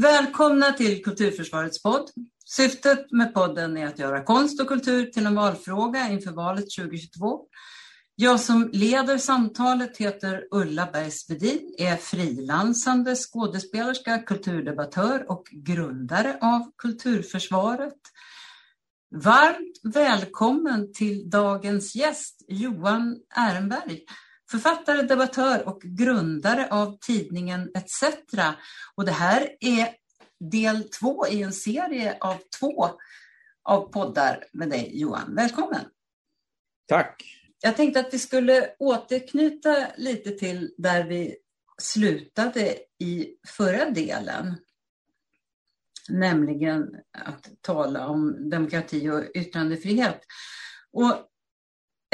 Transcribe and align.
Välkomna 0.00 0.72
till 0.72 1.04
Kulturförsvarets 1.04 1.82
podd. 1.82 2.10
Syftet 2.44 3.12
med 3.12 3.34
podden 3.34 3.76
är 3.76 3.86
att 3.86 3.98
göra 3.98 4.24
konst 4.24 4.60
och 4.60 4.68
kultur 4.68 5.06
till 5.06 5.26
en 5.26 5.34
valfråga 5.34 6.08
inför 6.08 6.30
valet 6.30 6.64
2022. 6.78 7.40
Jag 8.14 8.40
som 8.40 8.70
leder 8.72 9.18
samtalet 9.18 9.96
heter 9.96 10.44
Ulla 10.50 10.88
Bergsvedin, 10.92 11.74
är 11.78 11.96
frilansande 11.96 13.14
skådespelerska, 13.14 14.18
kulturdebattör 14.18 15.30
och 15.30 15.48
grundare 15.52 16.38
av 16.40 16.72
Kulturförsvaret. 16.78 17.98
Varmt 19.14 19.94
välkommen 19.94 20.92
till 20.92 21.30
dagens 21.30 21.94
gäst 21.94 22.44
Johan 22.48 23.16
Ehrenberg, 23.36 24.00
författare, 24.54 25.02
debattör 25.02 25.68
och 25.68 25.80
grundare 25.82 26.68
av 26.70 26.98
tidningen 27.00 27.70
ETC. 27.74 28.04
Och 28.94 29.04
det 29.04 29.12
här 29.12 29.56
är 29.60 29.88
del 30.50 30.88
två 30.88 31.26
i 31.26 31.42
en 31.42 31.52
serie 31.52 32.16
av 32.20 32.38
två 32.60 32.90
av 33.62 33.92
poddar 33.92 34.44
med 34.52 34.70
dig 34.70 35.00
Johan. 35.00 35.34
Välkommen! 35.34 35.84
Tack! 36.88 37.22
Jag 37.60 37.76
tänkte 37.76 38.00
att 38.00 38.14
vi 38.14 38.18
skulle 38.18 38.70
återknyta 38.78 39.86
lite 39.96 40.30
till 40.30 40.74
där 40.78 41.04
vi 41.04 41.36
slutade 41.82 42.76
i 42.98 43.28
förra 43.48 43.90
delen. 43.90 44.54
Nämligen 46.08 46.88
att 47.18 47.50
tala 47.60 48.08
om 48.08 48.50
demokrati 48.50 49.10
och 49.10 49.24
yttrandefrihet. 49.34 50.20
Och 50.92 51.28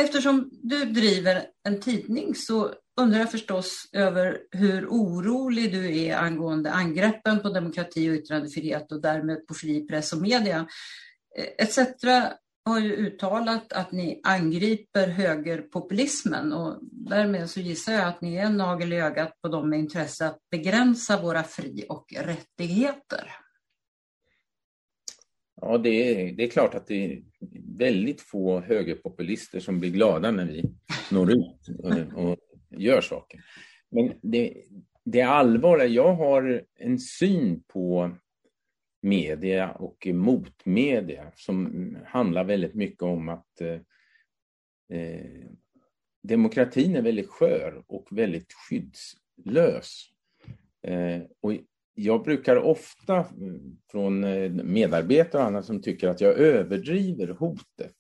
Eftersom 0.00 0.50
du 0.52 0.84
driver 0.84 1.46
en 1.68 1.80
tidning 1.80 2.34
så 2.34 2.74
undrar 3.00 3.18
jag 3.18 3.30
förstås 3.30 3.88
över 3.92 4.38
hur 4.50 4.86
orolig 4.86 5.73
du 5.73 5.98
är 5.98 6.16
angående 6.16 6.73
angreppen 6.73 7.40
på 7.40 7.48
demokrati 7.48 8.10
och 8.10 8.14
yttrandefrihet 8.14 8.92
och 8.92 9.02
därmed 9.02 9.46
på 9.46 9.54
fri 9.54 9.86
press 9.86 10.12
och 10.12 10.23
media. 10.23 10.66
Eh, 11.38 11.66
ETC 11.66 11.78
har 12.65 12.80
ju 12.80 12.93
uttalat 12.96 13.73
att 13.73 13.93
ni 13.93 14.21
angriper 14.23 15.06
högerpopulismen 15.06 16.52
och 16.52 16.78
därmed 16.82 17.51
så 17.51 17.60
gissar 17.60 17.93
jag 17.93 18.09
att 18.09 18.21
ni 18.21 18.37
är 18.37 18.45
en 18.45 18.56
nagel 18.56 18.93
i 18.93 18.96
ögat 18.96 19.43
på 19.43 19.48
dem 19.48 19.71
med 19.71 19.78
intresse 19.78 20.26
att 20.26 20.38
begränsa 20.51 21.23
våra 21.23 21.43
fri 21.43 21.87
och 21.88 22.06
rättigheter. 22.16 23.37
Ja, 25.60 25.78
det 25.78 25.88
är, 25.90 26.32
det 26.32 26.44
är 26.44 26.48
klart 26.48 26.74
att 26.74 26.86
det 26.86 27.04
är 27.04 27.22
väldigt 27.76 28.20
få 28.20 28.60
högerpopulister 28.60 29.60
som 29.60 29.80
blir 29.80 29.90
glada 29.90 30.30
när 30.30 30.46
vi 30.46 30.64
når 31.10 31.30
ut 31.32 31.68
och, 31.78 32.24
och 32.24 32.38
gör 32.70 33.00
saker. 33.00 33.44
Men 33.90 34.12
det, 34.22 34.64
det 35.04 35.22
allvarliga, 35.22 35.86
jag 35.86 36.14
har 36.14 36.64
en 36.74 36.98
syn 36.98 37.62
på 37.62 38.10
media 39.02 39.70
och 39.70 40.06
motmedia 40.06 41.32
som 41.36 41.96
handlar 42.06 42.44
väldigt 42.44 42.74
mycket 42.74 43.02
om 43.02 43.28
att 43.28 43.60
eh, 43.60 43.80
demokratin 46.22 46.96
är 46.96 47.02
väldigt 47.02 47.28
skör 47.28 47.84
och 47.86 48.08
väldigt 48.10 48.52
skyddslös. 48.52 50.06
Eh, 50.82 51.22
och 51.40 51.52
jag 51.95 52.24
brukar 52.24 52.57
ofta 52.57 53.16
mm, 53.16 53.77
från 53.91 54.24
eh, 54.24 54.51
medarbetare 54.51 55.43
och 55.43 55.46
andra 55.46 55.63
som 55.63 55.83
tycker 55.83 56.09
att 56.09 56.21
jag 56.21 56.38
överdriver 56.38 57.29
hotet. 57.29 57.96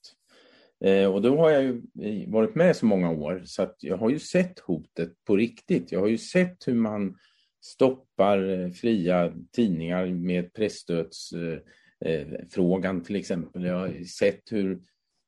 Eh, 0.84 1.14
och 1.14 1.22
då 1.22 1.36
har 1.36 1.50
jag 1.50 1.62
ju 1.62 1.82
eh, 2.02 2.30
varit 2.30 2.54
med 2.54 2.76
så 2.76 2.86
många 2.86 3.10
år 3.10 3.42
så 3.44 3.62
att 3.62 3.76
jag 3.80 3.96
har 3.96 4.10
ju 4.10 4.18
sett 4.18 4.58
hotet 4.58 5.12
på 5.24 5.36
riktigt. 5.36 5.92
Jag 5.92 6.00
har 6.00 6.08
ju 6.08 6.18
sett 6.18 6.68
hur 6.68 6.74
man 6.74 7.16
stoppar 7.64 8.70
fria 8.72 9.32
tidningar 9.52 10.06
med 10.06 10.52
pressstödsfrågan 10.52 13.04
till 13.04 13.16
exempel. 13.16 13.64
Jag 13.64 13.78
har 13.78 14.04
sett 14.04 14.52
hur 14.52 14.80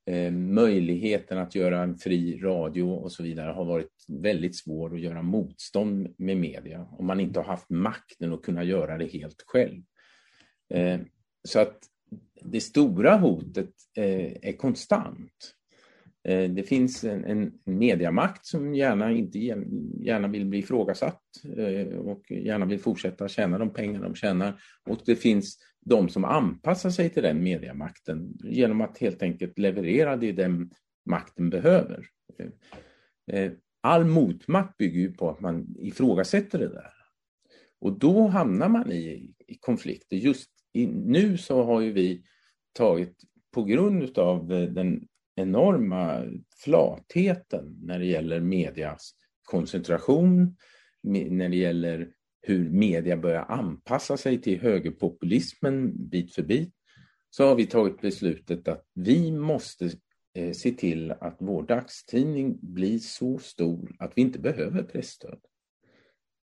Eh, 0.06 0.33
möjligheten 0.33 1.38
att 1.38 1.54
göra 1.54 1.82
en 1.82 1.99
fri 1.99 2.38
radio 2.43 2.82
och 2.82 3.12
så 3.12 3.22
vidare 3.22 3.53
har 3.53 3.65
varit 3.65 4.04
väldigt 4.09 4.56
svår 4.56 4.94
att 4.94 5.00
göra 5.00 5.22
motstånd 5.22 6.15
med 6.19 6.37
media 6.37 6.88
om 6.91 7.06
man 7.06 7.21
inte 7.21 7.41
har 7.41 7.47
haft 7.47 7.71
makten 7.71 8.32
att 8.32 8.43
kunna 8.43 8.65
göra 8.65 8.99
det 8.99 9.06
helt 9.06 9.43
själv. 9.47 9.82
Eh, 10.75 11.00
så 11.49 11.60
att 11.60 11.78
det 12.43 12.60
stora 12.60 13.16
hotet 13.16 13.71
eh, 13.97 14.32
är 14.43 14.56
konstant. 14.56 15.54
Det 16.25 16.69
finns 16.69 17.04
en, 17.04 17.25
en 17.25 17.53
mediamakt 17.65 18.47
som 18.47 18.75
gärna, 18.75 19.12
inte, 19.12 19.38
gärna 19.38 20.28
vill 20.28 20.47
bli 20.47 20.59
ifrågasatt 20.59 21.22
och 21.98 22.31
gärna 22.31 22.66
vill 22.66 22.81
fortsätta 22.81 23.28
tjäna 23.28 23.59
de 23.59 23.72
pengar 23.72 24.03
de 24.03 24.15
tjänar. 24.15 24.62
Och 24.87 24.98
det 25.06 25.16
finns 25.16 25.59
de 25.84 26.09
som 26.09 26.25
anpassar 26.25 26.91
sig 26.91 27.10
till 27.10 27.22
den 27.22 27.43
mediamakten 27.43 28.38
genom 28.44 28.81
att 28.81 28.98
helt 28.98 29.22
enkelt 29.22 29.59
leverera 29.59 30.16
det 30.16 30.32
den 30.32 30.70
makten 31.06 31.50
behöver. 31.50 32.06
Eh, 33.32 33.53
all 33.81 34.04
motmakt 34.04 34.76
bygger 34.76 35.00
ju 35.00 35.12
på 35.12 35.31
att 35.31 35.41
man 35.41 35.76
ifrågasätter 35.78 36.59
det 36.59 36.69
där. 36.69 36.92
Och 37.81 37.98
då 37.98 38.26
hamnar 38.26 38.69
man 38.69 38.92
i, 38.92 39.34
i 39.47 39.59
konflikter. 39.60 40.16
Just 40.16 40.50
i, 40.72 40.87
nu 40.87 41.38
så 41.38 41.62
har 41.62 41.81
ju 41.81 41.92
vi 41.92 42.25
tagit, 42.72 43.16
på 43.50 43.65
grund 43.65 44.19
av 44.19 44.53
eh, 44.53 44.69
den 44.69 45.09
enorma 45.37 46.25
flatheten 46.56 47.78
när 47.82 47.98
det 47.98 48.06
gäller 48.06 48.41
medias 48.41 49.15
koncentration, 49.42 50.56
när 51.03 51.48
det 51.48 51.56
gäller 51.56 52.12
hur 52.42 52.70
media 52.70 53.16
börjar 53.16 53.44
anpassa 53.44 54.16
sig 54.16 54.41
till 54.41 54.60
högerpopulismen 54.60 56.08
bit 56.08 56.34
för 56.34 56.42
bit, 56.42 56.75
så 57.30 57.44
har 57.44 57.54
vi 57.54 57.66
tagit 57.66 58.00
beslutet 58.00 58.69
att 58.69 58.86
vi 58.94 59.32
måste 59.32 59.91
eh, 60.34 60.53
se 60.53 60.70
till 60.70 61.10
att 61.10 61.36
vår 61.38 61.62
dagstidning 61.62 62.58
blir 62.60 62.98
så 62.98 63.38
stor 63.38 63.97
att 63.98 64.12
vi 64.16 64.22
inte 64.22 64.38
behöver 64.38 64.82
pressstöd. 64.82 65.38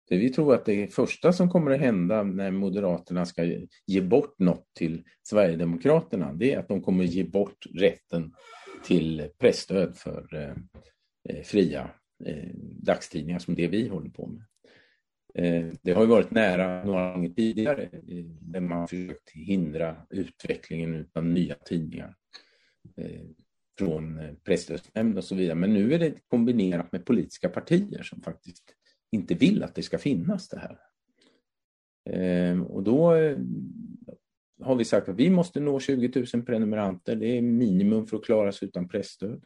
För 0.08 0.16
vi 0.16 0.30
tror 0.30 0.54
att 0.54 0.64
det 0.64 0.94
första 0.94 1.32
som 1.32 1.50
kommer 1.50 1.70
att 1.70 1.80
hända 1.80 2.22
när 2.22 2.50
Moderaterna 2.50 3.26
ska 3.26 3.44
ge 3.86 4.00
bort 4.00 4.38
något 4.38 4.66
till 4.74 5.04
Sverigedemokraterna, 5.22 6.32
det 6.32 6.52
är 6.52 6.58
att 6.58 6.68
de 6.68 6.82
kommer 6.82 7.04
att 7.04 7.10
ge 7.10 7.24
bort 7.24 7.66
rätten 7.74 8.32
till 8.84 9.28
pressstöd 9.38 9.96
för 9.96 10.34
eh, 10.34 10.56
eh 11.28 11.42
fria 11.42 11.90
eh, 12.24 12.50
dagstidningar 12.82 13.38
som 13.38 13.54
det 13.54 13.68
vi 13.68 13.88
håller 13.88 14.10
på 14.10 14.26
med. 14.26 14.47
Eh, 15.34 15.66
det 15.82 15.92
har 15.92 16.02
ju 16.02 16.08
varit 16.08 16.30
nära 16.30 16.84
några 16.84 17.12
gånger 17.12 17.30
tidigare 17.30 17.82
eh, 17.82 18.24
där 18.40 18.60
man 18.60 18.88
försökt 18.88 19.30
hindra 19.30 19.96
utvecklingen 20.10 21.10
av 21.12 21.24
nya 21.24 21.54
tidningar 21.54 22.14
eh, 22.96 23.20
från 23.78 24.16
presstödsnämnd 24.16 24.44
presstödsnämnden 24.44 25.18
och 25.18 25.24
så 25.24 25.34
vidare. 25.34 25.54
Men 25.54 25.74
nu 25.74 25.94
är 25.94 25.98
det 25.98 26.14
kombinerat 26.28 26.92
med 26.92 27.04
politiska 27.04 27.48
partier 27.48 28.02
som 28.02 28.22
faktiskt 28.22 28.74
inte 29.12 29.34
vill 29.34 29.62
att 29.62 29.74
det 29.74 29.82
ska 29.82 29.98
finnas 29.98 30.48
det 30.48 30.58
här. 30.58 30.78
Ehm, 32.10 32.66
och 32.66 32.82
då 32.82 33.12
har 34.60 34.74
vi 34.74 34.84
sagt 34.84 35.08
att 35.08 35.16
vi 35.16 35.30
måste 35.30 35.60
nå 35.60 35.80
20 35.80 36.26
000 36.34 36.42
prenumeranter. 36.42 37.16
Det 37.16 37.26
är 37.26 37.42
minimum 37.42 38.06
för 38.06 38.16
att 38.16 38.24
klara 38.24 38.52
sig 38.52 38.68
utan 38.68 38.88
pressstöd. 38.88 39.44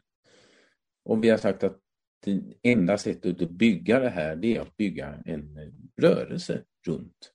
Och 1.04 1.24
vi 1.24 1.30
har 1.30 1.38
sagt 1.38 1.64
att 1.64 1.78
det 2.24 2.42
enda 2.62 2.98
sättet 2.98 3.42
att 3.42 3.50
bygga 3.50 4.00
det 4.00 4.08
här 4.08 4.36
det 4.36 4.56
är 4.56 4.60
att 4.60 4.76
bygga 4.76 5.22
en 5.24 5.58
rörelse 5.96 6.62
runt 6.86 7.32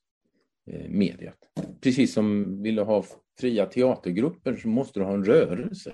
eh, 0.70 0.88
mediet. 0.88 1.38
Precis 1.80 2.12
som 2.12 2.62
vill 2.62 2.76
du 2.76 2.82
ha 2.82 3.04
fria 3.40 3.66
teatergrupper 3.66 4.56
så 4.56 4.68
måste 4.68 5.00
du 5.00 5.04
ha 5.04 5.14
en 5.14 5.24
rörelse 5.24 5.92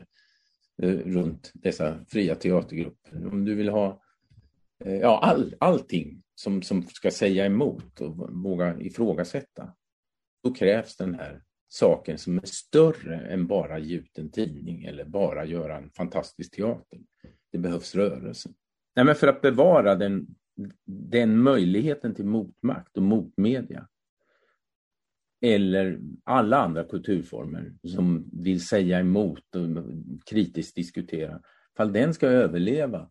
eh, 0.82 0.98
runt 0.98 1.50
dessa 1.54 2.04
fria 2.08 2.34
teatergrupper. 2.34 3.26
Om 3.26 3.44
du 3.44 3.54
vill 3.54 3.68
ha 3.68 4.02
eh, 4.84 4.96
ja, 4.96 5.18
all, 5.18 5.54
allting 5.58 6.22
som, 6.34 6.62
som 6.62 6.82
ska 6.82 7.10
säga 7.10 7.46
emot 7.46 8.00
och 8.00 8.16
våga 8.42 8.80
ifrågasätta, 8.80 9.74
då 10.42 10.54
krävs 10.54 10.96
den 10.96 11.14
här 11.14 11.42
saken 11.68 12.18
som 12.18 12.38
är 12.38 12.46
större 12.46 13.16
än 13.16 13.46
bara 13.46 13.78
ge 13.78 13.96
ut 13.96 14.18
en 14.18 14.30
tidning 14.30 14.84
eller 14.84 15.04
bara 15.04 15.44
göra 15.44 15.78
en 15.78 15.90
fantastisk 15.90 16.54
teater. 16.56 17.00
Det 17.52 17.58
behövs 17.58 17.94
rörelse. 17.94 18.50
Nej, 18.96 19.04
men 19.04 19.14
för 19.14 19.26
att 19.26 19.40
bevara 19.40 19.94
den, 19.94 20.26
den 20.86 21.38
möjligheten 21.38 22.14
till 22.14 22.26
motmakt 22.26 22.96
och 22.96 23.02
motmedia 23.02 23.88
eller 25.44 26.00
alla 26.24 26.56
andra 26.56 26.84
kulturformer 26.84 27.72
som 27.94 28.30
vill 28.32 28.66
säga 28.66 29.00
emot 29.00 29.54
och 29.54 29.84
kritiskt 30.30 30.76
diskutera. 30.76 31.40
Fall 31.76 31.92
den 31.92 32.14
ska 32.14 32.26
överleva, 32.26 33.10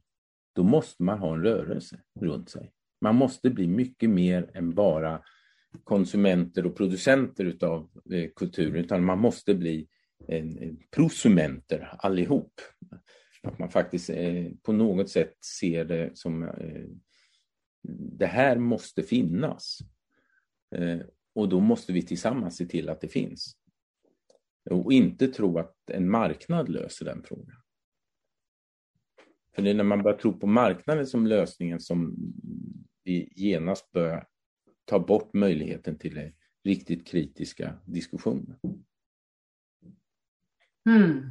då 0.55 0.63
måste 0.63 1.03
man 1.03 1.19
ha 1.19 1.33
en 1.33 1.43
rörelse 1.43 1.99
runt 2.19 2.49
sig. 2.49 2.71
Man 3.01 3.15
måste 3.15 3.49
bli 3.49 3.67
mycket 3.67 4.09
mer 4.09 4.49
än 4.53 4.73
bara 4.73 5.21
konsumenter 5.83 6.65
och 6.65 6.77
producenter 6.77 7.45
utav 7.45 7.89
eh, 8.11 8.29
kultur, 8.35 8.75
utan 8.75 9.03
man 9.03 9.19
måste 9.19 9.55
bli 9.55 9.87
en, 10.27 10.57
en 10.57 10.77
prosumenter 10.91 11.95
allihop. 11.97 12.53
Att 13.43 13.59
man 13.59 13.69
faktiskt 13.69 14.09
eh, 14.09 14.51
på 14.63 14.73
något 14.73 15.09
sätt 15.09 15.43
ser 15.43 15.85
det 15.85 16.17
som 16.17 16.43
eh, 16.43 16.85
det 18.17 18.25
här 18.25 18.57
måste 18.57 19.03
finnas. 19.03 19.79
Eh, 20.75 20.99
och 21.35 21.49
då 21.49 21.59
måste 21.59 21.93
vi 21.93 22.01
tillsammans 22.01 22.57
se 22.57 22.65
till 22.65 22.89
att 22.89 23.01
det 23.01 23.07
finns. 23.07 23.57
Och 24.69 24.93
inte 24.93 25.27
tro 25.27 25.57
att 25.57 25.89
en 25.89 26.09
marknad 26.09 26.69
löser 26.69 27.05
den 27.05 27.23
frågan. 27.23 27.55
För 29.55 29.61
det 29.61 29.69
är 29.69 29.73
när 29.73 29.83
man 29.83 30.03
börjar 30.03 30.17
tro 30.17 30.39
på 30.39 30.47
marknaden 30.47 31.07
som 31.07 31.27
lösningen 31.27 31.79
som 31.79 32.15
vi 33.03 33.33
genast 33.35 33.91
börjar 33.91 34.27
ta 34.85 34.99
bort 34.99 35.33
möjligheten 35.33 35.97
till 35.97 36.31
riktigt 36.63 37.07
kritiska 37.07 37.79
diskussioner. 37.85 38.59
Mm. 40.89 41.29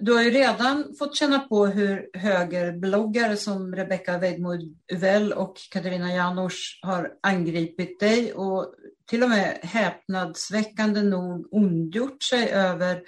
Du 0.00 0.12
har 0.12 0.22
ju 0.22 0.30
redan 0.30 0.94
fått 0.98 1.16
känna 1.16 1.38
på 1.38 1.66
hur 1.66 2.10
högerbloggare 2.12 3.36
som 3.36 3.74
Rebecca 3.74 4.18
Weidmo 4.18 4.48
Uvell 4.92 5.32
och 5.32 5.56
Katarina 5.70 6.14
Janouch 6.14 6.78
har 6.82 7.12
angripit 7.22 8.00
dig 8.00 8.32
och 8.32 8.74
till 9.06 9.22
och 9.22 9.28
med 9.28 9.58
häpnadsväckande 9.62 11.02
nog 11.02 11.48
ondgjort 11.50 12.22
sig 12.22 12.50
över, 12.50 13.02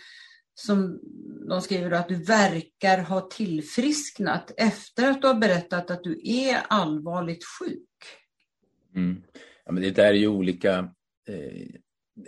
som 0.55 1.01
de 1.49 1.61
skriver, 1.61 1.91
att 1.91 2.09
du 2.09 2.25
verkar 2.25 2.99
ha 2.99 3.21
tillfrisknat 3.21 4.53
efter 4.57 5.11
att 5.11 5.23
du 5.23 5.29
har 5.29 5.35
berättat 5.35 5.91
att 5.91 6.05
du 6.05 6.21
är 6.25 6.57
allvarligt 6.69 7.45
sjuk. 7.45 7.89
Mm. 8.95 9.23
Ja, 9.65 9.73
men 9.73 9.83
det 9.83 9.91
där 9.91 10.05
är 10.05 10.13
ju 10.13 10.29
olika. 10.29 10.79
Eh, 11.29 11.67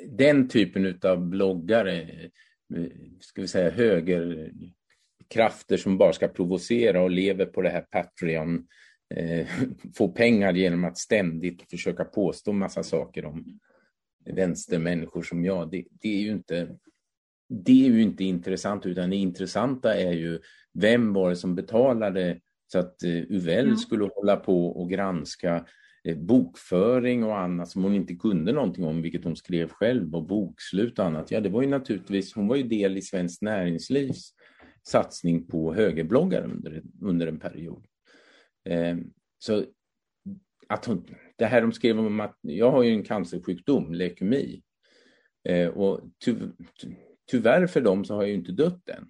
den 0.08 0.48
typen 0.48 0.98
av 1.02 1.28
bloggare 1.28 2.08
ska 3.20 3.42
vi 3.42 3.48
säga, 3.48 3.70
högerkrafter 3.70 5.76
som 5.76 5.98
bara 5.98 6.12
ska 6.12 6.28
provocera 6.28 7.02
och 7.02 7.10
lever 7.10 7.46
på 7.46 7.62
det 7.62 7.70
här 7.70 7.86
Patreon, 7.90 8.66
eh, 9.14 9.46
få 9.96 10.08
pengar 10.08 10.52
genom 10.52 10.84
att 10.84 10.98
ständigt 10.98 11.70
försöka 11.70 12.04
påstå 12.04 12.52
massa 12.52 12.82
saker 12.82 13.24
om 13.24 13.60
vänstermänniskor 14.24 15.22
som 15.22 15.44
jag. 15.44 15.70
Det, 15.70 15.84
det, 15.90 16.08
är 16.08 16.20
ju 16.20 16.30
inte, 16.30 16.76
det 17.48 17.86
är 17.86 17.90
ju 17.90 18.02
inte 18.02 18.24
intressant, 18.24 18.86
utan 18.86 19.10
det 19.10 19.16
intressanta 19.16 19.94
är 19.94 20.12
ju 20.12 20.40
vem 20.72 21.12
var 21.12 21.30
det 21.30 21.36
som 21.36 21.54
betalade 21.54 22.40
så 22.72 22.78
att 22.78 23.02
eh, 23.02 23.10
Uvell 23.10 23.64
mm. 23.64 23.76
skulle 23.76 24.04
hålla 24.04 24.36
på 24.36 24.66
och 24.66 24.90
granska 24.90 25.56
Eh, 25.56 25.64
Eh, 26.04 26.16
bokföring 26.16 27.24
och 27.24 27.38
annat 27.38 27.68
som 27.68 27.82
hon 27.82 27.94
inte 27.94 28.14
kunde 28.14 28.52
någonting 28.52 28.84
om, 28.84 29.02
vilket 29.02 29.24
hon 29.24 29.36
skrev 29.36 29.68
själv, 29.68 30.14
och 30.14 30.26
bokslut 30.26 30.98
och 30.98 31.04
annat. 31.04 31.30
Ja, 31.30 31.40
det 31.40 31.48
var 31.48 31.62
ju 31.62 31.68
naturligtvis, 31.68 32.34
hon 32.34 32.48
var 32.48 32.56
ju 32.56 32.62
del 32.62 32.96
i 32.96 33.02
Svenskt 33.02 33.42
Näringslivs 33.42 34.34
satsning 34.82 35.46
på 35.46 35.74
högerbloggare 35.74 36.44
under, 36.44 36.82
under 37.00 37.26
en 37.26 37.38
period. 37.38 37.86
Eh, 38.68 38.96
så 39.38 39.64
att 40.68 40.84
hon, 40.84 41.06
det 41.36 41.46
här 41.46 41.60
de 41.60 41.72
skrev 41.72 41.98
om 41.98 42.20
att 42.20 42.38
jag 42.40 42.70
har 42.70 42.82
ju 42.82 42.90
en 42.90 43.04
cancersjukdom, 43.04 43.94
leukemi, 43.94 44.62
eh, 45.48 45.68
och 45.68 46.00
ty, 46.24 46.34
tyvärr 47.30 47.66
för 47.66 47.80
dem 47.80 48.04
så 48.04 48.14
har 48.14 48.22
jag 48.22 48.28
ju 48.28 48.34
inte 48.34 48.52
dött 48.52 48.88
än. 48.88 49.08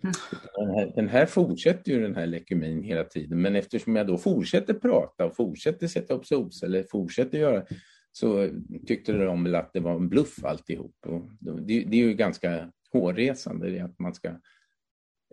Den 0.00 0.70
här, 0.74 0.92
den 0.94 1.08
här, 1.08 1.26
fortsätter 1.26 1.92
ju 1.92 2.02
den 2.02 2.14
här 2.14 2.26
leukemin 2.26 2.82
hela 2.82 3.04
tiden, 3.04 3.42
men 3.42 3.56
eftersom 3.56 3.96
jag 3.96 4.06
då 4.06 4.18
fortsätter 4.18 4.74
prata 4.74 5.26
och 5.26 5.36
fortsätter 5.36 5.86
sätta 5.86 6.14
upp 6.14 6.26
solceller, 6.26 6.86
fortsätter 6.90 7.38
göra 7.38 7.64
så 8.12 8.50
tyckte 8.86 9.12
de 9.12 9.44
väl 9.44 9.54
att 9.54 9.72
det 9.72 9.80
var 9.80 9.96
en 9.96 10.08
bluff 10.08 10.44
alltihop. 10.44 10.96
Och 11.06 11.22
det, 11.40 11.84
det 11.84 11.96
är 11.96 12.04
ju 12.04 12.14
ganska 12.14 12.72
hårresande 12.92 13.84
att 13.84 13.98
man 13.98 14.14
ska... 14.14 14.28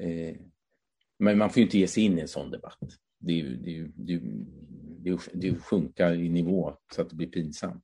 Eh, 0.02 0.36
men 1.20 1.38
man 1.38 1.50
får 1.50 1.58
ju 1.58 1.64
inte 1.64 1.78
ge 1.78 1.88
sig 1.88 2.04
in 2.04 2.18
i 2.18 2.22
en 2.22 2.28
sån 2.28 2.52
debatt. 2.52 2.80
Det 3.20 3.32
är 3.32 3.38
ju, 3.38 3.56
det 3.56 3.70
är 3.70 3.74
ju, 3.74 3.92
det 3.96 4.14
är 4.14 4.18
ju, 5.12 5.18
det 5.34 5.48
är 5.48 5.52
ju 5.52 5.60
sjunka 5.60 6.16
i 6.16 6.30
nivå 6.30 6.78
så 6.96 7.02
att 7.02 7.10
det 7.10 7.16
blir 7.16 7.28
pinsamt. 7.28 7.84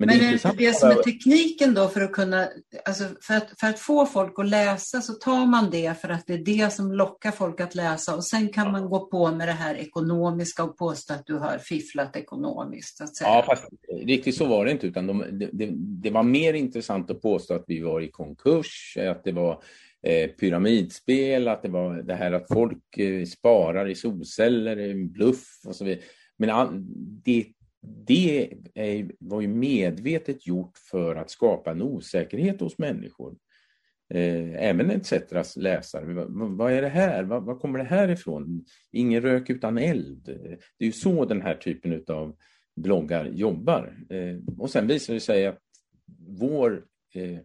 Men, 0.00 0.08
Men 0.08 0.18
det, 0.18 0.24
är 0.44 0.56
det 0.56 0.74
som 0.74 0.90
är 0.90 0.94
tekniken 0.94 1.74
då 1.74 1.88
för 1.88 2.00
att 2.00 2.12
kunna, 2.12 2.48
alltså 2.84 3.04
för 3.22 3.34
att, 3.34 3.60
för 3.60 3.66
att 3.66 3.78
få 3.78 4.06
folk 4.06 4.38
att 4.38 4.48
läsa 4.48 5.00
så 5.00 5.12
tar 5.12 5.46
man 5.46 5.70
det 5.70 6.00
för 6.00 6.08
att 6.08 6.26
det 6.26 6.34
är 6.34 6.44
det 6.44 6.72
som 6.72 6.92
lockar 6.92 7.30
folk 7.30 7.60
att 7.60 7.74
läsa 7.74 8.16
och 8.16 8.24
sen 8.24 8.48
kan 8.48 8.72
man 8.72 8.88
gå 8.88 9.06
på 9.06 9.30
med 9.30 9.48
det 9.48 9.52
här 9.52 9.74
ekonomiska 9.74 10.64
och 10.64 10.78
påstå 10.78 11.14
att 11.14 11.26
du 11.26 11.34
har 11.34 11.58
fifflat 11.58 12.16
ekonomiskt. 12.16 13.00
Att 13.00 13.16
säga. 13.16 13.30
Ja, 13.30 13.44
fast 13.46 13.64
riktigt 14.02 14.36
så 14.36 14.46
var 14.46 14.64
det 14.64 14.70
inte 14.70 14.86
utan 14.86 15.06
de, 15.06 15.24
det, 15.52 15.68
det, 16.02 16.10
var 16.10 16.22
mer 16.22 16.54
intressant 16.54 17.10
att 17.10 17.22
påstå 17.22 17.54
att 17.54 17.64
vi 17.66 17.80
var 17.80 18.00
i 18.00 18.10
konkurs, 18.10 18.98
att 19.10 19.24
det 19.24 19.32
var 19.32 19.62
eh, 20.02 20.30
pyramidspel, 20.30 21.48
att 21.48 21.62
det 21.62 21.68
var 21.68 22.02
det 22.02 22.14
här 22.14 22.32
att 22.32 22.46
folk 22.52 22.98
eh, 22.98 23.24
sparar 23.24 23.88
i 23.88 23.94
solceller, 23.94 24.76
en 24.76 25.12
bluff 25.12 25.60
och 25.66 25.76
så 25.76 25.84
vidare. 25.84 26.02
Men 26.38 26.86
det 27.24 27.46
det 27.82 28.54
är, 28.74 29.10
var 29.18 29.40
ju 29.40 29.48
medvetet 29.48 30.46
gjort 30.46 30.78
för 30.90 31.16
att 31.16 31.30
skapa 31.30 31.70
en 31.70 31.82
osäkerhet 31.82 32.60
hos 32.60 32.78
människor. 32.78 33.36
Eh, 34.14 34.64
även 34.68 34.90
ETCetras 34.90 35.56
läsare. 35.56 36.04
Vad, 36.14 36.56
vad, 36.56 36.72
är 36.72 36.82
det 36.82 36.88
här? 36.88 37.22
Vad, 37.22 37.44
vad, 37.44 37.60
kommer 37.60 37.78
det 37.78 37.84
här 37.84 38.08
ifrån? 38.08 38.64
Ingen 38.92 39.22
rök 39.22 39.50
utan 39.50 39.78
eld. 39.78 40.24
Det 40.78 40.84
är 40.84 40.86
ju 40.86 40.92
så 40.92 41.24
den 41.24 41.42
här 41.42 41.54
typen 41.54 42.04
av 42.08 42.36
bloggar 42.76 43.24
jobbar. 43.24 43.96
Eh, 44.10 44.36
och 44.58 44.70
sen 44.70 44.86
visar 44.86 45.14
det 45.14 45.20
sig 45.20 45.46
att 45.46 45.58
vår 46.26 46.84
eh, 47.14 47.38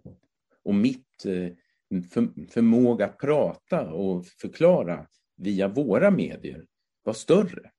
och 0.63 0.75
mitt 0.75 1.25
eh, 1.25 1.53
för, 2.11 2.49
förmåga 2.49 3.05
att 3.05 3.17
prata 3.17 3.91
och 3.91 4.25
förklara 4.25 5.07
via 5.37 5.67
våra 5.67 6.11
medier 6.11 6.65
var 7.03 7.13
större. 7.13 7.71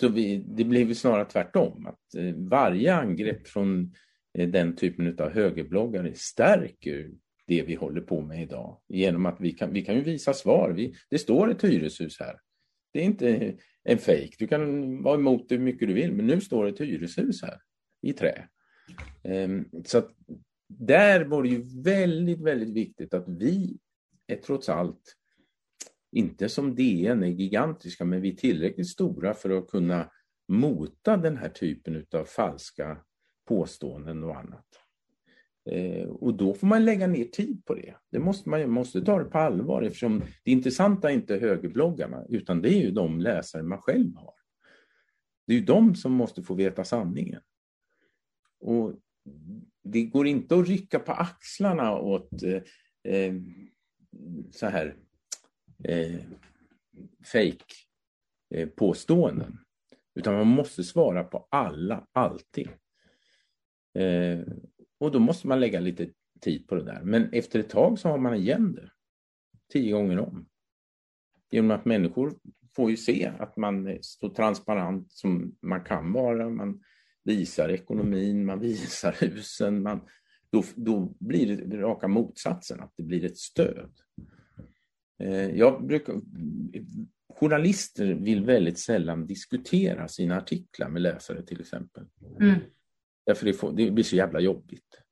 Så 0.00 0.08
vi, 0.08 0.44
det 0.46 0.64
blev 0.64 0.94
snarare 0.94 1.24
tvärtom, 1.24 1.86
att 1.86 2.14
eh, 2.14 2.34
varje 2.36 2.94
angrepp 2.94 3.48
från 3.48 3.94
eh, 4.38 4.48
den 4.48 4.76
typen 4.76 5.18
av 5.20 5.30
högerbloggare 5.30 6.14
stärker 6.14 7.10
det 7.46 7.62
vi 7.62 7.74
håller 7.74 8.00
på 8.00 8.22
med 8.22 8.42
idag. 8.42 8.80
Genom 8.88 9.26
att 9.26 9.40
vi 9.40 9.52
kan, 9.52 9.72
vi 9.72 9.84
kan 9.84 9.94
ju 9.94 10.02
visa 10.02 10.34
svar. 10.34 10.70
Vi, 10.70 10.94
det 11.10 11.18
står 11.18 11.50
ett 11.50 11.64
hyreshus 11.64 12.20
här. 12.20 12.36
Det 12.92 13.00
är 13.00 13.04
inte 13.04 13.56
en 13.84 13.98
fejk. 13.98 14.36
Du 14.38 14.46
kan 14.46 15.02
vara 15.02 15.14
emot 15.14 15.48
det 15.48 15.54
hur 15.54 15.62
mycket 15.62 15.88
du 15.88 15.94
vill, 15.94 16.12
men 16.12 16.26
nu 16.26 16.40
står 16.40 16.66
ett 16.66 16.80
hyreshus 16.80 17.42
här 17.42 17.60
i 18.02 18.12
trä. 18.12 18.48
Ehm, 19.24 19.64
så 19.84 19.98
att 19.98 20.10
där 20.68 21.24
var 21.24 21.42
det 21.42 21.48
ju 21.48 21.82
väldigt, 21.82 22.40
väldigt 22.40 22.74
viktigt 22.74 23.14
att 23.14 23.28
vi 23.28 23.78
är 24.26 24.36
trots 24.36 24.68
allt 24.68 25.16
inte 26.18 26.48
som 26.48 26.74
DN 26.74 27.22
är 27.22 27.26
gigantiska, 27.26 28.04
men 28.04 28.20
vi 28.20 28.32
är 28.32 28.36
tillräckligt 28.36 28.88
stora 28.88 29.34
för 29.34 29.50
att 29.50 29.68
kunna 29.68 30.10
mota 30.48 31.16
den 31.16 31.36
här 31.36 31.48
typen 31.48 32.06
av 32.14 32.24
falska 32.24 32.98
påståenden 33.48 34.24
och 34.24 34.36
annat. 34.36 34.66
Eh, 35.70 36.08
och 36.08 36.34
då 36.34 36.54
får 36.54 36.66
man 36.66 36.84
lägga 36.84 37.06
ner 37.06 37.24
tid 37.24 37.64
på 37.64 37.74
det. 37.74 37.94
det 38.10 38.18
måste 38.18 38.48
man 38.48 38.70
måste 38.70 39.00
ta 39.00 39.18
det 39.18 39.24
på 39.24 39.38
allvar 39.38 39.82
eftersom 39.82 40.22
det 40.44 40.50
intressanta 40.50 41.10
är 41.10 41.14
inte 41.14 41.36
högerbloggarna 41.36 42.24
utan 42.28 42.62
det 42.62 42.68
är 42.68 42.80
ju 42.80 42.90
de 42.90 43.20
läsare 43.20 43.62
man 43.62 43.82
själv 43.82 44.16
har. 44.16 44.34
Det 45.46 45.52
är 45.52 45.58
ju 45.58 45.64
de 45.64 45.94
som 45.94 46.12
måste 46.12 46.42
få 46.42 46.54
veta 46.54 46.84
sanningen. 46.84 47.42
Och 48.60 48.94
det 49.82 50.02
går 50.02 50.26
inte 50.26 50.58
att 50.58 50.68
rycka 50.68 50.98
på 50.98 51.12
axlarna 51.12 51.98
åt 51.98 52.42
eh, 52.42 52.62
eh 53.14 53.34
så 54.50 54.66
här 54.66 54.96
eh, 55.84 56.20
fake 57.24 57.74
eh, 58.54 58.68
påståenden. 58.68 59.58
Utan 60.14 60.34
man 60.34 60.46
måste 60.46 60.84
svara 60.84 61.24
på 61.24 61.48
alla, 61.50 62.06
alltid. 62.12 62.68
Eh, 63.94 64.40
och 65.00 65.12
då 65.12 65.18
måste 65.18 65.48
man 65.48 65.60
lägga 65.60 65.80
lite 65.80 66.10
tid 66.40 66.66
på 66.68 66.74
det 66.74 66.84
där. 66.84 67.00
Men 67.02 67.32
efter 67.32 67.60
ett 67.60 67.70
tag 67.70 67.98
så 67.98 68.08
har 68.08 68.18
man 68.18 68.34
igen 68.34 68.72
det. 68.72 68.90
Tio 69.72 69.92
gånger 69.92 70.18
om. 70.18 70.48
Genom 71.50 71.70
att 71.70 71.84
människor 71.84 72.34
får 72.76 72.90
ju 72.90 72.96
se 72.96 73.32
att 73.38 73.56
man 73.56 73.86
är 73.86 73.98
så 74.00 74.28
transparent 74.28 75.12
som 75.12 75.56
man 75.60 75.84
kan 75.84 76.12
vara. 76.12 76.48
Man 76.48 76.82
visar 77.24 77.68
ekonomin, 77.68 78.44
man 78.44 78.60
visar 78.60 79.16
husen. 79.20 79.82
Man, 79.82 80.00
då, 80.50 80.64
då 80.76 81.14
blir 81.18 81.56
det 81.56 81.76
raka 81.76 82.08
motsatsen, 82.08 82.80
att 82.80 82.92
det 82.96 83.02
blir 83.02 83.24
ett 83.24 83.38
stöd. 83.38 83.92
Eh, 85.18 85.50
jag 85.56 85.86
brukar, 85.86 86.14
journalister 87.34 88.14
vill 88.14 88.44
väldigt 88.44 88.78
sällan 88.78 89.26
diskutera 89.26 90.08
sina 90.08 90.36
artiklar 90.36 90.88
med 90.88 91.02
läsare 91.02 91.42
till 91.42 91.60
exempel. 91.60 92.04
Mm. 92.40 92.54
Därför 93.26 93.46
det, 93.46 93.52
får, 93.52 93.72
det 93.72 93.90
blir 93.90 94.04
så 94.04 94.16
jävla 94.16 94.40
jobbigt. 94.40 95.02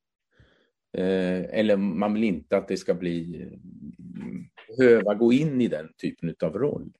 Eh, 0.93 1.59
eller 1.59 1.77
man 1.77 2.15
vill 2.15 2.25
inte 2.25 2.57
att 2.57 2.69
det 2.69 2.77
ska 2.77 2.95
bli 2.95 3.49
behöva 4.79 5.15
gå 5.15 5.33
in 5.33 5.61
i 5.61 5.69
den 5.69 5.93
typen 5.97 6.35
av 6.43 6.59
roll. 6.59 6.93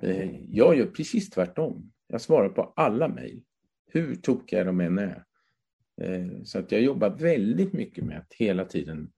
Eh, 0.00 0.40
jag 0.50 0.78
gör 0.78 0.86
precis 0.86 1.30
tvärtom. 1.30 1.92
Jag 2.08 2.20
svarar 2.20 2.48
på 2.48 2.72
alla 2.76 3.08
mejl, 3.08 3.42
hur 3.86 4.14
tokiga 4.14 4.64
de 4.64 4.80
än 4.80 4.98
är. 4.98 5.24
Så 6.44 6.58
att 6.58 6.72
jag 6.72 6.80
jobbar 6.80 7.10
väldigt 7.10 7.72
mycket 7.72 8.04
med 8.04 8.18
att 8.18 8.34
hela 8.34 8.64
tiden 8.64 9.10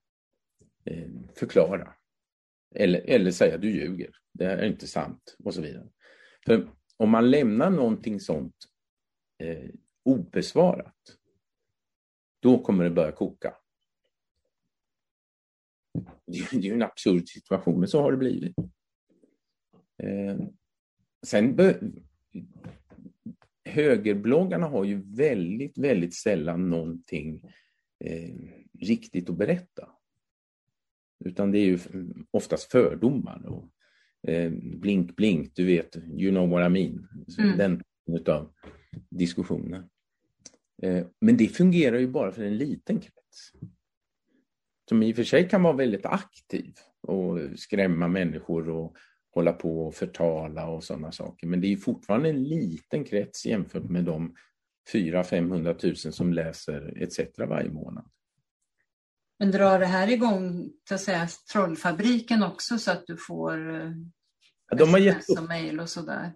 förklara. 1.35 1.96
Eller, 2.75 3.01
eller 3.01 3.31
säga 3.31 3.59
du 3.59 3.71
ljuger, 3.71 4.11
det 4.33 4.45
är 4.45 4.67
inte 4.67 4.87
sant 4.87 5.37
och 5.45 5.55
så 5.55 5.63
vidare. 5.63 5.89
För 6.47 6.69
om 6.97 7.11
man 7.11 7.31
lämnar 7.31 7.71
någonting 7.71 8.21
sånt 8.21 8.57
eh, 9.39 9.71
obesvarat, 10.05 11.17
då 12.41 12.59
kommer 12.59 12.85
det 12.85 12.91
börja 12.91 13.13
koka. 13.13 13.55
Det 16.27 16.53
är 16.53 16.61
ju 16.61 16.73
en 16.73 16.83
absurd 16.83 17.29
situation, 17.29 17.81
men 17.81 17.89
så 17.89 18.03
har 18.03 18.11
det 18.11 18.19
blivit. 18.19 18.57
Eh, 20.03 20.39
sen 21.27 21.57
högerbloggarna 23.65 24.67
har 24.67 24.85
ju 24.85 25.03
väldigt, 25.17 25.79
väldigt 25.79 26.15
sällan 26.15 26.71
någonting 26.71 27.53
eh, 28.05 28.35
riktigt 28.81 29.31
att 29.31 29.37
berätta. 29.37 29.96
Utan 31.25 31.51
det 31.51 31.59
är 31.59 31.65
ju 31.65 31.79
oftast 32.31 32.71
fördomar 32.71 33.47
och 33.47 33.69
eh, 34.31 34.53
blink, 34.53 35.17
blink, 35.17 35.53
du 35.55 35.67
vet, 35.67 35.97
you 35.97 36.31
know 36.31 36.49
what 36.49 36.67
I 36.67 36.69
mean. 36.69 37.09
Mm. 37.39 37.59
Den 37.59 37.83
av 38.27 38.53
diskussioner. 39.11 39.85
Eh, 40.83 41.07
men 41.21 41.37
det 41.37 41.49
fungerar 41.49 41.99
ju 41.99 42.09
bara 42.09 42.33
för 42.33 42.43
en 42.43 42.57
liten 42.57 43.01
krets. 43.01 43.53
Som 44.89 45.03
i 45.03 45.13
och 45.13 45.17
för 45.17 45.25
sig 45.25 45.49
kan 45.49 45.63
vara 45.63 45.77
väldigt 45.77 46.07
aktiv 46.07 46.75
och 47.01 47.39
skrämma 47.57 48.09
människor 48.09 48.69
och 48.69 48.97
hålla 49.31 49.53
på 49.53 49.87
och 49.87 49.95
förtala 49.95 50.69
och 50.69 50.85
sådana 50.85 51.13
saker. 51.13 51.47
Men 51.47 51.61
det 51.61 51.73
är 51.73 51.77
fortfarande 51.77 52.29
en 52.29 52.45
liten 52.45 53.05
krets 53.05 53.47
jämfört 53.47 53.91
med 53.91 54.05
de 54.05 54.35
400 54.93 55.75
000 55.83 55.97
som 55.97 56.33
läser 56.33 57.03
ETC 57.03 57.21
varje 57.39 57.71
månad. 57.71 58.11
Men 59.39 59.51
drar 59.51 59.79
det 59.79 59.87
här 59.87 60.09
igång 60.09 60.71
så 60.89 60.95
att 60.95 61.01
säga, 61.01 61.29
trollfabriken 61.53 62.43
också 62.43 62.79
så 62.79 62.91
att 62.91 63.07
du 63.07 63.17
får 63.17 63.59
ja, 64.71 64.77
de 64.77 64.91
har 64.91 64.99
gett 64.99 65.31
upp. 65.31 65.39
och 65.39 65.49
mejl 65.49 65.81
och 65.81 65.89
sådär? 65.89 66.33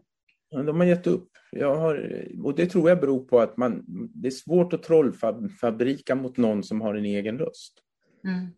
Ja, 0.49 0.62
de 0.62 0.76
har 0.76 0.87
gett 0.87 1.07
upp. 1.07 1.28
Jag 1.52 1.76
har, 1.76 2.25
och 2.45 2.54
det 2.54 2.66
tror 2.66 2.88
jag 2.88 3.00
beror 3.00 3.25
på 3.25 3.40
att 3.40 3.57
man, 3.57 3.85
det 4.14 4.28
är 4.28 4.30
svårt 4.30 4.73
att 4.73 4.83
trollfabrika 4.83 6.14
mot 6.14 6.37
någon 6.37 6.62
som 6.62 6.80
har 6.80 6.95
en 6.95 7.04
egen 7.04 7.38
röst. 7.38 7.83
Mm. 8.25 8.49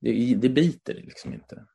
Det, 0.00 0.34
det 0.34 0.48
biter 0.48 0.94
liksom 0.94 1.34
inte. 1.34 1.66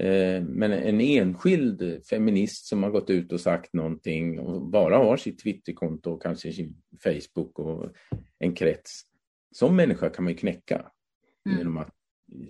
Eh, 0.00 0.42
men 0.42 0.72
en 0.72 1.00
enskild 1.00 2.06
feminist 2.10 2.66
som 2.66 2.82
har 2.82 2.90
gått 2.90 3.10
ut 3.10 3.32
och 3.32 3.40
sagt 3.40 3.72
någonting 3.72 4.38
och 4.38 4.66
bara 4.66 4.96
har 4.96 5.16
sitt 5.16 5.42
Twitterkonto 5.42 6.10
och 6.10 6.22
kanske 6.22 6.52
sin 6.52 6.76
Facebook 7.04 7.58
och 7.58 7.92
en 8.38 8.54
krets. 8.54 9.02
Som 9.54 9.76
människa 9.76 10.10
kan 10.10 10.24
man 10.24 10.32
ju 10.32 10.38
knäcka 10.38 10.90
mm. 11.46 11.58
genom 11.58 11.76
att 11.76 11.94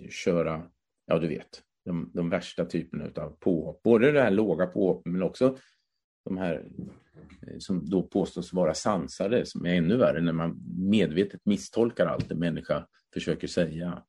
köra, 0.09 0.69
ja 1.05 1.19
du 1.19 1.27
vet, 1.27 1.63
de, 1.85 2.11
de 2.13 2.29
värsta 2.29 2.65
typerna 2.65 3.09
av 3.15 3.29
påhopp. 3.39 3.83
Både 3.83 4.11
det 4.11 4.21
här 4.21 4.31
låga 4.31 4.67
påhoppet 4.67 5.11
men 5.11 5.23
också 5.23 5.57
de 6.25 6.37
här 6.37 6.67
eh, 7.47 7.57
som 7.59 7.89
då 7.89 8.03
påstås 8.03 8.53
vara 8.53 8.73
sansade, 8.73 9.45
som 9.45 9.65
är 9.65 9.75
ännu 9.75 9.97
värre 9.97 10.21
när 10.21 10.33
man 10.33 10.63
medvetet 10.77 11.45
misstolkar 11.45 12.05
allt 12.05 12.31
en 12.31 12.39
människa 12.39 12.87
försöker 13.13 13.47
säga 13.47 14.03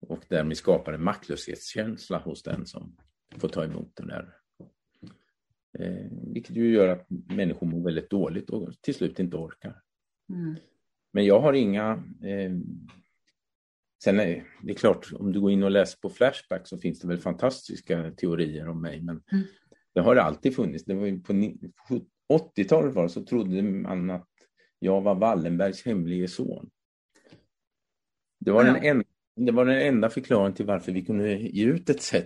och 0.00 0.24
därmed 0.28 0.56
skapar 0.56 0.92
en 0.92 1.04
maktlöshetskänsla 1.04 2.18
hos 2.18 2.42
den 2.42 2.66
som 2.66 2.96
får 3.38 3.48
ta 3.48 3.64
emot 3.64 3.96
den 3.96 4.06
där. 4.06 4.36
Eh, 5.78 6.06
vilket 6.32 6.56
ju 6.56 6.72
gör 6.72 6.88
att 6.88 7.06
människor 7.10 7.66
mår 7.66 7.84
väldigt 7.84 8.10
dåligt 8.10 8.50
och 8.50 8.72
till 8.80 8.94
slut 8.94 9.18
inte 9.18 9.36
orkar. 9.36 9.82
Mm. 10.28 10.56
Men 11.12 11.24
jag 11.24 11.40
har 11.40 11.52
inga... 11.52 11.92
Eh, 12.24 12.52
sen 14.04 14.20
är 14.20 14.44
det 14.62 14.72
är 14.72 14.76
klart, 14.76 15.12
om 15.12 15.32
du 15.32 15.40
går 15.40 15.50
in 15.50 15.62
och 15.62 15.70
läser 15.70 15.98
på 15.98 16.10
Flashback 16.10 16.68
så 16.68 16.78
finns 16.78 17.00
det 17.00 17.08
väl 17.08 17.18
fantastiska 17.18 18.10
teorier 18.10 18.68
om 18.68 18.82
mig, 18.82 19.02
men 19.02 19.22
mm. 19.32 19.44
det 19.94 20.00
har 20.00 20.14
det 20.14 20.22
alltid 20.22 20.56
funnits. 20.56 20.84
Det 20.84 20.94
var 20.94 21.22
på 21.88 22.04
80-talet 22.32 22.94
var 22.94 23.08
så 23.08 23.24
trodde 23.24 23.62
man 23.62 24.10
att 24.10 24.28
jag 24.78 25.00
var 25.00 25.14
Wallenbergs 25.14 25.86
hemlige 25.86 26.28
son. 26.28 26.70
Det 28.40 28.50
var, 28.50 28.64
ja. 28.64 28.72
den, 28.72 28.84
enda, 28.84 29.04
det 29.36 29.52
var 29.52 29.64
den 29.64 29.82
enda 29.82 30.10
förklaringen 30.10 30.54
till 30.54 30.66
varför 30.66 30.92
vi 30.92 31.04
kunde 31.04 31.32
ge 31.34 31.64
ut 31.64 31.90
etc. 31.90 32.14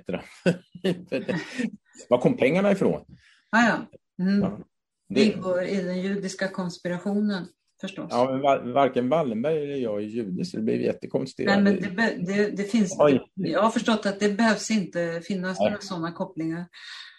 Var 2.09 2.21
kom 2.21 2.37
pengarna 2.37 2.73
ifrån? 2.73 3.05
Ah, 3.51 3.67
ja. 3.69 3.87
Mm. 4.25 4.41
ja. 4.41 4.61
Det 5.09 5.25
ingår 5.25 5.63
i 5.63 5.83
den 5.83 6.01
judiska 6.01 6.49
konspirationen 6.49 7.47
förstås. 7.81 8.07
Ja, 8.11 8.31
men 8.31 8.73
varken 8.73 9.09
Wallenberg 9.09 9.63
eller 9.63 9.77
jag 9.77 9.97
är 9.97 10.07
jude 10.07 10.45
så 10.45 10.57
det 10.57 10.63
blir 10.63 10.81
jättekonstigt. 10.81 11.47
Nej, 11.47 11.63
men 11.63 11.77
det, 11.77 12.17
det, 12.27 12.51
det 12.57 12.65
finns, 12.65 12.97
jag 13.35 13.63
har 13.63 13.71
förstått 13.71 14.07
att 14.07 14.21
det 14.21 14.29
behövs 14.29 14.71
inte 14.71 15.23
finnas 15.25 15.61
Nej. 15.61 15.71
några 15.71 15.83
sådana 15.83 16.13
kopplingar. 16.13 16.67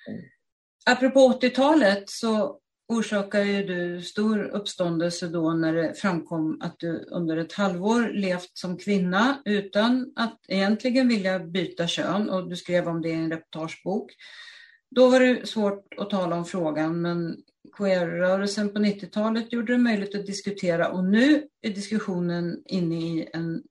Mm. 0.09 0.21
Apropå 0.85 1.39
80-talet 1.41 2.09
så 2.09 2.61
orsakade 2.91 3.45
ju 3.45 3.63
du 3.63 4.01
stor 4.01 4.43
uppståndelse 4.43 5.27
då 5.27 5.53
när 5.53 5.73
det 5.73 5.93
framkom 5.97 6.61
att 6.61 6.79
du 6.79 7.05
under 7.11 7.37
ett 7.37 7.53
halvår 7.53 8.09
levt 8.13 8.51
som 8.53 8.77
kvinna 8.77 9.41
utan 9.45 10.13
att 10.15 10.39
egentligen 10.47 11.07
vilja 11.07 11.39
byta 11.39 11.87
kön 11.87 12.29
och 12.29 12.49
du 12.49 12.55
skrev 12.55 12.87
om 12.87 13.01
det 13.01 13.09
i 13.09 13.13
en 13.13 13.31
reportagebok. 13.31 14.11
Då 14.95 15.09
var 15.09 15.19
det 15.19 15.47
svårt 15.47 15.85
att 15.97 16.09
tala 16.09 16.35
om 16.35 16.45
frågan 16.45 17.01
men 17.01 17.37
queer-rörelsen 17.73 18.73
på 18.73 18.79
90-talet 18.79 19.53
gjorde 19.53 19.73
det 19.73 19.79
möjligt 19.79 20.15
att 20.15 20.25
diskutera 20.25 20.89
och 20.89 21.03
nu 21.05 21.47
är 21.61 21.69
diskussionen 21.69 22.63
inne 22.65 22.95
i 22.95 23.29
en 23.33 23.63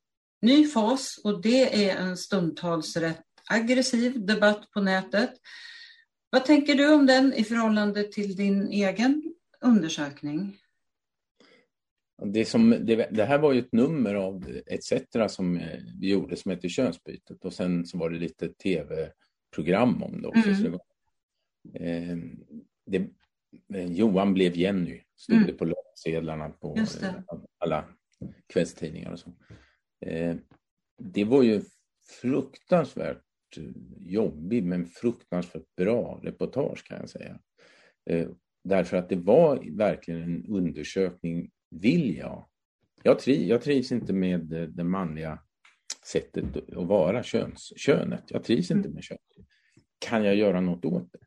ny 0.43 0.67
fas 0.67 1.21
och 1.25 1.43
det 1.43 1.89
är 1.89 1.97
en 1.97 2.17
stundtals 2.17 2.97
rätt 2.97 3.25
aggressiv 3.49 4.27
debatt 4.27 4.71
på 4.71 4.81
nätet 4.81 5.33
vad 6.31 6.45
tänker 6.45 6.75
du 6.75 6.95
om 6.95 7.07
den 7.07 7.35
i 7.35 7.45
förhållande 7.45 8.05
till 8.05 8.37
din 8.37 8.69
egen 8.69 9.35
undersökning? 9.61 10.57
Det, 12.25 12.45
som, 12.45 12.71
det, 12.71 13.09
det, 13.11 13.25
här 13.25 13.39
var 13.39 13.53
ju 13.53 13.61
ett 13.61 13.73
nummer 13.73 14.15
av 14.15 14.63
ETC 14.67 14.93
som 15.29 15.57
eh, 15.57 15.81
vi 16.01 16.11
gjorde 16.11 16.37
som 16.37 16.51
hette 16.51 16.69
Könsbytet 16.69 17.45
och 17.45 17.53
sen 17.53 17.87
så 17.87 17.99
var 17.99 18.11
det 18.11 18.19
lite 18.19 18.49
tv-program 18.49 20.03
om 20.03 20.23
det 20.23 20.29
också. 20.29 20.49
Mm. 20.49 20.63
Det 20.63 20.69
var, 20.69 20.81
eh, 21.75 22.17
det, 22.87 23.09
Johan 23.89 24.35
blev 24.35 24.57
Jenny, 24.57 25.03
stod 25.17 25.37
mm. 25.37 25.47
det 25.47 25.53
på 25.53 25.65
löpsedlarna 25.65 26.51
på 26.51 26.77
eh, 26.77 27.15
alla 27.59 27.85
kvällstidningar 28.47 29.13
och 29.13 29.19
så. 29.19 29.33
Eh, 30.07 30.37
det 30.99 31.25
var 31.25 31.43
ju 31.43 31.63
fruktansvärt 32.21 33.25
jobbig 33.99 34.65
men 34.65 34.87
fruktansvärt 34.87 35.77
bra 35.77 36.21
reportage 36.23 36.85
kan 36.85 36.99
jag 37.01 37.11
säga. 37.11 37.39
Eh, 38.11 38.29
därför 38.65 38.97
att 38.97 39.09
det 39.09 39.17
var 39.17 39.77
verkligen 39.77 40.23
en 40.23 40.47
undersökning, 40.47 41.51
vill 41.71 42.17
jag? 42.17 42.49
Jag, 43.03 43.19
tri, 43.19 43.49
jag 43.49 43.63
trivs 43.63 43.93
inte 43.93 44.13
med 44.13 44.41
det 44.75 44.85
manliga 44.85 45.39
sättet 46.07 46.57
att 46.57 46.87
vara, 46.87 47.23
köns, 47.23 47.73
könet. 47.77 48.25
Jag 48.27 48.45
trivs 48.45 48.71
inte 48.71 48.89
med 48.89 49.05
könet. 49.05 49.21
Kan 49.99 50.25
jag 50.25 50.35
göra 50.35 50.61
något 50.61 50.85
åt 50.85 51.13
det? 51.13 51.19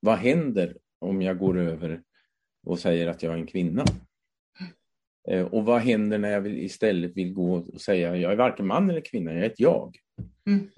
Vad 0.00 0.18
händer 0.18 0.76
om 0.98 1.22
jag 1.22 1.38
går 1.38 1.58
över 1.58 2.02
och 2.66 2.78
säger 2.78 3.06
att 3.06 3.22
jag 3.22 3.32
är 3.32 3.38
en 3.38 3.46
kvinna? 3.46 3.84
Eh, 5.28 5.46
och 5.46 5.64
vad 5.64 5.80
händer 5.80 6.18
när 6.18 6.30
jag 6.30 6.40
vill, 6.40 6.58
istället 6.58 7.16
vill 7.16 7.32
gå 7.32 7.54
och 7.54 7.80
säga 7.80 8.16
jag 8.16 8.32
är 8.32 8.36
varken 8.36 8.66
man 8.66 8.90
eller 8.90 9.00
kvinna, 9.00 9.32
jag 9.32 9.42
är 9.42 9.46
ett 9.46 9.60
jag? 9.60 9.96
Mm. 10.46 10.68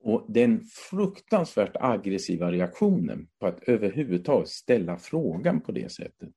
Och 0.00 0.26
den 0.28 0.60
fruktansvärt 0.90 1.76
aggressiva 1.80 2.52
reaktionen 2.52 3.28
på 3.40 3.46
att 3.46 3.62
överhuvudtaget 3.62 4.48
ställa 4.48 4.98
frågan 4.98 5.60
på 5.60 5.72
det 5.72 5.92
sättet 5.92 6.30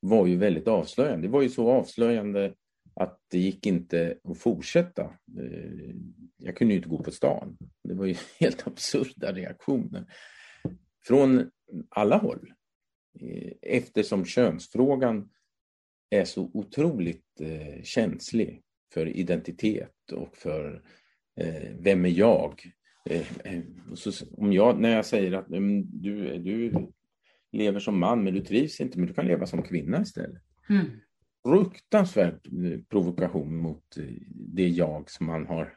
var 0.00 0.26
ju 0.26 0.36
väldigt 0.36 0.68
avslöjande. 0.68 1.26
Det 1.26 1.32
var 1.32 1.42
ju 1.42 1.48
så 1.48 1.70
avslöjande 1.70 2.54
att 2.94 3.18
det 3.30 3.38
gick 3.38 3.66
inte 3.66 4.18
att 4.24 4.38
fortsätta. 4.38 5.02
Eh, 5.38 5.94
jag 6.36 6.56
kunde 6.56 6.74
ju 6.74 6.78
inte 6.78 6.88
gå 6.88 7.02
på 7.02 7.10
stan. 7.10 7.56
Det 7.84 7.94
var 7.94 8.06
ju 8.06 8.14
helt 8.40 8.66
absurda 8.66 9.32
reaktioner 9.32 10.06
från 11.06 11.50
alla 11.88 12.16
håll. 12.16 12.52
Eh, 13.20 13.52
eftersom 13.62 14.24
könsfrågan 14.24 15.30
är 16.10 16.24
så 16.24 16.50
otroligt 16.54 17.40
eh, 17.40 17.82
känslig 17.82 18.62
för 18.94 19.06
identitet 19.06 20.12
och 20.12 20.36
för 20.36 20.82
eh, 21.40 21.70
vem 21.78 22.04
är 22.04 22.08
jag? 22.08 22.62
Om 24.32 24.52
jag? 24.52 24.80
När 24.80 24.96
jag 24.96 25.06
säger 25.06 25.32
att 25.32 25.48
du, 25.48 26.38
du 26.38 26.72
lever 27.52 27.80
som 27.80 27.98
man 27.98 28.24
men 28.24 28.34
du 28.34 28.40
trivs 28.40 28.80
inte, 28.80 28.98
men 28.98 29.08
du 29.08 29.14
kan 29.14 29.26
leva 29.26 29.46
som 29.46 29.62
kvinna 29.62 30.02
istället. 30.02 30.42
Mm. 30.68 30.86
Fruktansvärd 31.46 32.46
eh, 32.64 32.80
provokation 32.88 33.56
mot 33.56 33.96
det 34.32 34.68
jag 34.68 35.10
som 35.10 35.26
man 35.26 35.46
har 35.46 35.74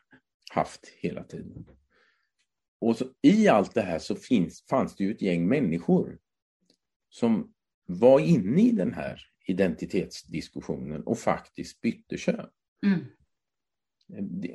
haft 0.54 0.88
hela 1.02 1.24
tiden. 1.24 1.66
Och 2.84 2.98
så, 2.98 3.06
i 3.22 3.48
allt 3.48 3.74
det 3.74 3.82
här 3.82 4.00
så 4.00 4.16
finns, 4.16 4.66
fanns 4.70 4.96
det 4.96 5.04
ju 5.04 5.12
ett 5.12 5.22
gäng 5.22 5.48
människor 5.48 6.20
som 7.10 7.54
var 7.88 8.20
inne 8.20 8.62
i 8.62 8.72
den 8.72 8.94
här 8.94 9.22
identitetsdiskussionen 9.48 11.04
och 11.04 11.20
faktiskt 11.20 11.82
bytte 11.82 12.18
kön. 12.18 12.50
Mm 12.86 13.06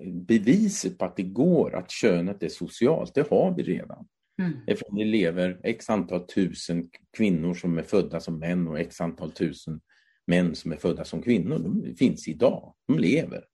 beviset 0.07 0.99
på 0.99 1.05
att 1.05 1.17
det 1.17 1.23
går, 1.23 1.75
att 1.75 1.91
könet 1.91 2.43
är 2.43 2.49
socialt, 2.49 3.15
det 3.15 3.31
har 3.31 3.55
vi 3.57 3.63
redan. 3.63 4.09
Mm. 4.43 4.53
Eftersom 4.67 4.99
det 4.99 5.05
lever 5.05 5.61
x 5.65 5.91
antal 5.91 6.27
tusen 6.27 6.91
kvinnor 7.17 7.55
som 7.55 7.79
är 7.79 7.83
födda 7.83 8.21
som 8.21 8.39
män 8.39 8.69
och 8.69 8.79
x 8.79 9.01
antal 9.01 9.31
tusen 9.31 9.81
män 10.27 10.55
som 10.55 10.73
är 10.73 10.77
födda 10.77 11.05
som 11.05 11.23
kvinnor. 11.23 11.59
De 11.59 11.97
finns 11.97 12.29
idag, 12.29 12.75
de 12.87 12.99
lever. 12.99 13.45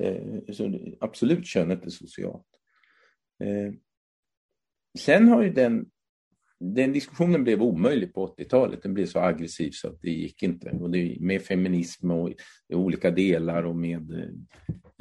Eh, 0.00 0.52
så 0.52 0.78
absolut, 1.00 1.46
könet 1.46 1.86
är 1.86 1.90
socialt. 1.90 2.46
Sen 4.98 5.28
har 5.28 5.42
ju 5.42 5.50
den, 5.50 5.86
den 6.60 6.92
diskussionen 6.92 7.44
blev 7.44 7.62
omöjlig 7.62 8.14
på 8.14 8.26
80-talet. 8.26 8.82
Den 8.82 8.94
blev 8.94 9.06
så 9.06 9.18
aggressiv 9.18 9.70
så 9.70 9.88
att 9.88 10.02
det 10.02 10.10
gick 10.10 10.42
inte. 10.42 10.70
Och 10.70 10.90
det, 10.90 11.16
med 11.20 11.42
feminism 11.42 12.10
och 12.10 12.30
i 12.68 12.74
olika 12.74 13.10
delar 13.10 13.62
och 13.62 13.76
med 13.76 14.12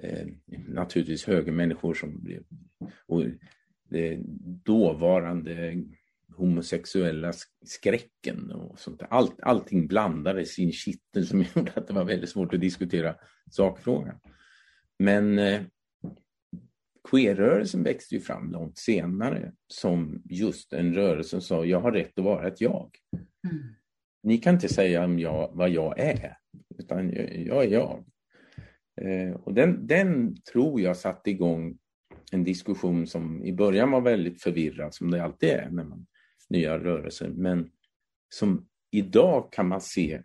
eh, 0.04 0.28
naturligtvis 0.68 1.26
högermänniskor 1.26 1.94
som 1.94 2.24
blev... 2.24 2.44
Och 3.06 3.24
det 3.90 4.20
dåvarande 4.66 5.84
homosexuella 6.38 7.34
skräcken 7.66 8.52
och 8.52 8.80
sånt 8.80 9.00
där. 9.00 9.08
Allt, 9.10 9.42
allting 9.42 9.88
blandades 9.88 10.60
i 10.60 10.64
en 10.64 10.72
kittel 10.72 11.28
som 11.28 11.46
gjorde 11.56 11.72
att 11.76 11.88
det 11.88 11.94
var 11.94 12.04
väldigt 12.04 12.30
svårt 12.30 12.54
att 12.54 12.62
diskutera 12.62 13.16
sakfrågan. 13.52 14.20
Men 15.00 15.40
eh, 15.40 15.62
queerrörelsen 17.12 17.84
växte 17.84 18.16
ju 18.16 18.22
fram 18.22 18.52
långt 18.52 18.78
senare 18.78 19.52
som 19.68 20.22
just 20.26 20.74
en 20.74 20.94
rörelse 20.94 21.30
som 21.30 21.42
sa 21.42 21.66
jag 21.66 21.80
har 21.80 21.92
rätt 21.92 22.20
att 22.20 22.26
vara 22.26 22.48
ett 22.48 22.62
jag. 22.62 22.92
Mm. 23.48 23.64
Ni 24.24 24.38
kan 24.38 24.54
inte 24.54 24.70
säga 24.70 25.06
om 25.06 25.20
jag, 25.20 25.52
vad 25.54 25.70
jag 25.70 26.00
är, 26.00 26.38
utan 26.78 27.10
jag, 27.10 27.38
jag 27.38 27.64
är 27.66 27.70
jag. 27.70 28.06
Eh, 29.02 29.36
och 29.36 29.54
den, 29.54 29.88
den 29.88 30.36
tror 30.42 30.82
jag 30.82 30.98
satte 30.98 31.30
igång 31.30 31.78
en 32.32 32.44
diskussion 32.44 33.08
som 33.08 33.44
i 33.44 33.54
början 33.54 33.92
var 33.92 34.02
väldigt 34.02 34.42
förvirrad, 34.42 34.94
som 34.94 35.12
det 35.12 35.24
alltid 35.24 35.50
är 35.50 35.70
när 35.70 35.84
man 35.84 36.06
nya 36.50 36.80
rörelser, 36.80 37.30
men 37.30 37.70
som 38.30 38.68
idag 38.92 39.52
kan 39.52 39.68
man 39.68 39.82
se 39.82 40.22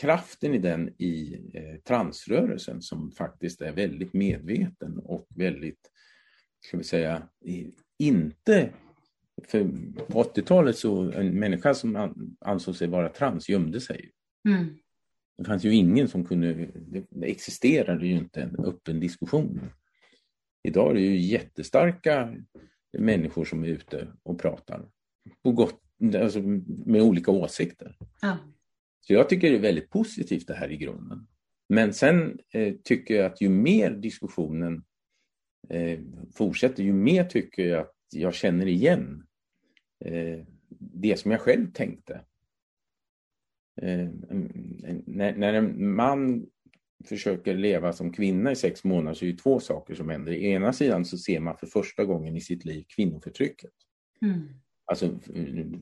kraften 0.00 0.54
i 0.54 0.58
den 0.58 0.88
i 0.98 1.40
eh, 1.54 1.80
transrörelsen 1.80 2.82
som 2.82 3.10
faktiskt 3.10 3.60
är 3.60 3.72
väldigt 3.72 4.12
medveten 4.12 4.98
och 4.98 5.26
väldigt, 5.34 5.90
ska 6.60 6.78
vi 6.78 6.84
säga, 6.84 7.28
inte 7.98 8.70
för 9.44 9.64
på 10.08 10.22
80-talet 10.22 10.76
så 10.76 11.12
en 11.12 11.38
människa 11.38 11.74
som 11.74 12.14
ansåg 12.40 12.76
sig 12.76 12.88
vara 12.88 13.08
trans 13.08 13.48
gömde 13.48 13.80
sig. 13.80 14.10
Mm. 14.48 14.66
Det 15.38 15.44
fanns 15.44 15.64
ju 15.64 15.74
ingen 15.74 16.08
som 16.08 16.24
kunde, 16.24 16.68
det 17.10 17.26
existerade 17.26 18.06
ju 18.06 18.16
inte 18.16 18.42
en 18.42 18.56
öppen 18.64 19.00
diskussion. 19.00 19.60
Idag 20.62 20.90
är 20.90 20.94
det 20.94 21.00
ju 21.00 21.16
jättestarka 21.16 22.36
människor 22.98 23.44
som 23.44 23.64
är 23.64 23.68
ute 23.68 24.08
och 24.22 24.40
pratar 24.40 24.88
på 25.42 25.52
gott, 25.52 25.80
alltså 26.14 26.40
med 26.86 27.02
olika 27.02 27.30
åsikter. 27.30 27.96
Ja. 28.20 28.36
Så 29.00 29.12
jag 29.12 29.28
tycker 29.28 29.50
det 29.50 29.56
är 29.56 29.60
väldigt 29.60 29.90
positivt 29.90 30.46
det 30.46 30.54
här 30.54 30.70
i 30.70 30.76
grunden. 30.76 31.26
Men 31.68 31.94
sen 31.94 32.38
eh, 32.52 32.74
tycker 32.84 33.14
jag 33.14 33.26
att 33.26 33.40
ju 33.40 33.48
mer 33.48 33.90
diskussionen 33.90 34.84
eh, 35.68 36.00
fortsätter, 36.34 36.82
ju 36.82 36.92
mer 36.92 37.24
tycker 37.24 37.62
jag 37.62 37.80
att 37.80 37.94
jag 38.12 38.34
känner 38.34 38.66
igen 38.66 39.26
eh, 40.04 40.44
det 40.78 41.18
som 41.18 41.30
jag 41.30 41.40
själv 41.40 41.72
tänkte. 41.72 42.14
Eh, 43.82 44.08
när, 45.06 45.36
när 45.36 45.54
en 45.54 45.94
man 45.94 46.46
försöker 47.04 47.54
leva 47.54 47.92
som 47.92 48.12
kvinna 48.12 48.52
i 48.52 48.56
sex 48.56 48.84
månader 48.84 49.14
så 49.14 49.24
är 49.24 49.32
det 49.32 49.38
två 49.38 49.60
saker 49.60 49.94
som 49.94 50.08
händer. 50.08 50.32
I 50.32 50.50
ena 50.50 50.72
sidan 50.72 51.04
så 51.04 51.18
ser 51.18 51.40
man 51.40 51.56
för 51.56 51.66
första 51.66 52.04
gången 52.04 52.36
i 52.36 52.40
sitt 52.40 52.64
liv 52.64 52.84
kvinnoförtrycket. 52.96 53.70
Mm. 54.22 54.48
Alltså, 54.84 55.18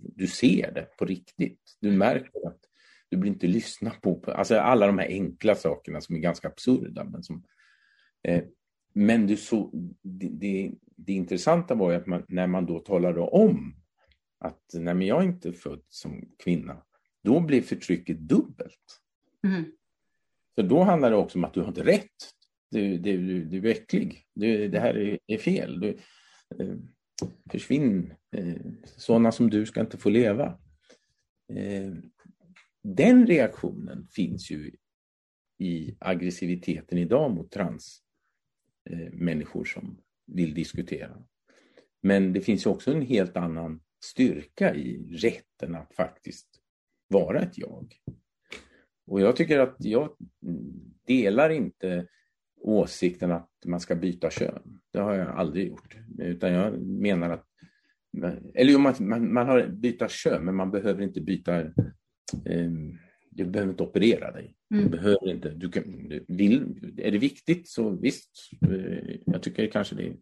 du 0.02 0.26
ser 0.26 0.72
det 0.72 0.96
på 0.98 1.04
riktigt. 1.04 1.76
Du 1.80 1.92
märker 1.92 2.46
att 2.48 2.60
du 3.08 3.16
blir 3.16 3.32
inte 3.32 3.46
lyssnad 3.46 4.00
på. 4.00 4.22
Alltså 4.26 4.58
alla 4.58 4.86
de 4.86 4.98
här 4.98 5.08
enkla 5.08 5.54
sakerna 5.54 6.00
som 6.00 6.16
är 6.16 6.20
ganska 6.20 6.48
absurda. 6.48 7.04
Men, 7.04 7.22
som, 7.22 7.44
eh, 8.22 8.44
men 8.92 9.26
du 9.26 9.36
så, 9.36 9.70
det, 10.02 10.28
det, 10.28 10.72
det, 10.96 11.12
intressanta 11.12 11.74
var 11.74 11.90
ju 11.90 11.96
att 11.96 12.06
man, 12.06 12.24
när 12.28 12.46
man 12.46 12.66
då 12.66 12.78
talade 12.78 13.20
om 13.20 13.74
att 14.38 14.62
nej, 14.74 14.94
men 14.94 15.06
jag 15.06 15.22
är 15.22 15.26
inte 15.26 15.52
född 15.52 15.82
som 15.88 16.28
kvinna, 16.44 16.82
då 17.24 17.40
blev 17.40 17.62
förtrycket 17.62 18.18
dubbelt. 18.18 19.00
Mm. 19.44 19.64
För 20.54 20.62
då 20.62 20.82
handlar 20.82 21.10
det 21.10 21.16
också 21.16 21.38
om 21.38 21.44
att 21.44 21.54
du 21.54 21.60
har 21.60 21.68
inte 21.68 21.84
rätt. 21.84 22.30
Du, 22.70 22.98
du, 22.98 23.44
du 23.44 23.70
är 23.70 23.72
äcklig. 23.72 24.26
Du, 24.34 24.68
det 24.68 24.80
här 24.80 24.98
är, 24.98 25.18
är 25.26 25.38
fel. 25.38 25.80
Du, 25.80 25.88
eh, 26.58 26.76
försvinn. 27.50 28.14
Eh, 28.36 28.56
sådana 28.84 29.32
som 29.32 29.50
du 29.50 29.66
ska 29.66 29.80
inte 29.80 29.98
få 29.98 30.10
leva. 30.10 30.58
Eh, 31.52 31.92
den 32.94 33.26
reaktionen 33.26 34.06
finns 34.06 34.50
ju 34.50 34.72
i 35.58 35.96
aggressiviteten 36.00 36.98
idag 36.98 37.30
mot 37.30 37.52
transmänniskor 37.52 39.60
eh, 39.60 39.72
som 39.74 39.98
vill 40.26 40.54
diskutera. 40.54 41.22
Men 42.02 42.32
det 42.32 42.40
finns 42.40 42.66
också 42.66 42.92
en 42.92 43.02
helt 43.02 43.36
annan 43.36 43.80
styrka 44.04 44.74
i 44.74 45.16
rätten 45.16 45.74
att 45.74 45.94
faktiskt 45.94 46.48
vara 47.08 47.40
ett 47.40 47.58
jag. 47.58 47.94
Och 49.06 49.20
jag 49.20 49.36
tycker 49.36 49.58
att 49.58 49.76
jag 49.78 50.16
delar 51.06 51.50
inte 51.50 52.06
åsikten 52.60 53.32
att 53.32 53.50
man 53.64 53.80
ska 53.80 53.96
byta 53.96 54.30
kön. 54.30 54.80
Det 54.92 54.98
har 54.98 55.14
jag 55.14 55.28
aldrig 55.28 55.68
gjort. 55.68 55.96
Utan 56.18 56.52
jag 56.52 56.82
menar 56.82 57.30
att, 57.30 57.46
eller 58.54 58.72
jo, 58.72 58.78
man, 58.78 58.94
man, 59.00 59.32
man 59.32 59.46
har 59.46 59.66
byta 59.66 60.08
kön, 60.08 60.44
men 60.44 60.54
man 60.54 60.70
behöver 60.70 61.02
inte 61.02 61.20
byta, 61.20 61.64
du 63.30 63.44
behöver 63.44 63.70
inte 63.70 63.82
operera 63.82 64.32
dig. 64.32 64.54
Mm. 64.70 64.84
Du 64.84 64.90
behöver 64.90 65.30
inte, 65.30 65.50
du, 65.50 65.70
kan, 65.70 66.08
du 66.08 66.24
vill, 66.28 66.92
är 66.98 67.12
det 67.12 67.18
viktigt 67.18 67.68
så 67.68 67.90
visst, 67.90 68.50
eh, 68.62 69.16
jag 69.26 69.42
tycker 69.42 69.66
kanske 69.66 69.94
det 69.94 70.16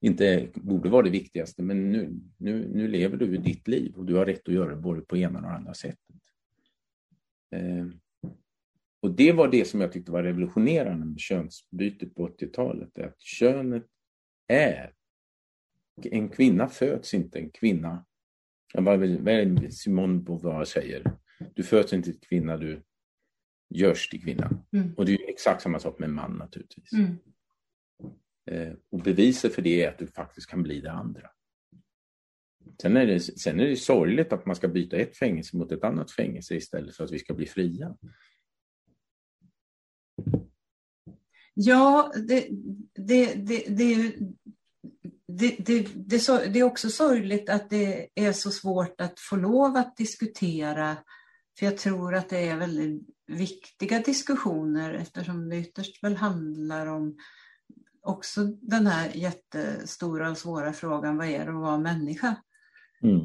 inte 0.00 0.48
borde 0.54 0.88
vara 0.88 1.02
det 1.02 1.10
viktigaste, 1.10 1.62
men 1.62 1.92
nu, 1.92 2.20
nu, 2.36 2.68
nu 2.68 2.88
lever 2.88 3.16
du 3.16 3.36
ditt 3.36 3.68
liv 3.68 3.94
och 3.96 4.04
du 4.04 4.14
har 4.14 4.26
rätt 4.26 4.48
att 4.48 4.54
göra 4.54 4.70
det 4.70 4.76
både 4.76 5.00
på 5.00 5.16
ena 5.16 5.38
och 5.38 5.52
andra 5.52 5.74
sättet. 5.74 6.16
Eh, 7.50 7.86
och 9.02 9.10
det 9.10 9.32
var 9.32 9.48
det 9.48 9.64
som 9.64 9.80
jag 9.80 9.92
tyckte 9.92 10.12
var 10.12 10.22
revolutionerande 10.22 11.06
med 11.06 11.20
könsbytet 11.20 12.14
på 12.14 12.28
80-talet. 12.28 12.98
Att 12.98 13.20
könet 13.20 13.86
är... 14.48 14.92
En 16.02 16.28
kvinna 16.28 16.68
föds 16.68 17.14
inte 17.14 17.38
en 17.38 17.50
kvinna. 17.50 18.06
Vad 18.74 19.00
Simone 19.74 20.22
Beauvoir 20.22 20.64
säger? 20.64 21.16
Du 21.54 21.62
föds 21.62 21.92
inte 21.92 22.12
till 22.12 22.20
kvinna, 22.20 22.56
du 22.56 22.82
görs 23.74 24.08
till 24.08 24.22
kvinna. 24.22 24.64
Mm. 24.72 24.94
Och 24.94 25.06
det 25.06 25.12
är 25.12 25.28
exakt 25.28 25.62
samma 25.62 25.78
sak 25.78 25.98
med 25.98 26.10
man 26.10 26.32
naturligtvis. 26.32 26.92
Mm. 26.92 27.16
Eh, 28.50 28.74
och 28.90 29.02
beviset 29.02 29.54
för 29.54 29.62
det 29.62 29.84
är 29.84 29.88
att 29.88 29.98
du 29.98 30.06
faktiskt 30.06 30.46
kan 30.46 30.62
bli 30.62 30.80
det 30.80 30.92
andra. 30.92 31.30
Sen 32.82 32.96
är, 32.96 33.06
det, 33.06 33.20
sen 33.20 33.60
är 33.60 33.66
det 33.66 33.76
sorgligt 33.76 34.32
att 34.32 34.46
man 34.46 34.56
ska 34.56 34.68
byta 34.68 34.96
ett 34.96 35.16
fängelse 35.16 35.56
mot 35.56 35.72
ett 35.72 35.84
annat 35.84 36.10
fängelse 36.10 36.54
istället 36.54 36.96
för 36.96 37.04
att 37.04 37.10
vi 37.10 37.18
ska 37.18 37.34
bli 37.34 37.46
fria. 37.46 37.96
Ja, 41.54 42.12
det, 42.28 42.48
det, 42.94 43.34
det, 43.34 43.64
det, 43.68 44.14
det, 45.26 45.56
det, 45.58 45.88
det, 46.48 46.58
är 46.58 46.62
också 46.62 46.90
sorgligt 46.90 47.48
att 47.48 47.70
det 47.70 48.08
är 48.14 48.32
så 48.32 48.50
svårt 48.50 49.00
att 49.00 49.20
få 49.20 49.36
lov 49.36 49.76
att 49.76 49.96
diskutera. 49.96 50.96
För 51.58 51.66
jag 51.66 51.76
tror 51.76 52.14
att 52.14 52.28
det 52.28 52.48
är 52.48 52.56
väldigt 52.56 53.02
viktiga 53.26 54.00
diskussioner 54.00 54.94
eftersom 54.94 55.48
det 55.48 55.56
ytterst 55.56 56.04
väl 56.04 56.16
handlar 56.16 56.86
om 56.86 57.18
också 58.02 58.44
den 58.44 58.86
här 58.86 59.10
jättestora 59.14 60.30
och 60.30 60.38
svåra 60.38 60.72
frågan, 60.72 61.16
vad 61.16 61.26
är 61.26 61.44
det 61.44 61.50
att 61.50 61.60
vara 61.60 61.78
människa? 61.78 62.36
Mm. 63.02 63.20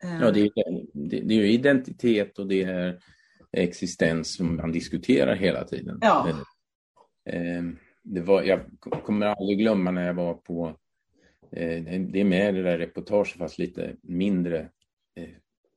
Ja, 0.00 0.30
det 0.30 0.40
är, 0.40 0.50
det, 0.92 1.20
det 1.20 1.34
är 1.34 1.44
identitet 1.44 2.38
och 2.38 2.46
det 2.46 2.62
är 2.62 3.00
existens 3.52 4.34
som 4.34 4.56
man 4.56 4.72
diskuterar 4.72 5.34
hela 5.34 5.64
tiden. 5.64 5.98
Ja. 6.00 6.28
Eh, 7.24 7.62
det 8.02 8.20
var, 8.20 8.42
jag 8.42 8.60
kommer 9.04 9.26
aldrig 9.26 9.58
glömma 9.58 9.90
när 9.90 10.06
jag 10.06 10.14
var 10.14 10.34
på, 10.34 10.68
eh, 11.52 11.82
det 11.84 12.20
är 12.20 12.24
med 12.24 12.54
i 12.54 12.56
det 12.56 12.62
där 12.62 12.78
reportaget 12.78 13.32
fast 13.32 13.58
lite 13.58 13.96
mindre 14.02 14.60
eh, 15.14 15.28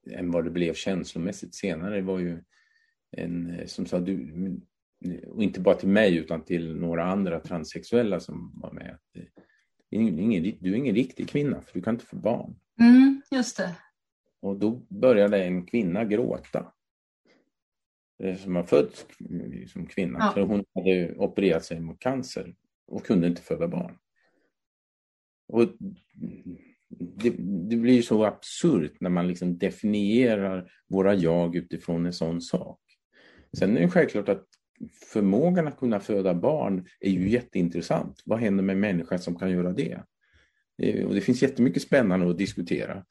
än 0.09 0.31
vad 0.31 0.43
det 0.43 0.51
blev 0.51 0.73
känslomässigt 0.73 1.55
senare. 1.55 2.01
Var 2.01 2.19
ju 2.19 2.43
en 3.11 3.61
som 3.67 3.85
sa, 3.85 3.99
du, 3.99 4.59
och 5.27 5.43
inte 5.43 5.59
bara 5.59 5.75
till 5.75 5.89
mig 5.89 6.17
utan 6.17 6.43
till 6.45 6.75
några 6.75 7.03
andra 7.03 7.39
transsexuella 7.39 8.19
som 8.19 8.51
var 8.61 8.71
med. 8.71 8.97
Du 9.89 9.97
är 9.97 10.01
ingen, 10.01 10.57
du 10.59 10.71
är 10.71 10.75
ingen 10.75 10.95
riktig 10.95 11.29
kvinna 11.29 11.61
för 11.61 11.73
du 11.73 11.81
kan 11.81 11.95
inte 11.95 12.05
få 12.05 12.15
barn. 12.15 12.55
Mm, 12.79 13.21
just 13.31 13.57
det. 13.57 13.75
Och 14.39 14.59
då 14.59 14.81
började 14.89 15.43
en 15.43 15.65
kvinna 15.65 16.05
gråta. 16.05 16.73
Eh, 18.23 18.37
som 18.37 18.55
har 18.55 18.63
fötts 18.63 19.05
som 19.67 19.85
kvinna. 19.85 20.19
Ja. 20.19 20.31
För 20.33 20.41
hon 20.41 20.65
hade 20.75 21.15
opererat 21.15 21.65
sig 21.65 21.79
mot 21.79 21.99
cancer 21.99 22.55
och 22.87 23.05
kunde 23.05 23.27
inte 23.27 23.41
föda 23.41 23.67
barn. 23.67 23.97
Och 25.47 25.61
det, 26.99 27.29
det 27.69 27.75
blir 27.75 28.01
så 28.01 28.25
absurt 28.25 29.01
när 29.01 29.09
man 29.09 29.27
liksom 29.27 29.57
definierar 29.57 30.71
våra 30.89 31.15
jag 31.15 31.55
utifrån 31.55 32.05
en 32.05 32.13
sån 32.13 32.41
sak. 32.41 32.79
Sen 33.57 33.77
är 33.77 33.81
det 33.81 33.89
självklart 33.89 34.29
att 34.29 34.45
förmågan 35.13 35.67
att 35.67 35.77
kunna 35.77 35.99
föda 35.99 36.33
barn 36.33 36.87
är 36.99 37.09
ju 37.09 37.29
jätteintressant. 37.29 38.21
Vad 38.25 38.39
händer 38.39 38.63
med 38.63 38.77
människan 38.77 39.19
som 39.19 39.35
kan 39.35 39.51
göra 39.51 39.73
det? 39.73 40.03
Och 41.05 41.15
det 41.15 41.21
finns 41.21 41.41
jättemycket 41.41 41.81
spännande 41.81 42.29
att 42.29 42.37
diskutera. 42.37 43.05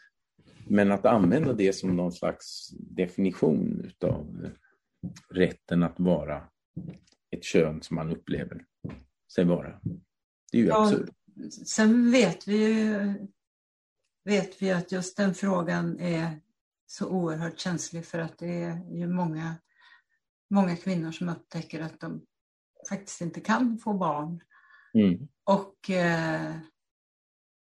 Men 0.67 0.93
att 0.93 1.07
använda 1.07 1.53
det 1.53 1.73
som 1.73 1.97
någon 1.97 2.13
slags 2.13 2.71
definition 2.71 3.91
av 4.05 4.51
rätten 5.31 5.83
att 5.83 6.01
vara 6.01 6.43
ett 7.31 7.45
kön 7.45 7.83
som 7.83 7.95
man 7.95 8.11
upplever 8.11 8.65
sig 9.35 9.45
vara. 9.45 9.81
Det 10.53 10.59
är 10.59 10.63
ju 10.63 10.67
ja, 10.67 10.85
absurt. 10.85 11.11
Sen 11.67 12.11
vet 12.11 12.49
vi 12.49 12.57
ju 12.57 13.15
vet 14.25 14.63
vi 14.63 14.71
att 14.71 14.93
just 14.93 15.17
den 15.17 15.35
frågan 15.35 16.01
är 16.01 16.41
så 16.87 17.09
oerhört 17.09 17.59
känslig 17.59 18.07
för 18.07 18.19
att 18.19 18.39
det 18.39 18.63
är 18.63 18.95
ju 18.95 19.09
många, 19.09 19.55
många 20.51 20.77
kvinnor 20.77 21.13
som 21.13 21.29
upptäcker 21.29 21.81
att 21.81 22.01
de 22.01 22.27
faktiskt 22.89 23.21
inte 23.21 23.41
kan 23.41 23.79
få 23.79 23.93
barn. 23.93 24.41
Mm. 24.95 25.29
Och 25.45 25.91
eh, 25.91 26.57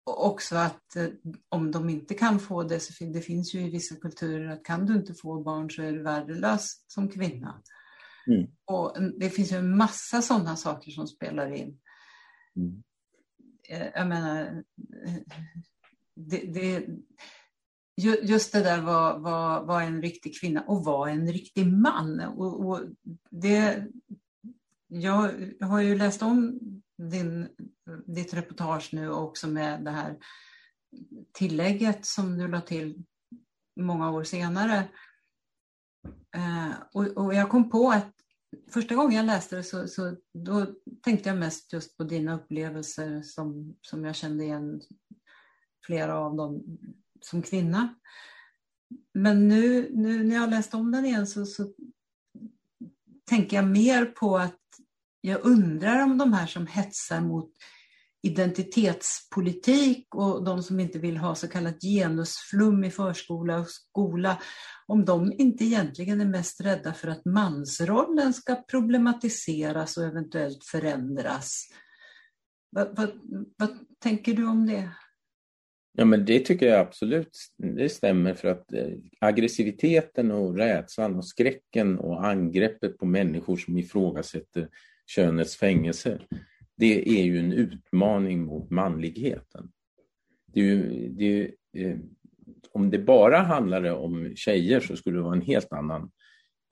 också 0.04 0.56
att 0.56 0.95
eh, 0.95 1.08
om 1.50 1.72
de 1.72 1.89
inte 1.89 2.13
kan 2.13 2.39
få 2.39 2.63
det, 2.63 2.80
så 2.80 3.04
det 3.04 3.22
finns 3.22 3.54
ju 3.54 3.60
i 3.60 3.69
vissa 3.69 3.95
kulturer 3.95 4.50
att 4.50 4.63
kan 4.63 4.86
du 4.86 4.95
inte 4.95 5.13
få 5.13 5.43
barn 5.43 5.69
så 5.69 5.82
är 5.82 5.91
du 5.91 6.04
värdelös 6.04 6.84
som 6.88 7.10
kvinna. 7.10 7.62
Mm. 8.28 8.48
Och 8.65 8.95
det 9.19 9.30
finns 9.30 9.52
ju 9.52 9.58
en 9.58 9.78
massa 9.78 10.22
sådana 10.22 10.56
saker 10.56 10.91
som 10.91 11.08
spelar 11.08 11.52
in. 11.52 11.80
Mm. 12.56 12.84
Eh, 13.69 13.88
jag 13.93 14.08
menar, 14.08 14.63
det, 16.28 16.54
det, 16.54 16.88
just 18.24 18.54
det 18.54 18.64
där 18.64 18.82
vad, 18.82 19.22
vad, 19.22 19.68
vad 19.68 19.84
en 19.84 20.02
riktig 20.02 20.40
kvinna 20.40 20.62
och 20.62 20.86
vad 20.86 21.10
en 21.10 21.32
riktig 21.32 21.68
man. 21.68 22.20
Och, 22.20 22.66
och 22.66 22.82
det, 23.30 23.88
jag 24.88 25.32
har 25.62 25.82
ju 25.82 25.98
läst 25.98 26.22
om 26.22 26.60
din, 26.98 27.48
ditt 28.06 28.34
reportage 28.34 28.90
nu 28.94 29.12
också 29.12 29.48
med 29.48 29.84
det 29.86 29.92
här 29.92 30.18
tillägget 31.34 32.06
som 32.06 32.38
du 32.38 32.48
la 32.48 32.62
till 32.62 33.04
många 33.80 34.12
år 34.12 34.24
senare. 34.24 34.88
Eh, 36.36 36.72
och, 36.94 37.08
och, 37.08 37.34
jag 37.34 37.50
kom 37.50 37.70
på 37.70 37.90
att 37.90 38.14
första 38.72 38.96
gången 38.96 39.16
jag 39.16 39.26
läste 39.26 39.56
det 39.56 39.64
så, 39.64 39.88
så 39.88 40.16
då 40.34 40.66
tänkte 41.04 41.30
jag 41.30 41.38
mest 41.38 41.74
just 41.74 41.98
på 41.98 42.04
dina 42.04 42.36
upplevelser 42.36 43.22
som, 43.22 43.76
som 43.82 44.06
jag 44.06 44.16
kände 44.16 44.44
igen 44.44 44.82
flera 45.89 46.17
av 46.17 46.36
dem 46.36 46.63
som 47.21 47.41
kvinna. 47.41 47.95
Men 49.13 49.47
nu, 49.47 49.89
nu 49.93 50.23
när 50.23 50.36
jag 50.36 50.49
läst 50.49 50.73
om 50.73 50.91
den 50.91 51.06
igen 51.06 51.28
så, 51.28 51.45
så 51.45 51.73
tänker 53.30 53.58
jag 53.58 53.67
mer 53.67 54.06
på 54.06 54.38
att 54.38 54.60
jag 55.21 55.45
undrar 55.45 56.04
om 56.04 56.17
de 56.17 56.34
här 56.34 56.47
som 56.47 56.67
hetsar 56.67 57.21
mot 57.21 57.52
identitetspolitik 58.21 60.15
och 60.15 60.43
de 60.43 60.63
som 60.63 60.80
inte 60.80 60.99
vill 60.99 61.17
ha 61.17 61.36
så 61.36 61.47
kallat 61.47 61.82
genusflum 61.82 62.84
i 62.84 62.91
förskola 62.91 63.60
och 63.60 63.69
skola, 63.69 64.41
om 64.88 65.06
de 65.06 65.34
inte 65.38 65.65
egentligen 65.65 66.21
är 66.21 66.25
mest 66.25 66.62
rädda 66.62 66.93
för 66.93 67.08
att 67.08 67.25
mansrollen 67.25 68.34
ska 68.34 68.56
problematiseras 68.56 69.97
och 69.97 70.04
eventuellt 70.04 70.63
förändras. 70.63 71.65
Vad, 72.69 72.95
vad, 72.95 73.10
vad 73.58 73.69
tänker 73.99 74.34
du 74.34 74.47
om 74.47 74.67
det? 74.67 74.91
Ja, 75.93 76.06
men 76.06 76.25
det 76.25 76.39
tycker 76.39 76.67
jag 76.67 76.80
absolut 76.80 77.38
det 77.58 77.89
stämmer 77.89 78.34
för 78.34 78.47
att 78.47 78.73
eh, 78.73 78.88
aggressiviteten 79.19 80.32
och 80.32 80.56
rädslan 80.56 81.15
och 81.15 81.25
skräcken 81.25 81.99
och 81.99 82.25
angreppet 82.25 82.97
på 82.97 83.06
människor 83.06 83.58
som 83.58 83.78
ifrågasätter 83.78 84.69
könets 85.08 85.58
fängelse, 85.58 86.19
det 86.78 87.19
är 87.19 87.23
ju 87.23 87.39
en 87.39 87.54
utmaning 87.54 88.41
mot 88.41 88.69
manligheten. 88.69 89.71
Det 90.45 90.60
är 90.60 90.65
ju, 90.65 91.10
det 91.10 91.25
är, 91.25 91.52
eh, 91.73 91.97
om 92.71 92.89
det 92.89 92.99
bara 92.99 93.38
handlade 93.38 93.91
om 93.91 94.36
tjejer 94.36 94.80
så 94.80 94.95
skulle 94.95 95.17
det 95.17 95.23
vara 95.23 95.36
en 95.36 95.41
helt 95.41 95.73
annan 95.73 96.12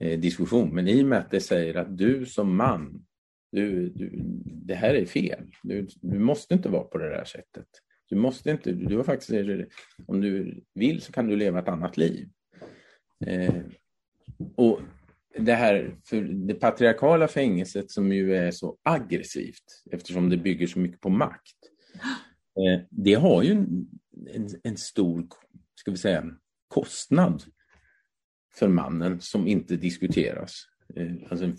eh, 0.00 0.20
diskussion. 0.20 0.74
Men 0.74 0.88
i 0.88 1.02
och 1.02 1.06
med 1.06 1.18
att 1.18 1.30
det 1.30 1.40
säger 1.40 1.74
att 1.74 1.98
du 1.98 2.26
som 2.26 2.56
man, 2.56 3.06
du, 3.52 3.88
du, 3.88 4.10
det 4.44 4.74
här 4.74 4.94
är 4.94 5.06
fel. 5.06 5.44
Du, 5.62 5.88
du 6.00 6.18
måste 6.18 6.54
inte 6.54 6.68
vara 6.68 6.84
på 6.84 6.98
det 6.98 7.10
där 7.10 7.24
sättet. 7.24 7.66
Du 8.08 8.16
måste 8.16 8.50
inte, 8.50 8.72
du 8.72 8.96
har 8.96 9.04
faktiskt, 9.04 9.30
om 10.06 10.20
du 10.20 10.60
vill 10.74 11.02
så 11.02 11.12
kan 11.12 11.26
du 11.26 11.36
leva 11.36 11.58
ett 11.58 11.68
annat 11.68 11.96
liv. 11.96 12.28
Eh, 13.26 13.54
och 14.54 14.80
det 15.38 15.54
här, 15.54 15.96
för 16.04 16.22
det 16.22 16.54
patriarkala 16.54 17.28
fängelset 17.28 17.90
som 17.90 18.12
ju 18.12 18.34
är 18.34 18.50
så 18.50 18.76
aggressivt 18.82 19.82
eftersom 19.90 20.30
det 20.30 20.36
bygger 20.36 20.66
så 20.66 20.78
mycket 20.78 21.00
på 21.00 21.08
makt. 21.08 21.56
Eh, 22.58 22.80
det 22.90 23.14
har 23.14 23.42
ju 23.42 23.50
en, 23.50 23.88
en, 24.34 24.48
en, 24.62 24.76
stor, 24.76 25.26
ska 25.74 25.90
vi 25.90 25.96
säga, 25.96 26.36
kostnad 26.68 27.42
för 28.54 28.68
mannen 28.68 29.20
som 29.20 29.46
inte 29.46 29.76
diskuteras. 29.76 30.64
Eh, 30.96 31.12
alltså 31.30 31.52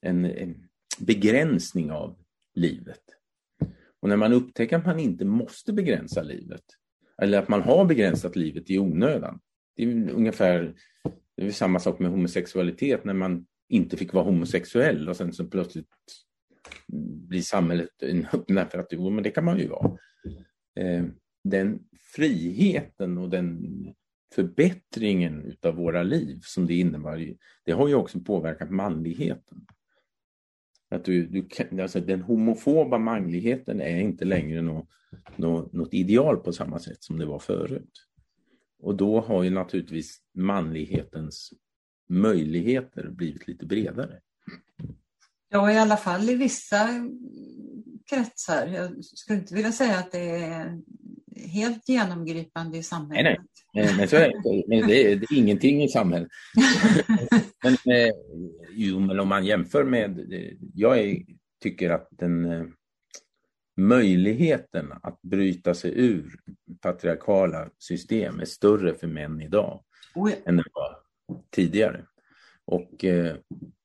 en, 0.00 0.24
en 0.24 0.68
begränsning 0.98 1.90
av 1.90 2.18
livet. 2.54 3.02
Och 4.06 4.10
när 4.10 4.16
man 4.16 4.32
upptäcker 4.32 4.76
att 4.76 4.86
man 4.86 4.98
inte 4.98 5.24
måste 5.24 5.72
begränsa 5.72 6.22
livet, 6.22 6.62
eller 7.22 7.38
att 7.38 7.48
man 7.48 7.62
har 7.62 7.84
begränsat 7.84 8.36
livet 8.36 8.70
i 8.70 8.78
onödan. 8.78 9.40
Det 9.76 9.82
är 9.82 10.10
ungefär 10.10 10.74
det 11.36 11.46
är 11.46 11.50
samma 11.50 11.78
sak 11.78 11.98
med 11.98 12.10
homosexualitet, 12.10 13.04
när 13.04 13.14
man 13.14 13.46
inte 13.68 13.96
fick 13.96 14.12
vara 14.12 14.24
homosexuell 14.24 15.08
och 15.08 15.16
sen 15.16 15.32
så 15.32 15.44
plötsligt 15.44 15.88
blir 17.28 17.40
samhället 17.40 17.88
öppna 18.32 18.66
för 18.66 18.78
att 18.78 18.88
jo, 18.90 19.10
men 19.10 19.24
det 19.24 19.30
kan 19.30 19.44
man 19.44 19.58
ju 19.58 19.68
vara. 19.68 19.98
Eh, 20.76 21.04
den 21.44 21.78
friheten 22.14 23.18
och 23.18 23.30
den 23.30 23.66
förbättringen 24.34 25.42
utav 25.42 25.74
våra 25.74 26.02
liv 26.02 26.38
som 26.42 26.66
det 26.66 26.74
innebär, 26.74 27.36
det 27.64 27.72
har 27.72 27.88
ju 27.88 27.94
också 27.94 28.20
påverkat 28.20 28.70
manligheten. 28.70 29.66
Att 30.90 31.04
du, 31.04 31.26
du, 31.26 31.82
alltså 31.82 32.00
den 32.00 32.22
homofoba 32.22 32.98
manligheten 32.98 33.80
är 33.80 34.00
inte 34.00 34.24
längre 34.24 34.62
något, 34.62 34.88
något, 35.36 35.72
något 35.72 35.94
ideal 35.94 36.36
på 36.36 36.52
samma 36.52 36.78
sätt 36.78 37.02
som 37.02 37.18
det 37.18 37.26
var 37.26 37.38
förut. 37.38 38.06
Och 38.78 38.94
då 38.94 39.20
har 39.20 39.42
ju 39.42 39.50
naturligtvis 39.50 40.18
manlighetens 40.34 41.52
möjligheter 42.08 43.08
blivit 43.08 43.48
lite 43.48 43.66
bredare. 43.66 44.20
Ja, 45.48 45.72
i 45.72 45.78
alla 45.78 45.96
fall 45.96 46.30
i 46.30 46.34
vissa 46.34 46.88
kretsar. 48.10 48.66
Jag 48.66 49.04
skulle 49.04 49.38
inte 49.38 49.54
vilja 49.54 49.72
säga 49.72 49.98
att 49.98 50.12
det 50.12 50.30
är 50.30 50.80
helt 51.36 51.88
genomgripande 51.88 52.78
i 52.78 52.82
samhället. 52.82 53.40
Nej, 53.74 53.84
nej. 53.84 53.96
men, 53.96 54.08
så 54.08 54.16
är 54.16 54.28
det. 54.28 54.64
men 54.68 54.88
det, 54.88 55.12
är, 55.12 55.16
det 55.16 55.26
är 55.30 55.38
ingenting 55.38 55.82
i 55.82 55.88
samhället. 55.88 56.28
men, 57.62 57.72
eh, 57.72 58.12
jo, 58.76 59.00
men 59.00 59.20
om 59.20 59.28
man 59.28 59.44
jämför 59.44 59.84
med... 59.84 60.32
Jag 60.74 60.98
är, 60.98 61.22
tycker 61.62 61.90
att 61.90 62.08
den 62.10 62.44
eh, 62.44 62.66
möjligheten 63.76 64.92
att 65.02 65.22
bryta 65.22 65.74
sig 65.74 65.92
ur 65.96 66.40
patriarkala 66.80 67.70
system 67.78 68.40
är 68.40 68.44
större 68.44 68.94
för 68.94 69.06
män 69.06 69.40
idag 69.40 69.82
oh 70.14 70.30
ja. 70.30 70.36
än 70.44 70.56
det 70.56 70.64
var 70.72 70.96
tidigare. 71.50 72.06
Och 72.64 73.04
eh, 73.04 73.36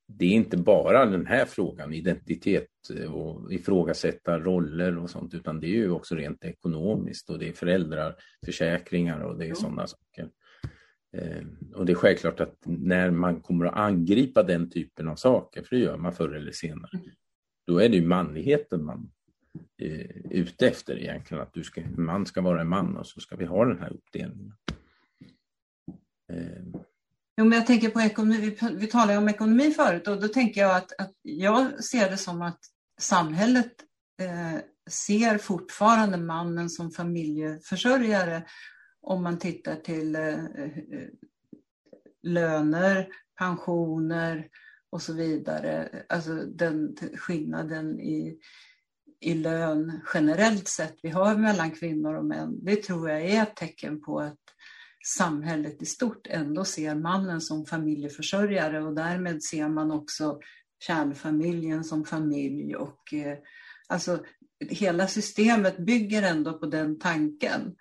det 0.06 0.24
är 0.26 0.30
inte 0.30 0.56
bara 0.56 1.06
den 1.06 1.26
här 1.26 1.44
frågan, 1.44 1.94
identitet 1.94 2.68
och 3.10 3.52
ifrågasätta 3.52 4.38
roller 4.38 4.98
och 4.98 5.10
sånt, 5.10 5.34
utan 5.34 5.60
det 5.60 5.66
är 5.66 5.76
ju 5.76 5.90
också 5.90 6.14
rent 6.14 6.44
ekonomiskt 6.44 7.30
och 7.30 7.38
det 7.38 7.48
är 7.48 7.52
föräldraförsäkringar 7.52 9.20
och 9.20 9.38
det 9.38 9.48
är 9.48 9.54
sådana 9.54 9.86
saker. 9.86 10.28
Eh, 11.16 11.44
och 11.74 11.86
det 11.86 11.92
är 11.92 11.96
självklart 11.96 12.40
att 12.40 12.56
när 12.64 13.10
man 13.10 13.40
kommer 13.40 13.64
att 13.64 13.74
angripa 13.74 14.42
den 14.42 14.70
typen 14.70 15.08
av 15.08 15.16
saker, 15.16 15.62
för 15.62 15.76
det 15.76 15.82
gör 15.82 15.96
man 15.96 16.12
förr 16.12 16.34
eller 16.34 16.52
senare, 16.52 16.98
mm. 16.98 17.10
då 17.66 17.78
är 17.78 17.88
det 17.88 17.96
ju 17.96 18.06
manligheten 18.06 18.84
man 18.84 19.10
är 19.78 20.32
ute 20.32 20.68
efter 20.68 20.98
egentligen, 20.98 21.42
att 21.42 21.54
du 21.54 21.64
ska, 21.64 21.82
man 21.96 22.26
ska 22.26 22.40
vara 22.40 22.60
en 22.60 22.68
man 22.68 22.96
och 22.96 23.06
så 23.06 23.20
ska 23.20 23.36
vi 23.36 23.44
ha 23.44 23.64
den 23.64 23.78
här 23.78 23.92
uppdelningen. 23.92 24.54
Eh, 26.32 26.80
Jo, 27.36 27.44
men 27.44 27.58
jag 27.58 27.66
tänker 27.66 27.90
på 27.90 28.00
ekonomi, 28.00 28.56
vi 28.72 28.86
talade 28.86 29.18
om 29.18 29.28
ekonomi 29.28 29.70
förut 29.70 30.08
och 30.08 30.20
då 30.20 30.28
tänker 30.28 30.60
jag 30.60 30.76
att, 30.76 30.92
att 31.00 31.12
jag 31.22 31.84
ser 31.84 32.10
det 32.10 32.16
som 32.16 32.42
att 32.42 32.58
samhället 33.00 33.72
eh, 34.20 34.60
ser 34.90 35.38
fortfarande 35.38 36.18
mannen 36.18 36.70
som 36.70 36.90
familjeförsörjare 36.90 38.44
om 39.02 39.22
man 39.22 39.38
tittar 39.38 39.76
till 39.76 40.16
eh, 40.16 40.44
eh, 40.44 41.08
löner, 42.22 43.08
pensioner 43.38 44.48
och 44.90 45.02
så 45.02 45.12
vidare. 45.12 46.04
Alltså 46.08 46.34
den 46.34 46.96
skillnaden 47.16 48.00
i, 48.00 48.38
i 49.20 49.34
lön 49.34 50.00
generellt 50.14 50.68
sett 50.68 50.96
vi 51.02 51.08
har 51.08 51.36
mellan 51.36 51.70
kvinnor 51.70 52.14
och 52.14 52.24
män, 52.24 52.64
det 52.64 52.76
tror 52.76 53.10
jag 53.10 53.22
är 53.22 53.42
ett 53.42 53.56
tecken 53.56 54.00
på 54.00 54.20
att 54.20 54.38
samhället 55.04 55.82
i 55.82 55.86
stort 55.86 56.26
ändå 56.26 56.64
ser 56.64 56.94
mannen 56.94 57.40
som 57.40 57.66
familjeförsörjare 57.66 58.82
och 58.82 58.94
därmed 58.94 59.42
ser 59.42 59.68
man 59.68 59.90
också 59.90 60.38
kärnfamiljen 60.86 61.84
som 61.84 62.04
familj 62.04 62.76
och 62.76 63.14
eh, 63.14 63.38
alltså 63.86 64.24
hela 64.70 65.08
systemet 65.08 65.76
bygger 65.78 66.22
ändå 66.22 66.58
på 66.58 66.66
den 66.66 66.98
tanken. 66.98 67.74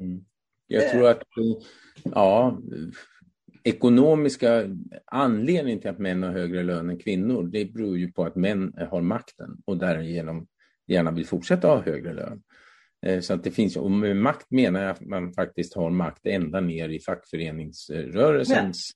Mm. 0.00 0.24
Jag 0.66 0.90
tror 0.90 1.08
att 1.08 1.22
ja, 2.04 2.60
ekonomiska 3.64 4.76
anledningen 5.04 5.80
till 5.80 5.90
att 5.90 5.98
män 5.98 6.22
har 6.22 6.30
högre 6.30 6.62
lön 6.62 6.90
än 6.90 6.98
kvinnor, 6.98 7.42
det 7.52 7.64
beror 7.64 7.98
ju 7.98 8.12
på 8.12 8.24
att 8.24 8.36
män 8.36 8.74
har 8.90 9.00
makten 9.00 9.56
och 9.64 9.76
därigenom 9.76 10.46
gärna 10.86 11.10
vill 11.10 11.26
fortsätta 11.26 11.68
ha 11.68 11.82
högre 11.82 12.14
lön. 12.14 12.42
Eh, 13.06 13.20
så 13.20 13.34
att 13.34 13.44
det 13.44 13.50
finns, 13.50 13.76
och 13.76 13.90
med 13.90 14.16
makt 14.16 14.50
menar 14.50 14.82
jag 14.82 14.90
att 14.90 15.00
man 15.00 15.32
faktiskt 15.32 15.74
har 15.74 15.90
makt 15.90 16.26
ända 16.26 16.60
ner 16.60 16.88
i 16.88 17.00
fackföreningsrörelsens 17.00 18.90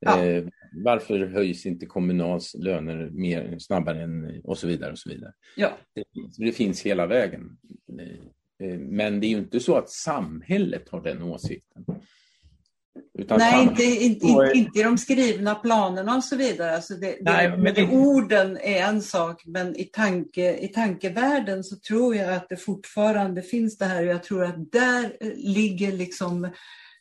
ja. 0.00 0.24
Eh, 0.24 0.44
varför 0.84 1.26
höjs 1.26 1.66
inte 1.66 1.86
Kommunals 1.86 2.54
löner 2.54 3.10
mer 3.10 3.58
snabbare 3.58 4.02
än 4.02 4.40
och 4.44 4.58
så 4.58 4.66
vidare 4.66 4.92
och 4.92 4.98
så 4.98 5.10
vidare. 5.10 5.32
Ja. 5.56 5.78
Det, 5.94 6.04
det 6.44 6.52
finns 6.52 6.82
hela 6.82 7.06
vägen. 7.06 7.58
Eh, 8.60 8.78
men 8.78 9.20
det 9.20 9.26
är 9.26 9.28
ju 9.28 9.38
inte 9.38 9.60
så 9.60 9.76
att 9.76 9.90
samhället 9.90 10.88
har 10.88 11.00
den 11.00 11.22
åsikten. 11.22 11.84
Utan 13.18 13.38
Nej, 13.38 13.62
inte, 13.62 13.82
inte, 13.82 14.26
är... 14.26 14.56
inte 14.56 14.78
i 14.78 14.82
de 14.82 14.98
skrivna 14.98 15.54
planerna 15.54 16.16
och 16.16 16.24
så 16.24 16.36
vidare. 16.36 16.74
Alltså 16.74 16.94
det, 16.94 17.16
Nej, 17.20 17.50
det, 17.50 17.56
men 17.56 17.74
det... 17.74 17.88
Orden 17.88 18.56
är 18.56 18.82
en 18.82 19.02
sak, 19.02 19.42
men 19.46 19.76
i, 19.76 19.84
tanke, 19.84 20.56
i 20.56 20.68
tankevärlden 20.68 21.64
så 21.64 21.76
tror 21.76 22.16
jag 22.16 22.34
att 22.34 22.48
det 22.48 22.56
fortfarande 22.56 23.42
finns 23.42 23.78
det 23.78 23.84
här. 23.84 24.02
Och 24.02 24.12
jag 24.12 24.22
tror 24.22 24.44
att 24.44 24.72
där 24.72 25.16
ligger 25.36 25.92
liksom 25.92 26.48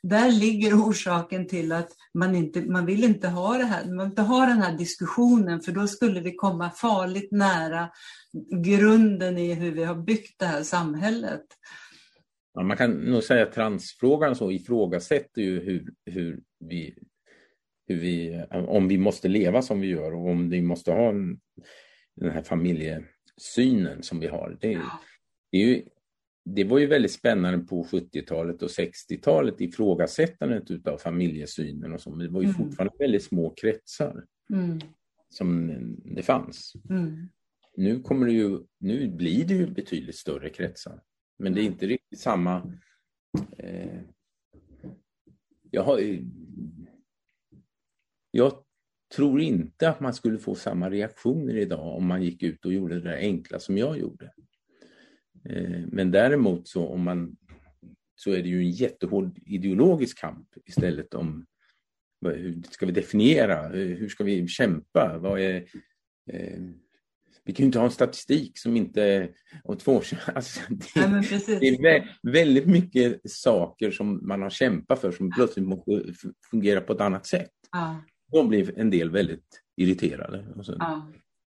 där 0.03 0.31
ligger 0.31 0.73
orsaken 0.73 1.47
till 1.47 1.71
att 1.71 1.89
man 2.13 2.35
inte 2.35 2.61
man 2.61 2.85
vill 2.85 3.03
inte 3.03 3.27
ha 3.27 3.57
det 3.57 3.63
här. 3.63 3.85
Man 3.85 3.97
vill 3.97 4.05
inte 4.05 4.21
ha 4.21 4.45
den 4.45 4.61
här 4.61 4.77
diskussionen 4.77 5.61
för 5.61 5.71
då 5.71 5.87
skulle 5.87 6.21
vi 6.21 6.35
komma 6.35 6.69
farligt 6.69 7.31
nära 7.31 7.89
grunden 8.63 9.37
i 9.37 9.53
hur 9.53 9.71
vi 9.71 9.83
har 9.83 9.95
byggt 9.95 10.39
det 10.39 10.45
här 10.45 10.63
samhället. 10.63 11.45
Ja, 12.53 12.63
man 12.63 12.77
kan 12.77 12.91
nog 12.91 13.23
säga 13.23 13.43
att 13.43 13.53
transfrågan 13.53 14.35
så 14.35 14.51
ifrågasätter 14.51 15.41
ju 15.41 15.59
hur, 15.59 15.93
hur 16.05 16.39
vi, 16.59 16.95
hur 17.87 17.95
vi, 17.95 18.43
om 18.51 18.87
vi 18.87 18.97
måste 18.97 19.27
leva 19.27 19.61
som 19.61 19.81
vi 19.81 19.87
gör 19.87 20.13
och 20.13 20.29
om 20.29 20.49
vi 20.49 20.61
måste 20.61 20.91
ha 20.91 21.09
en, 21.09 21.39
den 22.15 22.31
här 22.31 22.43
familjesynen 22.43 24.03
som 24.03 24.19
vi 24.19 24.27
har. 24.27 24.57
Det, 24.61 24.79
det, 25.51 25.57
är 25.57 25.67
ju, 25.67 25.83
det 26.55 26.63
var 26.63 26.79
ju 26.79 26.87
väldigt 26.87 27.11
spännande 27.11 27.59
på 27.59 27.83
70-talet 27.83 28.61
och 28.61 28.69
60-talet 28.69 29.61
ifrågasättandet 29.61 30.71
utav 30.71 30.97
familjesynen 30.97 31.93
och 31.93 32.01
så, 32.01 32.09
men 32.09 32.19
det 32.19 32.33
var 32.33 32.41
ju 32.41 32.47
mm. 32.47 32.57
fortfarande 32.57 32.95
väldigt 32.99 33.23
små 33.23 33.53
kretsar 33.61 34.25
mm. 34.53 34.79
som 35.29 35.71
det 36.15 36.21
fanns. 36.21 36.73
Mm. 36.89 37.29
Nu, 37.75 38.01
kommer 38.01 38.25
det 38.25 38.33
ju, 38.33 38.59
nu 38.79 39.07
blir 39.07 39.45
det 39.45 39.53
ju 39.53 39.67
betydligt 39.67 40.15
större 40.15 40.49
kretsar. 40.49 41.01
Men 41.37 41.53
det 41.53 41.61
är 41.61 41.65
inte 41.65 41.87
riktigt 41.87 42.19
samma... 42.19 42.73
Eh, 43.57 44.01
jag, 45.71 45.83
har, 45.83 46.01
jag 48.31 48.53
tror 49.15 49.41
inte 49.41 49.89
att 49.89 49.99
man 49.99 50.13
skulle 50.13 50.37
få 50.37 50.55
samma 50.55 50.89
reaktioner 50.89 51.57
idag 51.57 51.95
om 51.95 52.07
man 52.07 52.23
gick 52.23 52.43
ut 52.43 52.65
och 52.65 52.73
gjorde 52.73 52.95
det 52.95 53.09
där 53.09 53.17
enkla 53.17 53.59
som 53.59 53.77
jag 53.77 53.99
gjorde. 53.99 54.31
Eh, 55.45 55.81
men 55.87 56.11
däremot 56.11 56.67
så 56.67 56.87
om 56.87 57.03
man 57.03 57.35
så 58.15 58.31
är 58.31 58.43
det 58.43 58.49
ju 58.49 58.59
en 58.59 58.71
jättehård 58.71 59.39
ideologisk 59.45 60.19
kamp 60.19 60.47
istället 60.65 61.13
om 61.13 61.45
hur 62.25 62.61
ska 62.71 62.85
vi 62.85 62.91
definiera, 62.91 63.67
hur 63.67 64.09
ska 64.09 64.23
vi 64.23 64.47
kämpa, 64.47 65.17
vad 65.17 65.39
är 65.39 65.65
eh, 66.31 66.59
vi 67.49 67.53
kan 67.53 67.63
ju 67.63 67.65
inte 67.65 67.79
ha 67.79 67.85
en 67.85 67.91
statistik 67.91 68.57
som 68.57 68.77
inte... 68.77 69.29
Och 69.63 69.79
två, 69.79 70.01
alltså, 70.35 70.59
det, 70.69 70.85
ja, 70.95 71.07
det, 71.59 71.89
är 71.89 72.17
väldigt 72.23 72.65
mycket 72.65 73.31
saker 73.31 73.91
som 73.91 74.27
man 74.27 74.41
har 74.41 74.49
kämpat 74.49 75.01
för 75.01 75.11
som 75.11 75.31
plötsligt 75.31 75.67
måste 75.67 76.13
fungera 76.51 76.81
på 76.81 76.93
ett 76.93 77.01
annat 77.01 77.25
sätt. 77.25 77.51
Ja. 77.71 78.03
Då 78.31 78.43
blir 78.43 78.79
en 78.79 78.89
del 78.89 79.09
väldigt 79.09 79.61
irriterade. 79.77 80.45
Och 80.55 80.65
så 80.65 80.75
ja. 80.79 81.11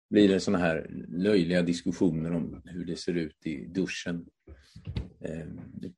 Blir 0.10 0.30
det 0.30 0.40
sådana 0.40 0.64
här 0.64 1.06
löjliga 1.08 1.62
diskussioner 1.62 2.34
om 2.34 2.62
hur 2.66 2.86
det 2.86 2.96
ser 2.96 3.14
ut 3.14 3.46
i 3.46 3.66
duschen 3.66 4.26
eh, 5.22 5.48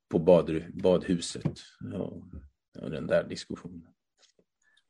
på 0.08 0.18
bad, 0.18 0.62
badhuset. 0.82 1.60
Ja, 1.80 2.22
den 2.72 3.06
där 3.06 3.28
diskussionen. 3.28 3.86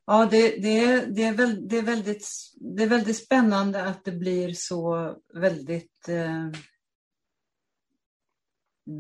Ja, 0.07 0.29
det, 0.31 0.63
det, 0.63 1.07
det, 1.15 1.23
är 1.23 1.35
väl, 1.35 1.69
det, 1.69 1.79
är 1.79 1.83
väldigt, 1.83 2.27
det 2.55 2.83
är 2.83 2.89
väldigt 2.89 3.17
spännande 3.17 3.85
att 3.85 4.05
det 4.05 4.13
blir 4.13 4.53
så 4.53 5.17
väldigt, 5.35 6.09
eh, 6.09 6.51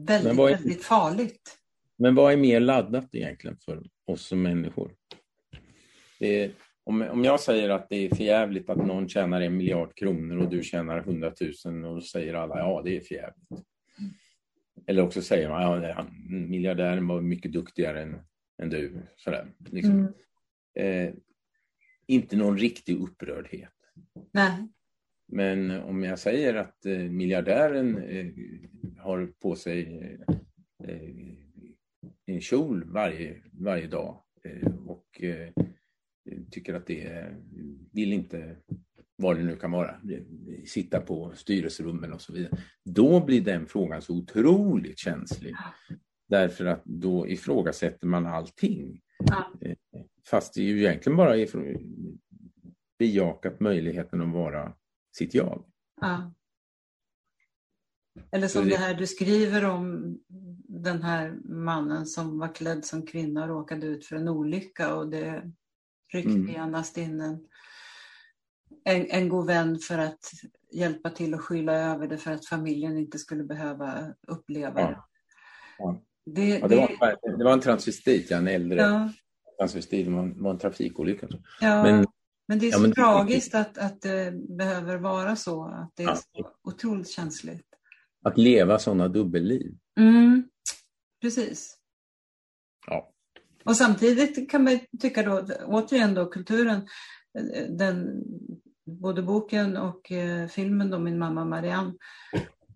väldigt, 0.06 0.38
är, 0.38 0.50
väldigt 0.50 0.84
farligt. 0.84 1.58
Men 1.96 2.14
vad 2.14 2.32
är 2.32 2.36
mer 2.36 2.60
laddat 2.60 3.14
egentligen 3.14 3.56
för 3.64 3.82
oss 4.06 4.26
som 4.26 4.42
människor? 4.42 4.94
Är, 6.18 6.52
om, 6.90 7.02
om 7.02 7.24
jag 7.24 7.40
säger 7.40 7.70
att 7.70 7.88
det 7.88 7.96
är 7.96 8.14
förjävligt 8.14 8.70
att 8.70 8.86
någon 8.86 9.08
tjänar 9.08 9.40
en 9.40 9.56
miljard 9.56 9.96
kronor 9.96 10.36
och 10.36 10.50
du 10.50 10.62
tjänar 10.62 11.00
hundratusen 11.00 11.84
och 11.84 11.94
då 11.94 12.00
säger 12.00 12.34
alla 12.34 12.58
ja, 12.58 12.82
det 12.84 12.96
är 12.96 13.00
förjävligt. 13.00 13.48
Eller 14.86 15.02
också 15.02 15.22
säger 15.22 15.48
man 15.48 15.82
ja, 15.82 16.06
miljardären 16.28 17.06
var 17.06 17.20
mycket 17.20 17.52
duktigare 17.52 18.02
än, 18.02 18.16
än 18.62 18.70
du. 18.70 18.92
Sådär, 19.16 19.46
liksom. 19.70 19.90
Mm 19.90 20.12
eh, 20.74 21.14
inte 22.06 22.36
någon 22.36 22.58
riktig 22.58 23.00
upprördhet. 23.00 23.72
Nej. 24.32 24.68
Men 25.26 25.70
om 25.70 26.02
jag 26.02 26.18
säger 26.18 26.54
att 26.54 26.86
eh, 26.86 26.98
miljardären 26.98 27.98
eh, 27.98 28.26
har 28.98 29.26
på 29.26 29.56
sig 29.56 30.02
eh, 30.84 31.10
en 32.26 32.40
kjol 32.40 32.84
varje, 32.84 33.42
varje 33.52 33.86
dag 33.86 34.22
eh, 34.44 34.76
och 34.86 35.22
eh, 35.22 35.52
tycker 36.50 36.74
att 36.74 36.86
det 36.86 37.04
är, 37.04 37.36
vill 37.92 38.12
inte, 38.12 38.56
vad 39.16 39.36
det 39.36 39.42
nu 39.42 39.56
kan 39.56 39.70
vara, 39.70 40.00
sitta 40.66 41.00
på 41.00 41.32
styrelserummen 41.34 42.12
och 42.12 42.20
så 42.20 42.32
vidare. 42.32 42.58
Då 42.84 43.24
blir 43.24 43.40
den 43.40 43.66
frågan 43.66 44.02
så 44.02 44.16
otroligt 44.16 44.98
känslig. 44.98 45.54
Därför 46.28 46.64
att 46.64 46.84
då 46.84 47.28
ifrågasätter 47.28 48.06
man 48.06 48.26
allting. 48.26 49.00
Ja. 49.18 49.52
Eh, 49.60 49.76
fast 50.30 50.54
det 50.54 50.60
är 50.60 50.64
ju 50.64 50.78
egentligen 50.78 51.16
bara 51.16 51.34
bejakat 52.98 53.60
möjligheten 53.60 54.20
att 54.20 54.32
vara 54.32 54.72
sitt 55.16 55.34
jag. 55.34 55.64
Ja. 56.00 56.34
Eller 58.32 58.48
som 58.48 58.64
det... 58.64 58.70
det 58.70 58.76
här 58.76 58.94
du 58.94 59.06
skriver 59.06 59.64
om 59.64 60.18
den 60.68 61.02
här 61.02 61.38
mannen 61.44 62.06
som 62.06 62.38
var 62.38 62.54
klädd 62.54 62.84
som 62.84 63.06
kvinna 63.06 63.42
och 63.42 63.48
råkade 63.48 63.86
ut 63.86 64.04
för 64.04 64.16
en 64.16 64.28
olycka 64.28 64.94
och 64.94 65.10
det 65.10 65.52
ryckte 66.12 66.30
mm. 66.30 66.48
genast 66.48 66.98
in 66.98 67.20
en, 67.20 67.38
en, 68.84 69.06
en 69.10 69.28
god 69.28 69.46
vän 69.46 69.78
för 69.78 69.98
att 69.98 70.30
hjälpa 70.72 71.10
till 71.10 71.34
att 71.34 71.40
skyla 71.40 71.72
över 71.72 72.08
det 72.08 72.18
för 72.18 72.32
att 72.32 72.46
familjen 72.46 72.98
inte 72.98 73.18
skulle 73.18 73.44
behöva 73.44 74.14
uppleva 74.28 74.74
det. 74.74 74.98
Ja. 75.78 76.02
Det, 76.26 76.48
ja, 76.48 76.68
det, 76.68 76.76
var, 76.76 77.38
det 77.38 77.44
var 77.44 77.52
en 77.52 77.60
transvestit, 77.60 78.30
en 78.30 78.48
äldre 78.48 78.80
ja. 78.80 79.12
transvestit, 79.58 80.06
det 80.06 80.12
var 80.42 80.50
en 80.50 80.58
trafikolycka. 80.58 81.28
Ja, 81.60 81.82
men, 81.82 82.06
men 82.48 82.58
det 82.58 82.66
är 82.66 82.70
så 82.70 82.78
ja, 82.78 82.82
men, 82.82 82.92
tragiskt 82.92 83.54
att, 83.54 83.78
att 83.78 84.02
det 84.02 84.32
behöver 84.48 84.98
vara 84.98 85.36
så, 85.36 85.64
att 85.64 85.92
det 85.94 86.02
är 86.02 86.14
så 86.14 86.50
otroligt 86.62 87.08
känsligt. 87.10 87.66
Att 88.24 88.38
leva 88.38 88.78
sådana 88.78 89.08
dubbelliv. 89.08 89.74
Mm, 89.98 90.48
precis. 91.20 91.76
Ja. 92.86 93.12
Och 93.64 93.76
samtidigt 93.76 94.50
kan 94.50 94.64
man 94.64 94.80
tycka 95.00 95.22
då, 95.22 95.46
återigen 95.64 96.14
då, 96.14 96.26
kulturen, 96.26 96.88
den, 97.68 98.24
både 98.84 99.22
boken 99.22 99.76
och 99.76 100.12
eh, 100.12 100.48
filmen 100.48 100.90
då, 100.90 100.98
Min 100.98 101.18
mamma 101.18 101.44
Marianne, 101.44 101.94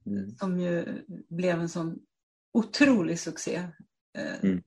mm. 0.06 0.30
som 0.30 0.60
ju 0.60 1.04
blev 1.28 1.60
en 1.60 1.68
sån 1.68 1.98
otrolig 2.52 3.20
succé. 3.20 3.62
Eh, 4.18 4.44
mm. 4.44 4.62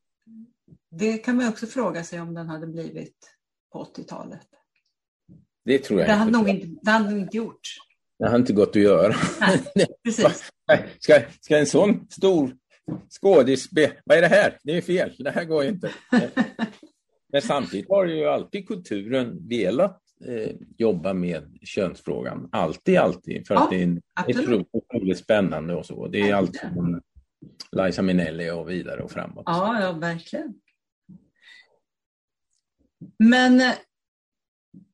Det 0.92 1.18
kan 1.18 1.36
man 1.36 1.48
också 1.48 1.68
fråga 1.68 2.04
sig 2.04 2.22
om 2.22 2.34
den 2.34 2.50
hade 2.50 2.68
blivit 2.68 3.32
på 3.72 3.84
80-talet. 3.84 4.48
Det 5.66 5.80
tror 5.80 6.00
jag 6.00 6.10
det. 6.10 6.14
Hade 6.14 6.32
nog 6.32 6.50
inte. 6.50 6.68
Det 6.82 6.92
hade 6.92 7.10
nog 7.10 7.20
inte 7.20 7.38
gjort. 7.38 7.62
Det 8.20 8.30
har 8.30 8.36
inte 8.36 8.54
gått 8.54 8.70
att 8.70 8.76
göra. 8.76 9.16
Nej, 9.76 9.88
precis. 10.04 10.52
ska, 11.00 11.22
ska 11.42 11.58
en 11.58 11.66
sån 11.66 12.08
stor 12.10 12.58
skådis. 13.10 13.70
Vad 14.06 14.18
är 14.18 14.22
det 14.22 14.28
här? 14.28 14.58
Det 14.64 14.78
är 14.78 14.82
fel. 14.82 15.16
Det 15.20 15.32
här 15.32 15.46
går 15.46 15.64
inte. 15.64 15.92
Men 17.32 17.42
samtidigt 17.42 17.90
har 17.90 18.06
ju 18.06 18.26
alltid 18.26 18.68
kulturen 18.68 19.48
velat 19.48 20.02
eh, 20.26 20.56
jobba 20.78 21.14
med 21.14 21.58
könsfrågan. 21.62 22.50
Alltid, 22.52 22.98
alltid. 22.98 23.48
För 23.48 23.56
ja, 23.56 23.64
att 23.64 23.70
det 23.70 23.82
är, 23.82 24.66
otroligt 24.72 25.18
spännande 25.18 25.76
och 25.76 25.86
så. 25.86 26.08
Det 26.08 26.30
är 26.30 26.36
alltid 26.36 26.62
Liza 27.72 28.02
Minnelli 28.02 28.52
och 28.52 28.70
vidare 28.70 29.04
och 29.04 29.12
framåt. 29.12 29.44
Ja, 29.46 29.82
ja 29.82 29.92
verkligen. 29.92 30.54
Men 33.20 33.62
eh, 33.62 33.74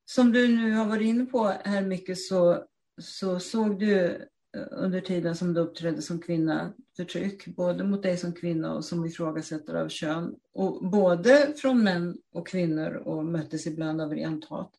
som 0.06 0.32
du 0.32 0.48
nu 0.48 0.72
har 0.72 0.86
varit 0.86 1.06
inne 1.06 1.26
på 1.26 1.54
här 1.66 1.82
mycket 1.82 2.20
så, 2.20 2.66
så 3.02 3.40
såg 3.40 3.80
du 3.80 4.26
under 4.72 5.02
tiden 5.02 5.36
som 5.36 5.54
du 5.54 5.62
uppträdde 5.62 6.02
som 6.02 6.20
kvinna 6.20 6.74
förtryck, 6.98 7.46
både 7.46 7.84
mot 7.84 8.04
dig 8.04 8.18
som 8.18 8.34
kvinna 8.34 8.74
och 8.74 8.86
som 8.86 9.06
ifrågasättare 9.06 9.82
av 9.82 9.90
kön. 9.90 10.36
Och 10.54 10.90
både 10.90 11.54
från 11.58 11.84
män 11.84 12.18
och 12.32 12.48
kvinnor 12.48 12.94
och 12.94 13.26
möttes 13.26 13.68
ibland 13.68 14.02
av 14.02 14.14
rent 14.14 14.46
hat. 14.46 14.76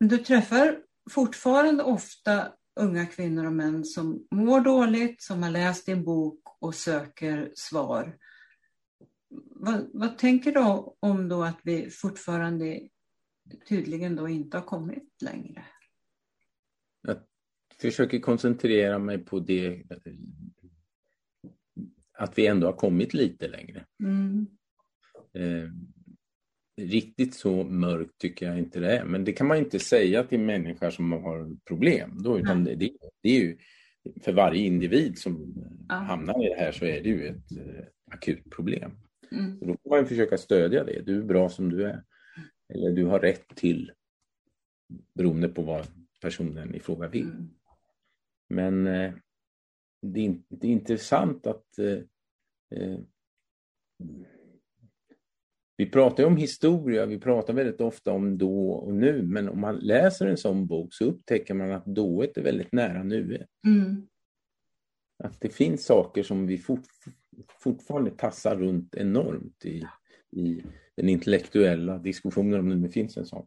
Du 0.00 0.18
träffar 0.18 0.78
fortfarande 1.10 1.82
ofta 1.82 2.52
unga 2.80 3.06
kvinnor 3.06 3.46
och 3.46 3.52
män 3.52 3.84
som 3.84 4.26
mår 4.30 4.60
dåligt, 4.60 5.22
som 5.22 5.42
har 5.42 5.50
läst 5.50 5.86
din 5.86 6.04
bok 6.04 6.40
och 6.60 6.74
söker 6.74 7.52
svar. 7.54 8.16
Vad, 9.50 9.90
vad 9.92 10.18
tänker 10.18 10.52
du 10.52 10.60
om 11.00 11.28
då 11.28 11.42
att 11.42 11.60
vi 11.62 11.90
fortfarande 11.90 12.88
tydligen 13.68 14.16
då 14.16 14.28
inte 14.28 14.56
har 14.56 14.64
kommit 14.64 15.22
längre? 15.22 15.64
Jag 17.02 17.16
försöker 17.80 18.18
koncentrera 18.18 18.98
mig 18.98 19.18
på 19.18 19.40
det 19.40 19.82
att 22.18 22.38
vi 22.38 22.46
ändå 22.46 22.66
har 22.66 22.72
kommit 22.72 23.14
lite 23.14 23.48
längre. 23.48 23.84
Mm. 24.02 24.46
Eh, 25.32 25.70
riktigt 26.82 27.34
så 27.34 27.64
mörkt 27.64 28.18
tycker 28.18 28.46
jag 28.46 28.58
inte 28.58 28.80
det 28.80 28.96
är, 28.96 29.04
men 29.04 29.24
det 29.24 29.32
kan 29.32 29.46
man 29.46 29.58
inte 29.58 29.78
säga 29.78 30.24
till 30.24 30.40
människor 30.40 30.90
som 30.90 31.12
har 31.12 31.56
problem. 31.64 32.22
Då, 32.22 32.38
utan 32.38 32.64
det, 32.64 32.74
det, 32.74 32.92
det, 33.22 33.28
är 33.28 33.40
ju, 33.40 33.58
för 34.22 34.32
varje 34.32 34.66
individ 34.66 35.18
som 35.18 35.54
ja. 35.88 35.94
hamnar 35.94 36.46
i 36.46 36.48
det 36.48 36.60
här 36.60 36.72
så 36.72 36.84
är 36.84 37.02
det 37.02 37.08
ju 37.08 37.26
ett 37.26 37.52
eh, 37.56 37.84
akut 38.12 38.50
problem. 38.50 38.92
Mm. 39.32 39.58
Då 39.60 39.66
får 39.66 39.90
man 39.90 40.06
försöka 40.06 40.38
stödja 40.38 40.84
det. 40.84 41.02
Du 41.06 41.18
är 41.18 41.22
bra 41.22 41.48
som 41.48 41.70
du 41.70 41.84
är. 41.84 42.02
Eller 42.74 42.90
du 42.90 43.04
har 43.04 43.20
rätt 43.20 43.56
till 43.56 43.92
beroende 45.14 45.48
på 45.48 45.62
vad 45.62 45.86
personen 46.20 46.74
i 46.74 46.80
fråga 46.80 47.08
vill. 47.08 47.22
Mm. 47.22 47.50
Men 48.50 48.86
eh, 48.86 49.12
det, 50.02 50.26
är, 50.26 50.36
det, 50.48 50.66
är, 50.66 50.72
intressant 50.72 51.46
att 51.46 51.78
eh, 51.78 51.98
eh, 52.78 52.98
vi 55.76 55.90
pratar 55.90 56.24
om 56.24 56.36
historia, 56.36 57.06
vi 57.06 57.18
pratar 57.18 57.54
väldigt 57.54 57.80
ofta 57.80 58.12
om 58.12 58.38
då 58.38 58.70
och 58.72 58.94
nu, 58.94 59.22
men 59.22 59.48
om 59.48 59.60
man 59.60 59.76
läser 59.76 60.26
en 60.26 60.36
sån 60.36 60.66
bok 60.66 60.94
så 60.94 61.04
upptäcker 61.04 61.54
man 61.54 61.72
att 61.72 61.86
dået 61.86 62.36
är 62.36 62.42
väldigt 62.42 62.72
nära 62.72 63.02
nuet. 63.02 63.48
Mm. 63.66 64.08
Att 65.24 65.40
det 65.40 65.48
finns 65.48 65.84
saker 65.84 66.22
som 66.22 66.46
vi 66.46 66.58
fort, 66.58 66.84
fortfarande 67.62 68.10
tassar 68.10 68.56
runt 68.56 68.94
enormt 68.94 69.64
i, 69.64 69.86
i 70.30 70.62
den 70.96 71.08
intellektuella 71.08 71.98
diskussionen, 71.98 72.60
om 72.60 72.68
det 72.68 72.76
nu 72.76 72.88
finns 72.88 73.16
en 73.16 73.26
sån. 73.26 73.46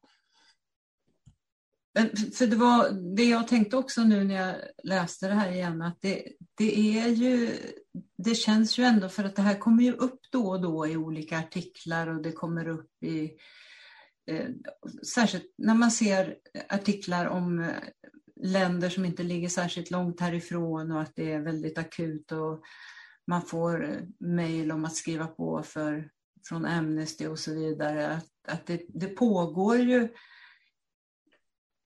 Men, 1.94 2.10
för 2.34 2.48
det 2.48 2.56
var 2.56 2.90
det 3.16 3.26
jag 3.26 3.48
tänkte 3.48 3.78
också 3.78 4.04
nu 4.04 4.24
när 4.24 4.36
jag 4.36 4.56
läste 4.84 5.28
det 5.28 5.34
här 5.34 5.52
igen, 5.52 5.82
att 5.82 6.02
det, 6.02 6.24
det 6.58 7.00
är 7.00 7.08
ju, 7.08 7.58
det 8.18 8.36
känns 8.36 8.78
ju 8.78 8.84
ändå 8.84 9.10
för 9.10 9.24
att 9.24 9.36
det 9.36 9.42
här 9.42 9.60
kommer 9.60 9.84
ju 9.84 9.94
upp 9.94 10.20
då 10.32 10.50
och 10.50 10.62
då 10.62 10.88
i 10.88 10.98
olika 10.98 11.40
artiklar 11.40 12.08
och 12.08 12.22
det 12.22 12.32
kommer 12.32 12.68
upp 12.68 13.04
i, 13.04 13.32
eh, 14.32 14.48
särskilt 15.14 15.54
när 15.58 15.76
man 15.76 15.92
ser 15.92 16.36
artiklar 16.70 17.26
om 17.26 17.60
eh, 17.60 17.70
länder 18.44 18.90
som 18.90 19.06
inte 19.06 19.24
ligger 19.24 19.50
särskilt 19.50 19.92
långt 19.92 20.20
härifrån 20.20 20.92
och 20.92 21.02
att 21.02 21.16
det 21.16 21.32
är 21.32 21.40
väldigt 21.40 21.78
akut 21.78 22.32
och 22.32 22.64
man 23.28 23.42
får 23.42 23.86
eh, 23.90 23.98
mejl 24.20 24.72
om 24.72 24.86
att 24.86 24.96
skriva 24.96 25.28
på 25.28 25.64
för, 25.64 26.10
från 26.48 26.66
Amnesty 26.66 27.28
och 27.28 27.40
så 27.40 27.54
vidare. 27.54 28.08
Att, 28.08 28.30
att 28.48 28.66
det, 28.66 28.82
det 28.88 29.08
pågår 29.08 29.78
ju 29.78 30.10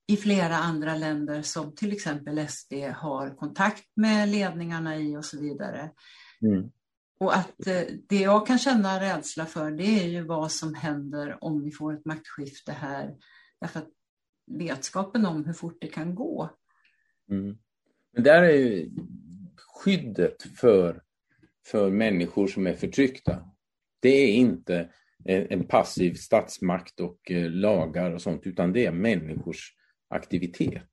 i 0.08 0.16
flera 0.16 0.56
andra 0.56 0.96
länder 0.96 1.42
som 1.42 1.74
till 1.74 1.92
exempel 1.92 2.48
SD 2.48 2.72
har 2.96 3.36
kontakt 3.36 3.84
med 3.96 4.28
ledningarna 4.28 4.96
i 4.96 5.16
och 5.16 5.24
så 5.24 5.40
vidare. 5.40 5.90
Mm. 6.42 6.70
Och 7.20 7.36
att 7.36 7.66
eh, 7.66 7.82
det 8.08 8.20
jag 8.20 8.46
kan 8.46 8.58
känna 8.58 9.00
rädsla 9.00 9.46
för 9.46 9.70
det 9.70 9.84
är 9.84 10.08
ju 10.08 10.22
vad 10.22 10.52
som 10.52 10.74
händer 10.74 11.44
om 11.44 11.64
vi 11.64 11.70
får 11.70 11.94
ett 11.94 12.04
maktskifte 12.04 12.72
här. 12.72 13.14
Därför 13.60 13.80
att 13.80 13.88
vetskapen 14.46 15.26
om 15.26 15.44
hur 15.44 15.52
fort 15.52 15.78
det 15.80 15.86
kan 15.86 16.14
gå. 16.14 16.50
Mm. 17.30 17.58
Men 18.12 18.24
där 18.24 18.42
är 18.42 18.56
ju 18.56 18.90
skyddet 19.56 20.42
för, 20.42 21.02
för 21.66 21.90
människor 21.90 22.46
som 22.46 22.66
är 22.66 22.74
förtryckta. 22.74 23.50
Det 24.00 24.08
är 24.08 24.32
inte 24.32 24.90
en 25.24 25.66
passiv 25.66 26.14
statsmakt 26.14 27.00
och 27.00 27.30
eh, 27.30 27.50
lagar 27.50 28.10
och 28.10 28.22
sånt, 28.22 28.46
utan 28.46 28.72
det 28.72 28.86
är 28.86 28.92
människors 28.92 29.77
aktivitet. 30.08 30.88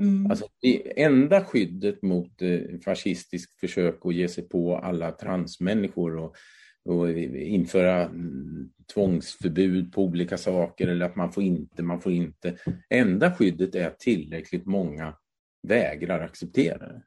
Mm. 0.00 0.30
Alltså, 0.30 0.48
det 0.60 1.02
enda 1.02 1.44
skyddet 1.44 2.02
mot 2.02 2.42
eh, 2.42 2.60
fascistiskt 2.84 3.60
försök 3.60 4.06
att 4.06 4.14
ge 4.14 4.28
sig 4.28 4.48
på 4.48 4.76
alla 4.76 5.12
transmänniskor 5.12 6.16
och, 6.16 6.36
och 6.84 7.10
införa 7.10 8.04
mm, 8.04 8.70
tvångsförbud 8.94 9.92
på 9.92 10.04
olika 10.04 10.38
saker 10.38 10.88
eller 10.88 11.06
att 11.06 11.16
man 11.16 11.32
får 11.32 11.42
inte, 11.42 11.82
man 11.82 12.00
får 12.00 12.12
inte. 12.12 12.56
Enda 12.90 13.34
skyddet 13.34 13.74
är 13.74 13.86
att 13.86 13.98
tillräckligt 13.98 14.66
många 14.66 15.14
vägrar 15.62 16.20
acceptera 16.20 16.78
det. 16.78 17.02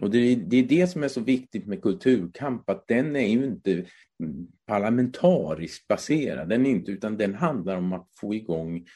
Och 0.00 0.10
det 0.10 0.18
är, 0.18 0.36
det 0.36 0.56
är 0.56 0.62
det 0.62 0.86
som 0.86 1.02
är 1.02 1.08
så 1.08 1.20
viktigt 1.20 1.66
med 1.66 1.82
kulturkamp, 1.82 2.70
att 2.70 2.88
den 2.88 3.16
är 3.16 3.26
ju 3.26 3.44
inte 3.44 3.72
mm, 4.22 4.46
parlamentariskt 4.66 5.88
baserad, 5.88 6.48
den 6.48 6.66
inte, 6.66 6.90
utan 6.90 7.16
den 7.16 7.34
handlar 7.34 7.76
om 7.76 7.92
att 7.92 8.08
få 8.20 8.34
igång 8.34 8.86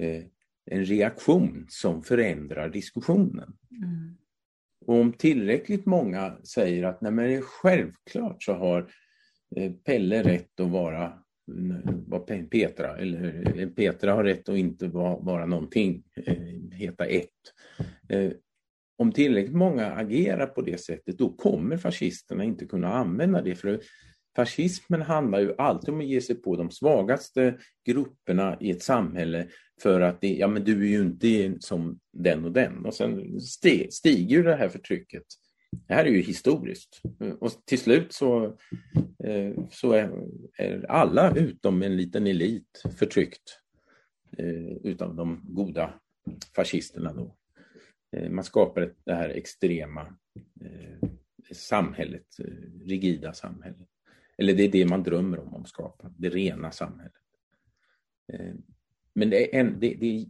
eh, 0.00 0.22
en 0.70 0.84
reaktion 0.84 1.66
som 1.68 2.02
förändrar 2.02 2.68
diskussionen. 2.68 3.56
Mm. 3.70 4.16
Och 4.86 4.94
om 4.94 5.12
tillräckligt 5.12 5.86
många 5.86 6.36
säger 6.42 6.84
att 6.84 7.00
nej 7.00 7.12
men 7.12 7.42
självklart 7.42 8.42
så 8.42 8.52
har 8.52 8.90
eh, 9.56 9.72
Pelle 9.72 10.22
rätt 10.22 10.60
att 10.60 10.70
vara, 10.70 11.12
vara 12.06 12.20
Petra, 12.50 12.96
eller 12.96 13.58
eh, 13.60 13.68
Petra 13.68 14.12
har 14.12 14.24
rätt 14.24 14.48
att 14.48 14.56
inte 14.56 14.88
vara, 14.88 15.18
vara 15.18 15.46
någonting, 15.46 16.02
eh, 16.26 16.36
heta 16.72 17.04
ett. 17.04 17.28
Om 18.98 19.12
tillräckligt 19.12 19.56
många 19.56 19.86
agerar 19.86 20.46
på 20.46 20.62
det 20.62 20.80
sättet, 20.80 21.18
då 21.18 21.32
kommer 21.32 21.76
fascisterna 21.76 22.44
inte 22.44 22.66
kunna 22.66 22.92
använda 22.92 23.42
det. 23.42 23.54
För 23.54 23.80
fascismen 24.38 25.02
handlar 25.02 25.40
ju 25.40 25.54
alltid 25.58 25.88
om 25.88 26.00
att 26.00 26.06
ge 26.06 26.20
sig 26.20 26.36
på 26.36 26.56
de 26.56 26.70
svagaste 26.70 27.58
grupperna 27.86 28.56
i 28.60 28.70
ett 28.70 28.82
samhälle 28.82 29.48
för 29.82 30.00
att 30.00 30.20
det, 30.20 30.34
ja 30.34 30.48
men 30.48 30.64
du 30.64 30.82
är 30.82 30.88
ju 30.88 31.00
inte 31.00 31.56
som 31.60 32.00
den 32.12 32.44
och 32.44 32.52
den. 32.52 32.86
Och 32.86 32.94
sen 32.94 33.40
stiger 33.90 34.36
ju 34.36 34.42
det 34.42 34.56
här 34.56 34.68
förtrycket. 34.68 35.22
Det 35.86 35.94
här 35.94 36.04
är 36.04 36.10
ju 36.10 36.20
historiskt. 36.20 37.02
Och 37.40 37.50
till 37.64 37.78
slut 37.78 38.12
så, 38.12 38.44
eh, 39.24 39.54
så 39.70 39.92
är, 39.92 40.12
är 40.58 40.90
alla 40.90 41.36
utom 41.36 41.82
en 41.82 41.96
liten 41.96 42.26
elit 42.26 42.82
förtryckt 42.98 43.60
eh, 44.38 44.72
utav 44.84 45.14
de 45.14 45.40
goda 45.44 45.94
fascisterna. 46.56 47.12
Då. 47.12 47.36
Eh, 48.16 48.30
man 48.30 48.44
skapar 48.44 48.94
det 49.04 49.14
här 49.14 49.28
extrema 49.28 50.16
samhället, 51.52 52.26
rigida 52.84 53.32
samhället. 53.32 53.88
Eller 54.38 54.54
det 54.54 54.62
är 54.62 54.68
det 54.68 54.86
man 54.86 55.02
drömmer 55.02 55.38
om 55.38 55.62
att 55.62 55.68
skapa, 55.68 56.12
det 56.18 56.28
rena 56.28 56.70
samhället. 56.70 57.12
Men 59.14 59.30
det 59.30 59.56
är 59.56 59.60
en, 59.60 59.80
det, 59.80 59.94
det, 59.94 60.26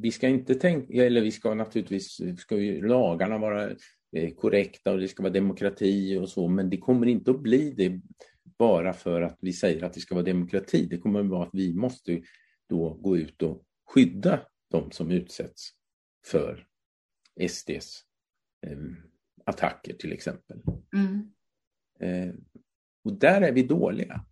vi 0.00 0.12
ska 0.12 0.28
inte 0.28 0.54
tänka, 0.54 1.04
eller 1.04 1.20
vi 1.20 1.30
ska 1.30 1.54
naturligtvis, 1.54 2.20
ska 2.38 2.56
ju 2.56 2.86
lagarna 2.86 3.38
vara 3.38 3.70
eh, 4.12 4.34
korrekta 4.36 4.92
och 4.92 4.98
det 4.98 5.08
ska 5.08 5.22
vara 5.22 5.32
demokrati 5.32 6.16
och 6.16 6.28
så, 6.28 6.48
men 6.48 6.70
det 6.70 6.78
kommer 6.78 7.06
inte 7.06 7.30
att 7.30 7.40
bli 7.40 7.70
det 7.70 8.00
bara 8.58 8.92
för 8.92 9.22
att 9.22 9.38
vi 9.40 9.52
säger 9.52 9.84
att 9.84 9.92
det 9.92 10.00
ska 10.00 10.14
vara 10.14 10.24
demokrati. 10.24 10.86
Det 10.86 10.98
kommer 10.98 11.20
att 11.20 11.26
vara 11.26 11.46
att 11.46 11.54
vi 11.54 11.74
måste 11.74 12.22
då 12.68 12.94
gå 12.94 13.16
ut 13.16 13.42
och 13.42 13.62
skydda 13.94 14.40
de 14.70 14.90
som 14.90 15.10
utsätts 15.10 15.70
för 16.26 16.66
SDs 17.48 18.04
eh, 18.66 18.78
attacker 19.44 19.94
till 19.94 20.12
exempel. 20.12 20.62
Mm. 20.94 21.32
Eh, 22.00 22.34
och 23.06 23.18
där 23.18 23.42
är 23.42 23.52
vi 23.52 23.62
dåliga. 23.62 24.24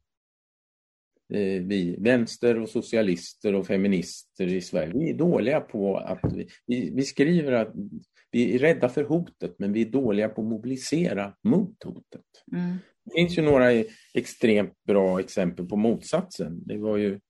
Eh, 1.33 1.63
vi 1.63 1.97
vänster 1.99 2.61
och 2.61 2.69
socialister 2.69 3.55
och 3.55 3.67
feminister 3.67 4.47
i 4.47 4.61
Sverige, 4.61 4.93
vi 4.95 5.11
är 5.11 5.15
dåliga 5.15 5.61
på 5.61 5.97
att 5.97 6.33
vi, 6.67 6.91
vi, 6.91 7.03
skriver 7.03 7.53
att 7.53 7.73
vi 8.31 8.55
är 8.55 8.59
rädda 8.59 8.89
för 8.89 9.05
hotet 9.05 9.55
men 9.59 9.73
vi 9.73 9.83
är 9.83 9.91
dåliga 9.91 10.29
på 10.29 10.41
att 10.41 10.49
mobilisera 10.49 11.35
mot 11.43 11.83
hotet. 11.85 12.25
Mm. 12.53 12.77
Det 13.05 13.11
finns 13.15 13.39
ju 13.39 13.43
några 13.43 13.71
extremt 14.15 14.85
bra 14.87 15.21
exempel 15.21 15.67
på 15.67 15.77
motsatsen. 15.77 16.63
Det 16.67 16.79
var 16.79 16.97
ju 16.97 17.21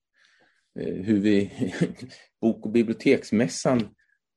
eh, 0.79 0.93
hur 0.93 1.19
vi, 1.19 1.51
bok 2.41 2.65
och 2.65 2.71
biblioteksmässan 2.71 3.81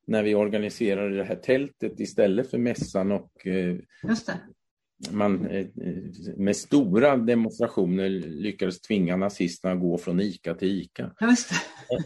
när 0.07 0.23
vi 0.23 0.35
organiserade 0.35 1.17
det 1.17 1.25
här 1.25 1.37
tältet 1.37 2.01
istället 2.01 2.51
för 2.51 2.59
mässan 2.59 3.13
och 3.13 3.47
eh. 3.47 3.77
Man 5.11 5.47
eh, 5.47 5.67
med 6.37 6.57
stora 6.57 7.17
demonstrationer 7.17 8.09
lyckades 8.21 8.81
tvinga 8.81 9.17
nazisterna 9.17 9.75
att 9.75 9.81
gå 9.81 9.99
från 9.99 10.21
ICA 10.21 10.55
till 10.55 10.69
ICA. 10.69 11.15
Just 11.21 11.51
det. 11.51 11.57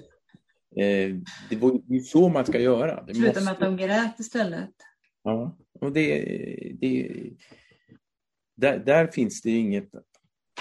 Eh, 0.76 1.16
det 1.50 1.56
var 1.56 1.82
ju 1.88 2.00
så 2.00 2.28
man 2.28 2.46
ska 2.46 2.60
göra. 2.60 3.02
Det 3.02 3.14
Sluta 3.14 3.40
med 3.40 3.52
att 3.52 3.60
de 3.60 3.76
grät 3.76 4.20
istället. 4.20 4.70
Ja, 5.22 5.58
och 5.80 5.92
det, 5.92 6.24
det, 6.80 7.12
där, 8.56 8.78
där 8.78 9.06
finns 9.06 9.42
det 9.42 9.50
inget 9.50 9.90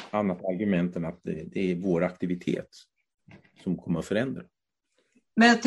annat 0.10 0.46
argument 0.46 0.96
än 0.96 1.06
att 1.06 1.20
det, 1.24 1.44
det 1.52 1.72
är 1.72 1.76
vår 1.76 2.04
aktivitet 2.04 2.68
som 3.64 3.78
kommer 3.78 4.00
att 4.00 4.06
förändra. 4.06 4.44
Men 5.36 5.48
jag, 5.48 5.60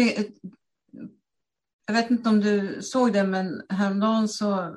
jag 1.87 1.95
vet 1.95 2.11
inte 2.11 2.29
om 2.29 2.41
du 2.41 2.83
såg 2.83 3.13
det, 3.13 3.25
men 3.25 3.63
häromdagen 3.69 4.29
så 4.29 4.77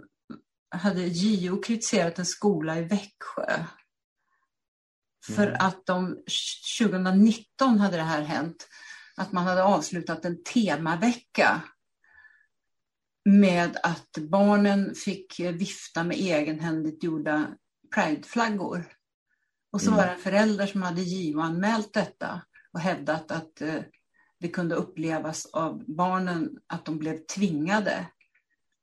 hade 0.70 1.08
JO 1.08 1.62
kritiserat 1.62 2.20
en 2.20 2.26
skola 2.26 2.80
i 2.80 2.84
Växjö. 2.84 3.64
För 5.26 5.48
mm. 5.48 5.58
att 5.60 5.86
de 5.86 6.18
2019 6.80 7.80
hade 7.80 7.98
det 7.98 8.04
här 8.04 8.22
hänt, 8.22 8.68
att 9.18 9.32
man 9.32 9.48
hade 9.48 9.64
avslutat 9.64 10.26
en 10.26 10.44
temavecka 10.44 11.62
med 13.26 13.78
att 13.84 14.18
barnen 14.18 14.96
fick 14.96 15.40
vifta 15.40 16.04
med 16.04 16.18
egenhändigt 16.18 17.04
gjorda 17.04 17.48
prideflaggor. 17.96 18.86
Och 19.72 19.82
så 19.82 19.88
mm. 19.88 19.98
var 19.98 20.06
det 20.06 20.12
en 20.12 20.20
förälder 20.20 20.68
som 20.68 20.82
hade 20.82 21.02
JO-anmält 21.02 21.94
detta 21.94 22.42
och 22.72 22.80
hävdat 22.80 23.32
att 23.32 23.62
eh, 23.62 23.82
det 24.40 24.48
kunde 24.48 24.76
upplevas 24.76 25.46
av 25.46 25.84
barnen 25.88 26.50
att 26.68 26.86
de 26.86 26.98
blev 26.98 27.26
tvingade. 27.26 28.06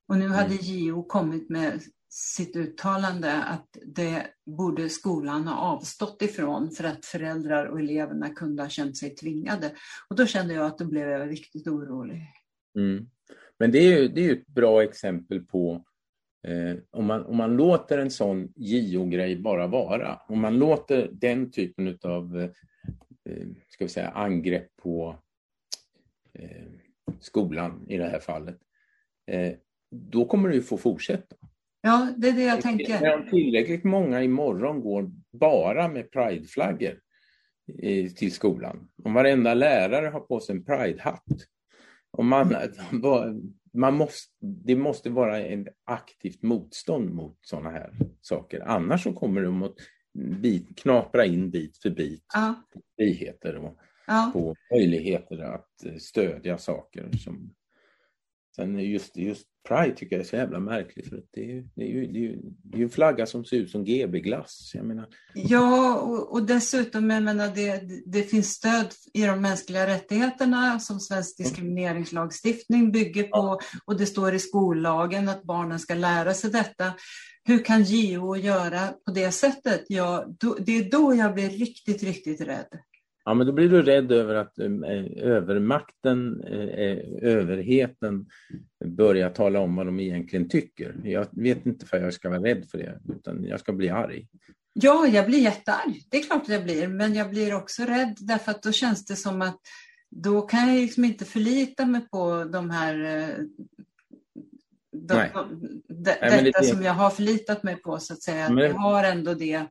Och 0.09 0.19
nu 0.19 0.29
hade 0.29 0.55
mm. 0.55 0.59
JO 0.61 1.03
kommit 1.03 1.51
med 1.51 1.81
sitt 2.09 2.57
uttalande 2.57 3.43
att 3.43 3.77
det 3.87 4.27
borde 4.47 4.89
skolan 4.89 5.49
ha 5.49 5.57
avstått 5.57 6.23
ifrån 6.23 6.71
för 6.71 6.85
att 6.85 7.05
föräldrar 7.05 7.67
och 7.67 7.81
eleverna 7.81 8.31
kunde 8.31 8.63
ha 8.63 8.69
känt 8.69 8.97
sig 8.97 9.15
tvingade. 9.15 9.73
Och 10.11 10.17
då 10.17 10.27
kände 10.27 10.55
jag 10.55 10.67
att 10.67 10.79
då 10.79 10.85
blev 10.85 11.09
jag 11.09 11.31
riktigt 11.31 11.67
orolig. 11.67 12.23
Mm. 12.79 13.07
Men 13.59 13.73
det 13.73 13.79
är 13.79 14.01
ju 14.01 14.09
det 14.09 14.27
är 14.27 14.33
ett 14.33 14.47
bra 14.47 14.83
exempel 14.83 15.41
på 15.41 15.85
eh, 16.47 16.77
om, 16.91 17.07
man, 17.07 17.27
om 17.27 17.37
man 17.37 17.57
låter 17.57 17.99
en 17.99 18.11
sån 18.11 18.53
JO-grej 18.57 19.37
bara 19.37 19.67
vara, 19.67 20.21
om 20.29 20.41
man 20.41 20.59
låter 20.59 21.11
den 21.13 21.51
typen 21.51 21.99
av 22.03 22.51
eh, 23.25 23.47
ska 23.69 23.85
vi 23.85 23.89
säga, 23.89 24.09
angrepp 24.09 24.77
på 24.77 25.17
eh, 26.33 26.67
skolan 27.21 27.87
i 27.89 27.97
det 27.97 28.09
här 28.09 28.21
fallet, 28.21 28.59
eh, 29.27 29.53
då 29.95 30.25
kommer 30.25 30.51
ju 30.51 30.63
få 30.63 30.77
fortsätta. 30.77 31.37
Ja, 31.83 32.09
det 32.17 32.29
är 32.29 32.33
det 32.33 32.45
jag 32.45 32.61
tänker. 32.61 33.15
Om 33.15 33.31
tillräckligt 33.31 33.85
många 33.85 34.23
imorgon 34.23 34.81
går 34.81 35.11
bara 35.33 35.89
med 35.89 36.11
prideflaggor 36.11 37.01
till 38.17 38.33
skolan, 38.33 38.89
om 39.05 39.15
varenda 39.15 39.55
lärare 39.55 40.07
har 40.07 40.21
på 40.21 40.41
sig 40.41 40.57
en 40.57 40.65
pridehatt, 40.65 41.25
om 42.11 42.29
man, 42.29 42.57
man 43.73 43.95
måste, 43.95 44.33
det 44.41 44.77
måste 44.77 45.11
vara 45.11 45.41
ett 45.41 45.67
aktivt 45.85 46.43
motstånd 46.43 47.11
mot 47.11 47.39
sådana 47.41 47.71
här 47.71 47.95
saker. 48.21 48.61
Annars 48.67 49.03
så 49.03 49.13
kommer 49.13 49.43
de 49.43 49.63
att 49.63 49.77
bit, 50.41 50.79
knapra 50.79 51.25
in 51.25 51.51
bit 51.51 51.79
för 51.83 51.91
bit 51.91 52.25
ja. 52.35 52.55
friheter 52.97 53.57
och 53.57 53.79
ja. 54.07 54.31
på 54.33 54.55
möjligheter 54.71 55.39
att 55.39 56.03
stödja 56.03 56.59
saker. 56.59 57.11
Som, 57.25 57.55
sen 58.57 58.79
just, 58.79 59.17
just 59.17 59.47
Pride 59.69 59.97
tycker 59.97 60.17
jag 60.17 60.25
är 60.25 60.29
så 60.29 60.37
jävla 60.37 60.61
märkligt 60.61 61.09
för 61.09 61.23
det 61.33 61.53
är, 61.53 61.65
det 61.75 61.83
är 61.83 61.89
ju, 61.89 62.07
det 62.07 62.19
är 62.19 62.23
ju, 62.23 62.39
det 62.43 62.79
är 62.79 62.83
en 62.83 62.91
flagga 62.91 63.27
som 63.27 63.45
ser 63.45 63.57
ut 63.57 63.71
som 63.71 63.85
GB-glass. 63.85 64.71
Jag 64.75 64.87
menar. 64.87 65.07
Ja, 65.35 65.99
och, 66.01 66.33
och 66.33 66.43
dessutom, 66.47 67.11
jag 67.11 67.23
menar, 67.23 67.49
det, 67.55 67.83
det 68.07 68.23
finns 68.23 68.51
stöd 68.51 68.87
i 69.15 69.27
de 69.27 69.41
mänskliga 69.41 69.87
rättigheterna 69.87 70.81
som 70.81 71.01
svensk 71.01 71.37
diskrimineringslagstiftning 71.37 72.93
bygger 72.93 73.23
på 73.23 73.61
och 73.85 73.99
det 73.99 74.07
står 74.07 74.35
i 74.35 74.39
skollagen 74.39 75.29
att 75.29 75.43
barnen 75.43 75.79
ska 75.79 75.95
lära 75.95 76.35
sig 76.35 76.51
detta. 76.51 76.93
Hur 77.45 77.65
kan 77.65 77.83
JO 77.83 78.37
göra 78.37 78.89
på 79.07 79.13
det 79.13 79.31
sättet? 79.31 79.85
Ja, 79.89 80.27
då, 80.41 80.57
det 80.61 80.73
är 80.73 80.91
då 80.91 81.15
jag 81.15 81.35
blir 81.35 81.51
riktigt, 81.51 82.03
riktigt 82.03 82.41
rädd. 82.41 82.69
Ja, 83.25 83.35
men 83.35 83.47
då 83.47 83.53
blir 83.53 83.69
du 83.69 83.83
rädd 83.83 84.13
över 84.13 84.35
att 84.35 84.59
äh, 84.59 84.67
övermakten, 85.17 86.41
äh, 86.45 86.99
överheten 87.23 88.27
börjar 88.85 89.31
tala 89.31 89.61
om 89.61 89.77
vad 89.77 89.87
de 89.87 90.01
egentligen 90.01 90.49
tycker. 90.49 90.95
Jag 91.05 91.27
vet 91.33 91.67
inte 91.67 91.87
för 91.87 91.97
jag 91.97 92.15
ska 92.15 92.31
vara 92.31 92.43
rädd 92.43 92.65
för 92.71 92.79
det, 92.79 93.01
utan 93.17 93.45
jag 93.45 93.61
ska 93.61 93.73
bli 93.73 93.91
arg. 93.91 94.27
Ja, 94.73 95.07
jag 95.07 95.27
blir 95.27 95.39
jättearg. 95.39 96.03
Det 96.11 96.17
är 96.17 96.23
klart 96.23 96.43
att 96.43 96.49
jag 96.49 96.65
blir, 96.65 96.89
men 96.89 97.15
jag 97.15 97.31
blir 97.31 97.55
också 97.55 97.83
rädd 97.83 98.17
därför 98.21 98.51
att 98.51 98.63
då 98.63 98.73
känns 98.73 99.05
det 99.05 99.17
som 99.17 99.43
att 99.43 99.61
då 100.11 100.43
kan 100.43 100.69
jag 100.69 100.83
liksom 100.83 101.05
inte 101.05 101.25
förlita 101.25 101.87
mig 101.87 102.09
på 102.11 102.45
de 102.45 102.71
här 102.71 102.95
de, 104.95 105.15
Nej. 105.15 105.31
De, 105.89 106.11
Nej, 106.21 106.45
detta 106.45 106.61
det... 106.61 106.67
som 106.67 106.83
jag 106.83 106.93
har 106.93 107.11
förlitat 107.11 107.63
mig 107.63 107.77
på 107.77 107.99
så 107.99 108.13
att 108.13 108.23
säga. 108.23 108.51
Men... 108.51 108.65
Jag 108.65 108.75
har 108.75 109.05
ändå 109.05 109.35
det 109.35 109.67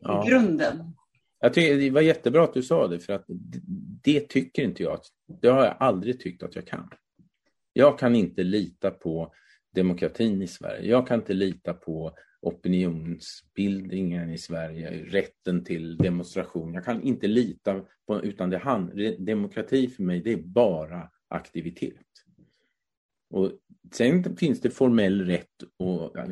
ja. 0.00 0.24
i 0.24 0.28
grunden. 0.28 0.94
Jag 1.40 1.54
tycker 1.54 1.78
det 1.78 1.90
var 1.90 2.00
jättebra 2.00 2.44
att 2.44 2.54
du 2.54 2.62
sa 2.62 2.88
det, 2.88 3.00
för 3.00 3.12
att 3.12 3.24
det 4.02 4.20
tycker 4.20 4.62
inte 4.62 4.82
jag. 4.82 5.00
Det 5.40 5.48
har 5.48 5.64
jag 5.64 5.76
aldrig 5.80 6.20
tyckt 6.20 6.42
att 6.42 6.54
jag 6.54 6.66
kan. 6.66 6.90
Jag 7.72 7.98
kan 7.98 8.14
inte 8.14 8.42
lita 8.42 8.90
på 8.90 9.32
demokratin 9.74 10.42
i 10.42 10.46
Sverige. 10.46 10.90
Jag 10.90 11.06
kan 11.06 11.20
inte 11.20 11.34
lita 11.34 11.74
på 11.74 12.14
opinionsbildningen 12.40 14.30
i 14.30 14.38
Sverige, 14.38 14.90
rätten 14.90 15.64
till 15.64 15.96
demonstration. 15.96 16.74
Jag 16.74 16.84
kan 16.84 17.02
inte 17.02 17.26
lita 17.26 17.84
på, 18.06 18.22
utan 18.22 18.50
det 18.50 18.58
hand, 18.58 18.92
demokrati 19.18 19.88
för 19.88 20.02
mig, 20.02 20.20
det 20.20 20.32
är 20.32 20.42
bara 20.42 21.10
aktivitet. 21.28 21.94
Och 23.30 23.52
sen 23.92 24.36
finns 24.36 24.60
det 24.60 24.70
formell 24.70 25.26
rätt 25.26 25.62
att 25.62 26.28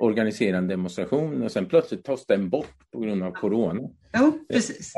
organisera 0.00 0.58
en 0.58 0.68
demonstration 0.68 1.42
och 1.42 1.52
sen 1.52 1.66
plötsligt 1.66 2.04
tas 2.04 2.26
den 2.26 2.50
bort 2.50 2.90
på 2.90 3.00
grund 3.00 3.22
av 3.22 3.30
corona. 3.30 3.90
Jo, 4.18 4.44
precis. 4.48 4.92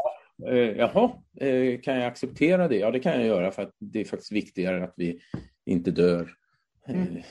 Eh, 0.49 0.57
jaha, 0.57 1.13
eh, 1.41 1.81
kan 1.81 1.95
jag 1.95 2.05
acceptera 2.05 2.69
det? 2.69 2.77
Ja, 2.77 2.91
det 2.91 3.01
kan 3.01 3.13
jag 3.13 3.27
göra 3.27 3.51
för 3.51 3.63
att 3.63 3.75
det 3.79 4.01
är 4.01 4.05
faktiskt 4.05 4.33
viktigare 4.33 4.85
att 4.85 4.95
vi 4.97 5.21
inte 5.67 5.91
dör 5.91 6.35
eh, 6.89 7.07
mm. 7.07 7.23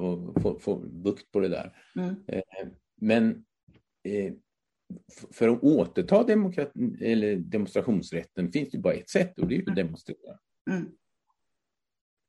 och 0.00 0.42
får, 0.42 0.58
får 0.58 0.78
bukt 0.86 1.32
på 1.32 1.40
det 1.40 1.48
där. 1.48 1.72
Mm. 1.96 2.16
Men 3.00 3.44
för 5.32 5.48
att 5.48 5.62
återta 5.62 6.24
eller 7.00 7.36
demonstrationsrätten 7.36 8.52
finns 8.52 8.70
det 8.70 8.78
bara 8.78 8.94
ett 8.94 9.08
sätt 9.08 9.38
och 9.38 9.48
det 9.48 9.54
är 9.54 9.60
att 9.60 9.66
mm. 9.66 9.74
demonstrera. 9.74 10.38
Mm. 10.70 10.88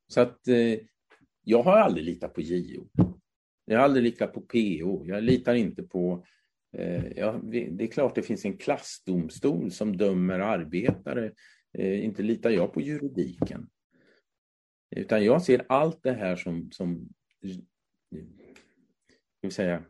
Så 0.07 0.21
att 0.21 0.39
jag 1.43 1.63
har 1.63 1.77
aldrig 1.77 2.05
litat 2.05 2.33
på 2.33 2.41
JO. 2.41 2.87
Jag 3.69 3.77
har 3.77 3.83
aldrig 3.83 4.03
litat 4.03 4.33
på 4.33 4.41
PO. 4.41 5.05
Jag 5.05 5.23
litar 5.23 5.55
inte 5.55 5.83
på... 5.83 6.25
Eh, 6.77 7.07
ja, 7.07 7.39
det 7.43 7.83
är 7.83 7.87
klart 7.87 8.15
det 8.15 8.21
finns 8.21 8.45
en 8.45 8.57
klassdomstol 8.57 9.71
som 9.71 9.97
dömer 9.97 10.39
arbetare. 10.39 11.31
Eh, 11.77 12.05
inte 12.05 12.23
litar 12.23 12.49
jag 12.49 12.73
på 12.73 12.81
juridiken. 12.81 13.69
Utan 14.95 15.25
jag 15.25 15.41
ser 15.41 15.65
allt 15.69 16.03
det 16.03 16.13
här 16.13 16.35
som, 16.35 16.71
som 16.71 17.09
ska 19.39 19.51
säga, 19.51 19.83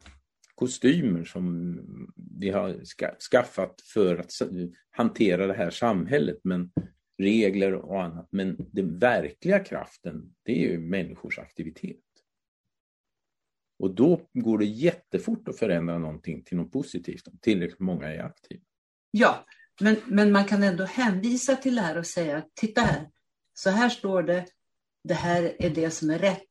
kostymer 0.55 1.23
som 1.23 1.79
vi 2.39 2.49
har 2.49 2.85
skaffat 3.31 3.81
för 3.81 4.17
att 4.17 4.31
hantera 4.89 5.47
det 5.47 5.53
här 5.53 5.69
samhället. 5.69 6.39
Men 6.43 6.71
regler 7.17 7.73
och 7.73 8.03
annat. 8.03 8.27
Men 8.31 8.55
den 8.71 8.99
verkliga 8.99 9.59
kraften, 9.59 10.35
det 10.43 10.51
är 10.51 10.71
ju 10.71 10.79
människors 10.79 11.39
aktivitet. 11.39 12.06
Och 13.79 13.95
då 13.95 14.21
går 14.33 14.57
det 14.57 14.65
jättefort 14.65 15.47
att 15.47 15.59
förändra 15.59 15.97
någonting 15.97 16.43
till 16.43 16.57
något 16.57 16.71
positivt 16.71 17.27
om 17.27 17.37
tillräckligt 17.41 17.79
många 17.79 18.07
är 18.13 18.23
aktiva. 18.23 18.63
Ja, 19.11 19.45
men, 19.81 19.95
men 20.05 20.31
man 20.31 20.45
kan 20.45 20.63
ändå 20.63 20.83
hänvisa 20.83 21.55
till 21.55 21.75
det 21.75 21.81
här 21.81 21.97
och 21.97 22.07
säga 22.07 22.43
titta 22.53 22.81
här, 22.81 23.09
så 23.53 23.69
här 23.69 23.89
står 23.89 24.23
det, 24.23 24.45
det 25.03 25.13
här 25.13 25.55
är 25.59 25.69
det 25.69 25.91
som 25.91 26.09
är 26.09 26.19
rätt 26.19 26.47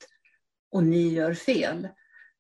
och 0.71 0.85
ni 0.85 1.09
gör 1.09 1.35
fel. 1.35 1.89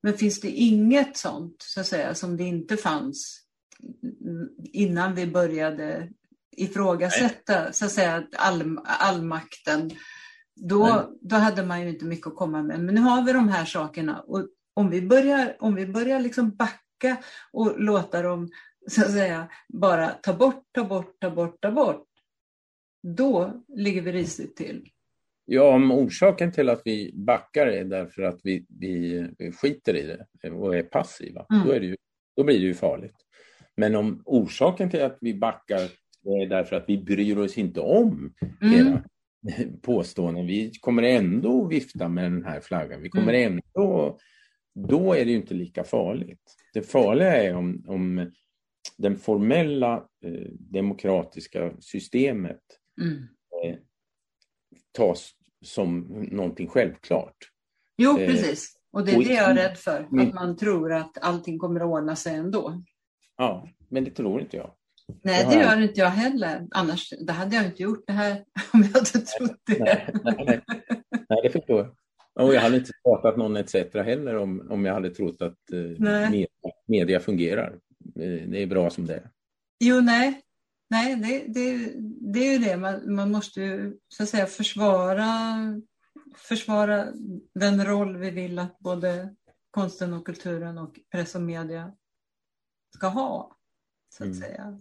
Men 0.03 0.15
finns 0.15 0.41
det 0.41 0.51
inget 0.51 1.17
sånt, 1.17 1.57
så 1.59 1.81
att 1.81 1.87
säga, 1.87 2.15
som 2.15 2.37
det 2.37 2.45
inte 2.45 2.77
fanns 2.77 3.43
innan 4.73 5.15
vi 5.15 5.27
började 5.27 6.09
ifrågasätta 6.57 7.73
så 7.73 7.85
att 7.85 7.93
säga, 7.93 8.27
all, 8.37 8.79
allmakten, 8.85 9.91
då, 10.55 11.11
då 11.21 11.37
hade 11.37 11.67
man 11.67 11.83
ju 11.83 11.89
inte 11.89 12.05
mycket 12.05 12.27
att 12.27 12.37
komma 12.37 12.63
med. 12.63 12.81
Men 12.81 12.95
nu 12.95 13.01
har 13.01 13.23
vi 13.23 13.33
de 13.33 13.49
här 13.49 13.65
sakerna 13.65 14.21
och 14.21 14.49
om 14.77 14.91
vi 14.91 15.03
börjar, 15.03 15.57
om 15.59 15.75
vi 15.75 15.87
börjar 15.87 16.21
liksom 16.21 16.57
backa 16.57 17.17
och 17.53 17.81
låta 17.81 18.23
dem 18.23 18.49
så 18.89 19.03
att 19.03 19.13
säga 19.13 19.49
bara 19.69 20.09
ta 20.09 20.33
bort, 20.33 20.65
ta 20.73 20.85
bort, 20.85 21.17
ta 21.21 21.31
bort, 21.31 21.61
ta 21.61 21.71
bort, 21.71 22.07
då 23.03 23.63
ligger 23.69 24.03
vi 24.03 24.13
risigt 24.13 24.57
till. 24.57 24.89
Ja, 25.45 25.75
om 25.75 25.93
orsaken 25.93 26.53
till 26.53 26.69
att 26.69 26.83
vi 26.85 27.13
backar 27.15 27.67
är 27.67 27.85
därför 27.85 28.23
att 28.23 28.41
vi, 28.43 28.67
vi 28.69 29.53
skiter 29.61 29.97
i 29.97 30.17
det 30.43 30.51
och 30.51 30.77
är 30.77 30.83
passiva, 30.83 31.47
mm. 31.51 31.67
då, 31.67 31.73
är 31.73 31.81
det 31.81 31.87
ju, 31.87 31.97
då 32.37 32.45
blir 32.45 32.59
det 32.59 32.67
ju 32.67 32.75
farligt. 32.75 33.17
Men 33.77 33.95
om 33.95 34.23
orsaken 34.25 34.91
till 34.91 35.03
att 35.03 35.19
vi 35.21 35.35
backar 35.35 35.81
är 36.25 36.47
därför 36.47 36.77
att 36.77 36.85
vi 36.89 36.99
bryr 36.99 37.39
oss 37.39 37.59
inte 37.59 37.81
om 37.81 38.35
mm. 38.63 38.75
era 38.75 39.03
påståenden, 39.83 40.47
vi 40.47 40.73
kommer 40.81 41.03
ändå 41.03 41.65
vifta 41.65 42.09
med 42.09 42.25
den 42.25 42.45
här 42.45 42.61
flaggan, 42.61 43.03
vi 43.03 43.09
kommer 43.09 43.35
mm. 43.35 43.53
ändå, 43.53 44.19
då 44.77 45.15
är 45.15 45.25
det 45.25 45.31
ju 45.31 45.37
inte 45.37 45.55
lika 45.55 45.85
farligt. 45.85 46.57
Det 46.73 46.83
farliga 46.83 47.43
är 47.43 47.55
om, 47.55 47.85
om 47.87 48.33
den 48.99 49.17
formella 49.17 49.95
eh, 50.25 50.51
demokratiska 50.59 51.73
systemet 51.81 52.61
mm. 53.01 53.17
eh, 53.65 53.79
tas 54.93 55.33
som 55.65 56.01
någonting 56.31 56.69
självklart. 56.69 57.37
Jo, 57.97 58.19
eh, 58.19 58.31
precis. 58.31 58.77
Och 58.93 59.05
det 59.05 59.13
är 59.13 59.19
det 59.19 59.35
jag 59.35 59.51
är 59.51 59.55
rädd 59.55 59.79
för, 59.79 60.01
att 60.01 60.35
man 60.35 60.57
tror 60.57 60.93
att 60.93 61.19
allting 61.19 61.59
kommer 61.59 61.81
att 61.81 61.87
ordna 61.87 62.17
sig 62.17 62.35
ändå. 62.35 62.83
Ja, 63.37 63.69
men 63.89 64.05
det 64.05 64.11
tror 64.11 64.41
inte 64.41 64.57
jag. 64.57 64.71
Nej, 65.23 65.47
det 65.51 65.55
gör 65.55 65.83
inte 65.83 66.01
jag 66.01 66.11
heller. 66.11 66.67
Annars 66.71 67.13
det 67.27 67.33
hade 67.33 67.57
jag 67.57 67.65
inte 67.65 67.83
gjort 67.83 68.05
det 68.07 68.13
här 68.13 68.45
om 68.73 68.83
jag 68.83 68.89
hade 68.89 69.05
trott 69.05 69.61
det. 69.67 69.79
Nej, 69.79 70.15
nej, 70.25 70.45
nej. 70.47 70.61
nej 71.29 71.41
det 71.43 71.51
förstår 71.51 71.79
jag. 71.79 71.97
Och 72.37 72.55
jag 72.55 72.61
hade 72.61 72.77
inte 72.77 72.93
startat 73.01 73.37
någon 73.37 73.57
ETC 73.57 73.75
heller 73.95 74.37
om, 74.37 74.71
om 74.71 74.85
jag 74.85 74.95
hade 74.95 75.11
trott 75.11 75.43
att 75.43 75.73
eh, 75.73 75.79
media, 76.31 76.49
media, 76.87 77.21
fungerar. 77.21 77.81
Eh, 78.17 78.49
det 78.49 78.63
är 78.63 78.67
bra 78.67 78.91
som 78.91 79.07
det 79.07 79.15
är. 79.15 79.31
Jo, 79.81 80.01
nej. 80.01 80.43
Nej, 80.89 81.17
det, 81.17 81.45
det, 81.53 81.93
det 82.33 82.39
är 82.39 82.53
ju 82.53 82.59
det. 82.59 82.77
Man, 82.77 83.15
man 83.15 83.31
måste 83.31 83.61
ju 83.61 83.99
så 84.09 84.23
att 84.23 84.29
säga 84.29 84.47
försvara, 84.47 85.27
försvara 86.37 87.07
den 87.55 87.85
roll 87.85 88.17
vi 88.17 88.31
vill 88.31 88.59
att 88.59 88.79
både 88.79 89.35
konsten 89.71 90.13
och 90.13 90.27
kulturen 90.27 90.79
och 90.79 90.99
press 91.13 91.35
och 91.35 91.43
media 91.43 91.93
ska 92.95 93.07
ha. 93.07 93.57
Så 94.09 94.25
att 94.25 94.27
mm. 94.27 94.41
säga. 94.41 94.81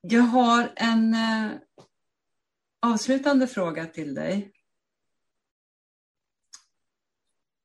Jag 0.00 0.22
har 0.22 0.72
en 0.76 1.14
eh, 1.14 1.50
avslutande 2.80 3.46
fråga 3.46 3.86
till 3.86 4.14
dig. 4.14 4.52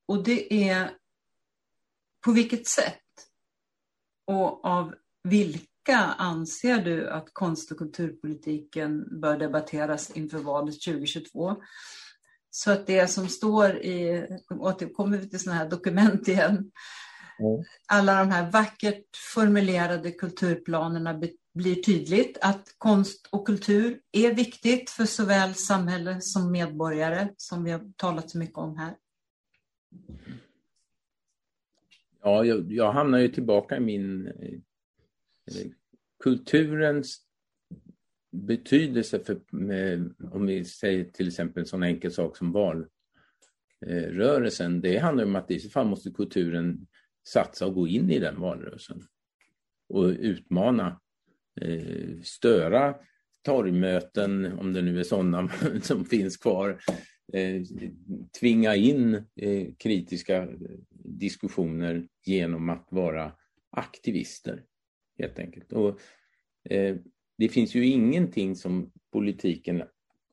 Och 0.06 0.24
det 0.24 0.70
är 0.70 0.92
på 2.26 2.32
vilket 2.32 2.68
sätt 2.68 3.00
och 4.26 4.66
av 4.66 4.96
vilka 5.24 5.98
anser 5.98 6.78
du 6.78 7.10
att 7.10 7.34
konst 7.34 7.72
och 7.72 7.78
kulturpolitiken 7.78 9.22
bör 9.22 9.38
debatteras 9.38 10.10
inför 10.10 10.38
valet 10.38 10.82
2022? 10.82 11.56
Så 12.50 12.72
att 12.72 12.88
det 12.88 13.08
som 13.08 13.28
står 13.30 13.76
i, 13.76 14.28
återkommer 14.50 15.18
vi 15.18 15.30
till 15.30 15.40
sådana 15.40 15.60
här 15.60 15.70
dokument 15.70 16.28
igen, 16.28 16.72
mm. 17.40 17.64
alla 17.88 18.20
de 18.20 18.32
här 18.32 18.52
vackert 18.52 19.18
formulerade 19.34 20.12
kulturplanerna 20.12 21.14
blir 21.54 21.76
tydligt 21.76 22.38
att 22.42 22.76
konst 22.78 23.30
och 23.32 23.48
kultur 23.48 24.00
är 24.12 24.34
viktigt 24.36 24.90
för 24.90 25.06
såväl 25.06 25.54
samhälle 25.54 26.22
som 26.22 26.52
medborgare, 26.52 27.30
som 27.38 27.64
vi 27.64 27.72
har 27.72 27.94
talat 27.96 28.30
så 28.30 28.38
mycket 28.38 28.58
om 28.58 28.78
här. 28.78 28.96
Ja, 32.22 32.46
jag, 32.46 32.72
jag 32.72 32.92
hamnar 32.92 33.18
ju 33.20 33.28
tillbaka 33.28 33.78
i 33.78 33.80
min 33.80 34.28
eh, 34.28 34.60
kulturens 36.24 37.22
betydelse 38.32 39.20
för, 39.20 39.42
med, 39.50 40.14
om 40.32 40.46
vi 40.46 40.66
säger 40.66 41.04
till 41.04 41.28
exempel 41.28 41.62
en 41.62 41.68
sån 41.68 41.84
enkel 41.84 42.12
sak 42.12 42.38
som 42.38 42.52
valrörelsen, 43.82 44.76
eh, 44.76 44.82
det 44.82 44.98
handlar 44.98 45.24
om 45.24 45.36
att 45.36 45.52
i 45.52 45.60
så 45.60 45.70
fall 45.70 45.88
måste 45.88 46.12
kulturen 46.12 46.88
satsa 47.28 47.66
och 47.66 47.74
gå 47.74 47.88
in 47.88 48.10
i 48.10 48.20
den 48.20 48.40
valrörelsen 48.42 49.08
och 49.90 50.06
utmana, 50.06 51.00
Eh, 51.62 52.22
störa 52.24 52.96
torgmöten, 53.46 54.60
om 54.60 54.74
det 54.74 54.82
nu 54.82 55.00
är 55.00 55.04
sådana 55.04 55.52
som 55.82 56.06
finns 56.06 56.38
kvar, 56.38 56.80
eh, 57.34 57.62
tvinga 58.40 58.76
in 58.76 59.14
eh, 59.36 59.68
kritiska 59.80 60.48
diskussioner 61.06 62.08
genom 62.26 62.70
att 62.70 62.88
vara 62.92 63.32
aktivister, 63.70 64.64
helt 65.20 65.40
enkelt. 65.40 65.74
Och, 65.74 66.00
det 67.38 67.50
finns 67.50 67.76
ju 67.76 67.86
ingenting 67.86 68.56
som 68.56 68.92
politiken 69.12 69.84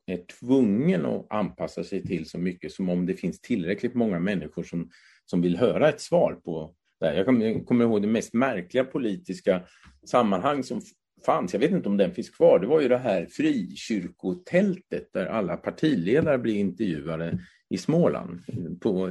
är 0.05 0.17
tvungen 0.39 1.05
att 1.05 1.25
anpassa 1.29 1.83
sig 1.83 2.03
till 2.03 2.25
så 2.25 2.37
mycket 2.37 2.71
som 2.71 2.89
om 2.89 3.05
det 3.05 3.13
finns 3.13 3.41
tillräckligt 3.41 3.93
många 3.93 4.19
människor 4.19 4.63
som, 4.63 4.89
som 5.25 5.41
vill 5.41 5.57
höra 5.57 5.89
ett 5.89 6.01
svar 6.01 6.33
på 6.33 6.75
det 6.99 7.05
här. 7.05 7.15
Jag 7.15 7.25
kommer, 7.25 7.65
kommer 7.65 7.85
ihåg 7.85 8.01
det 8.01 8.07
mest 8.07 8.33
märkliga 8.33 8.83
politiska 8.83 9.63
sammanhang 10.05 10.63
som 10.63 10.81
fanns, 11.25 11.53
jag 11.53 11.59
vet 11.59 11.71
inte 11.71 11.89
om 11.89 11.97
den 11.97 12.13
finns 12.13 12.29
kvar, 12.29 12.59
det 12.59 12.67
var 12.67 12.81
ju 12.81 12.87
det 12.87 12.97
här 12.97 13.25
frikyrkotältet 13.25 15.13
där 15.13 15.25
alla 15.25 15.57
partiledare 15.57 16.37
blev 16.37 16.55
intervjuade 16.55 17.39
i 17.69 17.77
Småland. 17.77 18.39
På, 18.81 19.09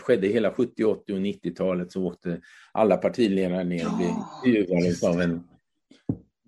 skedde 0.00 0.28
hela 0.28 0.52
70, 0.52 0.84
80 0.84 1.12
och 1.12 1.18
90-talet 1.18 1.92
så 1.92 2.04
åkte 2.04 2.40
alla 2.72 2.96
partiledare 2.96 3.64
ner 3.64 3.86
och 3.86 3.96
blev 3.96 4.08
intervjuade 4.08 5.08
av 5.08 5.20
en 5.20 5.42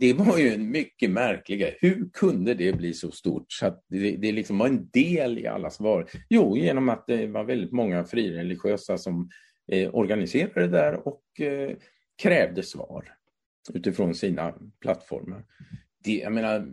det 0.00 0.12
var 0.12 0.38
ju 0.38 0.54
en 0.54 0.70
mycket 0.70 1.10
märkliga. 1.10 1.70
Hur 1.80 2.08
kunde 2.12 2.54
det 2.54 2.72
bli 2.72 2.92
så 2.94 3.10
stort 3.10 3.52
så 3.52 3.82
det, 3.88 4.16
det 4.16 4.32
liksom 4.32 4.58
var 4.58 4.66
en 4.66 4.88
del 4.92 5.38
i 5.38 5.46
allas 5.46 5.74
svar? 5.74 6.10
Jo, 6.28 6.56
genom 6.56 6.88
att 6.88 7.06
det 7.06 7.26
var 7.26 7.44
väldigt 7.44 7.72
många 7.72 8.04
frireligiösa 8.04 8.98
som 8.98 9.30
eh, 9.72 9.94
organiserade 9.94 10.60
det 10.60 10.66
där 10.66 11.08
och 11.08 11.40
eh, 11.40 11.76
krävde 12.22 12.62
svar 12.62 13.17
utifrån 13.74 14.14
sina 14.14 14.54
plattformar. 14.80 15.44
Det, 16.04 16.16
jag 16.18 16.32
menar, 16.32 16.68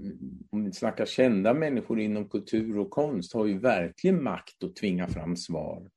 om 0.50 0.66
vi 0.66 0.72
snackar 0.72 1.06
kända 1.06 1.54
människor 1.54 2.00
inom 2.00 2.30
kultur 2.30 2.78
och 2.78 2.90
konst 2.90 3.34
har 3.34 3.46
ju 3.46 3.60
verkligen 3.60 4.24
makt 4.24 4.64
att 4.64 4.76
tvinga 4.76 5.08
fram 5.08 5.38
svar 5.38 5.90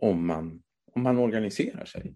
om 0.00 0.26
man, 0.26 0.62
om 0.92 1.02
man 1.02 1.18
organiserar 1.18 1.84
sig. 1.84 2.14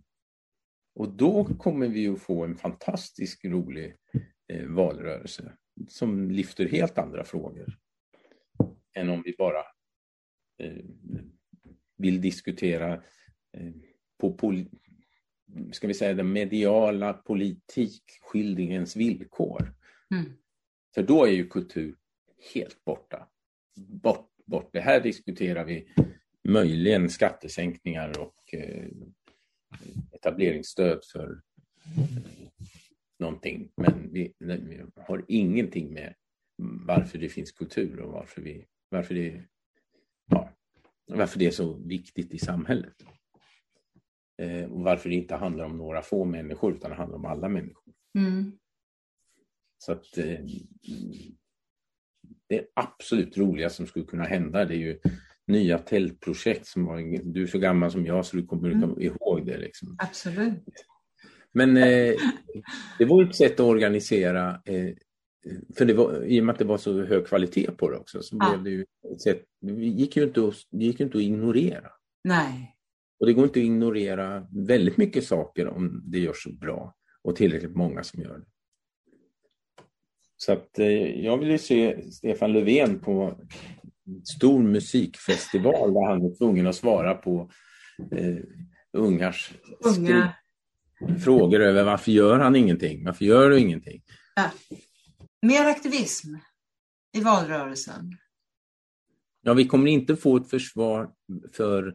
Och 0.95 1.17
då 1.17 1.45
kommer 1.45 1.89
vi 1.89 2.09
att 2.09 2.21
få 2.21 2.45
en 2.45 2.57
fantastiskt 2.57 3.45
rolig 3.45 3.97
eh, 4.53 4.67
valrörelse 4.67 5.53
som 5.89 6.31
lyfter 6.31 6.69
helt 6.69 6.99
andra 6.99 7.25
frågor 7.25 7.79
än 8.95 9.09
om 9.09 9.23
vi 9.25 9.35
bara 9.39 9.61
eh, 10.59 10.85
vill 11.97 12.21
diskutera 12.21 12.93
eh, 13.53 13.73
på 14.21 14.33
pol 14.33 14.65
ska 15.73 15.87
vi 15.87 15.95
säga 15.95 16.15
den 16.15 16.33
mediala 16.33 17.13
politikskildringens 17.13 18.97
villkor. 18.97 19.75
Mm. 20.11 20.33
För 20.95 21.03
då 21.03 21.25
är 21.25 21.31
ju 21.31 21.49
kultur 21.49 21.97
helt 22.55 22.85
borta. 22.85 23.29
Bort, 23.77 24.31
bort. 24.47 24.73
Det 24.73 24.81
här 24.81 25.01
diskuterar 25.01 25.65
vi 25.65 25.89
möjligen 26.49 27.11
skattesänkningar 27.11 28.19
och 28.19 28.55
eh, 28.55 28.87
etableringsstöd 30.13 31.05
för 31.13 31.43
eh, 31.97 32.49
någonting. 33.19 33.73
Men 33.77 34.13
vi, 34.13 34.35
vi, 34.39 34.83
har 34.97 35.25
ingenting 35.29 35.93
med 35.93 36.15
varför 36.87 37.19
det 37.19 37.29
finns 37.29 37.53
kultur 37.53 38.01
och 38.01 38.13
varför, 38.13 38.43
vi, 38.43 38.67
varför, 38.89 39.15
det, 39.15 39.43
ja, 40.27 40.51
varför 41.07 41.39
det 41.39 41.47
är 41.47 41.51
så 41.51 41.75
viktigt 41.75 42.35
i 42.35 42.39
samhället. 42.39 43.05
Eh, 44.43 44.73
och 44.73 44.81
varför 44.81 45.09
det 45.09 45.15
inte 45.15 45.35
handlar 45.35 45.65
om 45.65 45.77
några 45.77 46.03
få 46.03 46.25
människor 46.25 46.75
utan 46.75 46.91
det 46.91 46.97
handlar 46.97 47.19
om 47.19 47.25
alla 47.25 47.49
människor. 47.49 47.95
Mm. 48.19 48.53
Så 49.79 49.93
att 49.93 50.19
eh, 50.19 50.39
det 52.49 52.67
absolut 52.75 53.39
roligaste 53.39 53.77
som 53.77 53.87
skulle 53.87 54.05
kunna 54.05 54.25
hända 54.25 54.65
det 54.65 54.75
är 54.75 54.79
ju 54.79 54.99
nya 55.47 55.79
tältprojekt 55.79 56.67
som 56.67 56.85
var, 56.85 57.33
du 57.33 57.43
är 57.43 57.47
så 57.47 57.59
gammal 57.59 57.91
som 57.91 58.07
jag 58.07 58.27
så 58.27 58.37
du 58.37 58.47
kommer 58.47 58.71
mm. 58.71 59.01
ihåg 59.01 59.47
det. 59.47 59.59
Liksom. 59.59 59.97
Absolut. 59.99 60.65
Men 61.53 61.77
eh, 61.77 62.15
det 62.99 63.05
var 63.05 63.25
ett 63.25 63.37
sätt 63.37 63.53
att 63.53 63.61
organisera, 63.61 64.61
eh, 64.65 64.91
för 65.77 65.85
det 65.85 65.95
var, 65.95 66.25
i 66.25 66.41
och 66.41 66.45
med 66.45 66.53
att 66.53 66.59
det 66.59 66.65
var 66.65 66.79
så 66.79 67.03
hög 67.03 67.27
kvalitet 67.27 67.71
på 67.71 67.91
det 67.91 67.97
också, 67.97 68.23
så 68.23 68.37
ja. 68.41 68.51
blev 68.51 68.65
det 68.65 68.71
ju 68.71 68.87
ett 69.13 69.21
sätt, 69.21 69.45
det 69.61 69.73
gick 69.73 70.17
ju 70.17 70.23
inte 70.23 70.49
att, 70.49 70.55
det 70.71 70.85
gick 70.85 71.01
inte 71.01 71.19
att 71.19 71.25
ignorera. 71.25 71.91
Nej. 72.25 72.74
Och 73.25 73.29
det 73.29 73.35
går 73.35 73.45
inte 73.45 73.61
att 73.61 73.65
ignorera 73.65 74.47
väldigt 74.51 74.97
mycket 74.97 75.25
saker 75.25 75.69
om 75.69 76.03
det 76.05 76.19
görs 76.19 76.47
bra 76.61 76.95
och 77.23 77.37
tillräckligt 77.37 77.77
många 77.77 78.03
som 78.03 78.23
gör 78.23 78.39
det. 78.39 78.47
Så 80.37 80.53
att 80.53 80.79
eh, 80.79 81.25
jag 81.25 81.39
vill 81.39 81.51
ju 81.51 81.59
se 81.59 82.11
Stefan 82.13 82.53
Löfven 82.53 83.01
på 83.01 83.41
stor 84.25 84.63
musikfestival 84.63 85.95
där 85.95 86.07
han 86.07 86.25
är 86.25 86.37
tvungen 86.39 86.67
att 86.67 86.77
svara 86.77 87.15
på 87.15 87.51
eh, 88.13 88.37
ungars 88.93 89.53
Unga. 89.81 90.35
frågor 91.25 91.61
över 91.61 91.85
varför 91.85 92.13
gör 92.13 92.39
han 92.39 92.57
ingenting? 92.57 93.05
Varför 93.05 93.25
gör 93.25 93.51
du 93.51 93.59
ingenting? 93.59 94.03
Ja. 94.37 94.51
Mer 95.43 95.67
aktivism. 95.67 96.29
i 97.17 97.21
valrörelsen? 97.21 98.19
Ja, 99.43 99.55
vi 99.55 99.67
kommer 99.67 99.91
inte 99.91 100.17
få 100.17 100.37
ett 100.37 100.51
försvar 100.51 101.11
för 101.53 101.95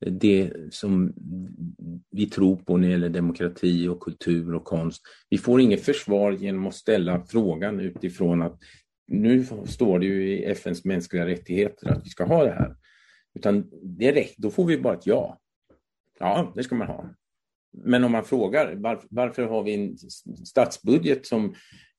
det 0.00 0.52
som 0.70 1.14
vi 2.10 2.26
tror 2.26 2.56
på 2.56 2.76
när 2.76 2.88
det 2.88 2.92
gäller 2.92 3.08
demokrati 3.08 3.88
och 3.88 4.00
kultur 4.00 4.54
och 4.54 4.64
konst. 4.64 5.02
Vi 5.30 5.38
får 5.38 5.60
inget 5.60 5.84
försvar 5.84 6.32
genom 6.32 6.66
att 6.66 6.74
ställa 6.74 7.24
frågan 7.24 7.80
utifrån 7.80 8.42
att 8.42 8.58
nu 9.08 9.46
står 9.66 9.98
det 9.98 10.06
ju 10.06 10.28
i 10.28 10.44
FNs 10.44 10.84
mänskliga 10.84 11.26
rättigheter 11.26 11.88
att 11.88 12.06
vi 12.06 12.10
ska 12.10 12.24
ha 12.24 12.44
det 12.44 12.52
här. 12.52 12.76
Utan 13.34 13.70
direkt, 13.82 14.36
då 14.36 14.50
får 14.50 14.64
vi 14.64 14.78
bara 14.78 14.94
ett 14.94 15.06
ja. 15.06 15.38
Ja, 16.18 16.52
det 16.56 16.62
ska 16.62 16.74
man 16.74 16.86
ha. 16.86 17.10
Men 17.72 18.04
om 18.04 18.12
man 18.12 18.24
frågar 18.24 18.74
varför, 18.74 19.08
varför 19.10 19.42
har 19.42 19.62
vi 19.62 19.74
en 19.74 19.96
statsbudget 20.44 21.26
som 21.26 21.54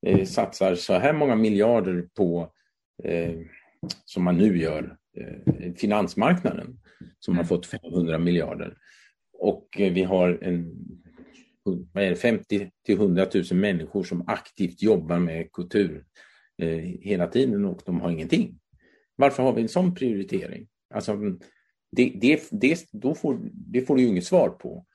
eh, 0.06 0.26
satsar 0.26 0.76
så 0.76 0.94
här 0.94 1.14
många 1.14 1.36
miljarder 1.36 2.08
på, 2.18 2.52
eh, 3.04 3.36
som 4.06 4.24
man 4.24 4.38
nu 4.38 4.58
gör, 4.58 4.98
finansmarknaden 5.78 6.80
som 7.20 7.34
har 7.34 7.44
mm. 7.44 7.48
fått 7.48 7.66
500 7.66 8.18
miljarder. 8.18 8.78
Och 9.34 9.80
eh, 9.80 9.94
vi 9.94 10.04
har 10.04 10.40
en, 10.42 10.76
vad 11.64 12.04
är 12.04 12.10
det, 12.10 12.16
50 12.16 12.72
till 12.86 12.96
100 12.96 13.28
000 13.34 13.44
människor 13.52 14.04
som 14.04 14.28
aktivt 14.28 14.82
jobbar 14.82 15.20
med 15.20 15.52
kultur 15.52 16.06
eh, 16.58 16.78
hela 17.02 17.28
tiden 17.28 17.66
och 17.66 17.82
de 17.86 18.02
har 18.02 18.12
ingenting. 18.12 18.60
Varför 19.16 19.44
har 19.44 19.54
vi 19.54 19.62
en 19.62 19.70
sån 19.70 19.96
prioritering? 19.96 20.68
Alltså, 20.94 21.18
det, 21.92 22.14
det, 22.22 22.50
det, 22.52 22.86
då 22.92 23.16
får, 23.16 23.40
det 23.54 23.82
får 23.82 23.96
du 23.96 24.02
ju 24.02 24.08
inget 24.08 24.26
svar 24.26 24.50
på 24.50 24.86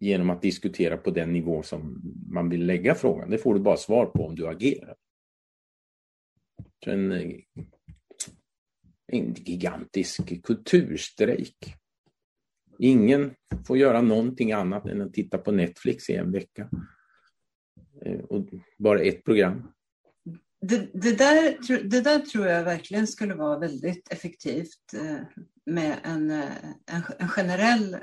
genom 0.00 0.30
att 0.30 0.42
diskutera 0.42 0.96
på 0.96 1.10
den 1.10 1.32
nivå 1.32 1.62
som 1.62 2.02
man 2.30 2.48
vill 2.48 2.66
lägga 2.66 2.94
frågan. 2.94 3.30
Det 3.30 3.38
får 3.38 3.54
du 3.54 3.60
bara 3.60 3.76
svar 3.76 4.06
på 4.06 4.26
om 4.26 4.34
du 4.34 4.48
agerar. 4.48 4.96
Så 6.84 6.90
en, 6.90 7.12
en 9.08 9.34
gigantisk 9.34 10.42
kulturstrejk. 10.42 11.74
Ingen 12.78 13.34
får 13.66 13.78
göra 13.78 14.02
någonting 14.02 14.52
annat 14.52 14.86
än 14.86 15.02
att 15.02 15.12
titta 15.12 15.38
på 15.38 15.52
Netflix 15.52 16.10
i 16.10 16.14
en 16.14 16.32
vecka. 16.32 16.68
Eh, 18.04 18.20
och 18.20 18.46
bara 18.78 19.00
ett 19.00 19.24
program. 19.24 19.72
Det, 20.60 20.90
det, 20.92 21.18
där, 21.18 21.58
det 21.88 22.00
där 22.00 22.18
tror 22.18 22.46
jag 22.46 22.64
verkligen 22.64 23.06
skulle 23.06 23.34
vara 23.34 23.58
väldigt 23.58 24.12
effektivt 24.12 24.94
eh, 24.94 25.42
med 25.66 25.96
en, 26.02 26.30
eh, 26.30 26.64
en, 26.86 27.02
en 27.18 27.28
generell 27.28 27.96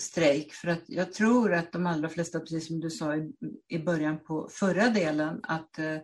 strejk. 0.00 0.52
För 0.52 0.68
att 0.68 0.82
jag 0.86 1.12
tror 1.12 1.52
att 1.52 1.72
de 1.72 1.86
allra 1.86 2.08
flesta, 2.08 2.40
precis 2.40 2.66
som 2.66 2.80
du 2.80 2.90
sa 2.90 3.16
i, 3.16 3.32
i 3.68 3.78
början 3.78 4.18
på 4.24 4.48
förra 4.52 4.88
delen, 4.88 5.40
att 5.42 5.78
eh, 5.78 5.98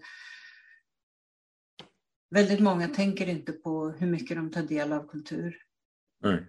väldigt 2.31 2.61
många 2.61 2.89
tänker 2.89 3.27
inte 3.27 3.53
på 3.53 3.89
hur 3.89 4.07
mycket 4.07 4.37
de 4.37 4.51
tar 4.51 4.63
del 4.63 4.93
av 4.93 5.09
kultur. 5.09 5.57
Nej. 6.23 6.49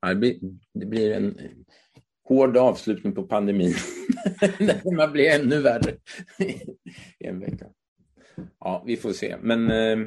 Det 0.00 0.14
blir, 0.14 0.38
det 0.74 0.86
blir 0.86 1.12
en 1.12 1.38
hård 2.24 2.56
avslutning 2.56 3.14
på 3.14 3.22
pandemin. 3.22 3.74
det 4.58 4.82
kommer 4.82 5.08
bli 5.08 5.28
ännu 5.28 5.60
värre 5.60 5.96
i 7.18 7.26
en 7.26 7.40
vecka. 7.40 7.66
Ja, 8.60 8.84
vi 8.86 8.96
får 8.96 9.12
se. 9.12 9.36
Men 9.42 9.70
eh, 9.70 9.98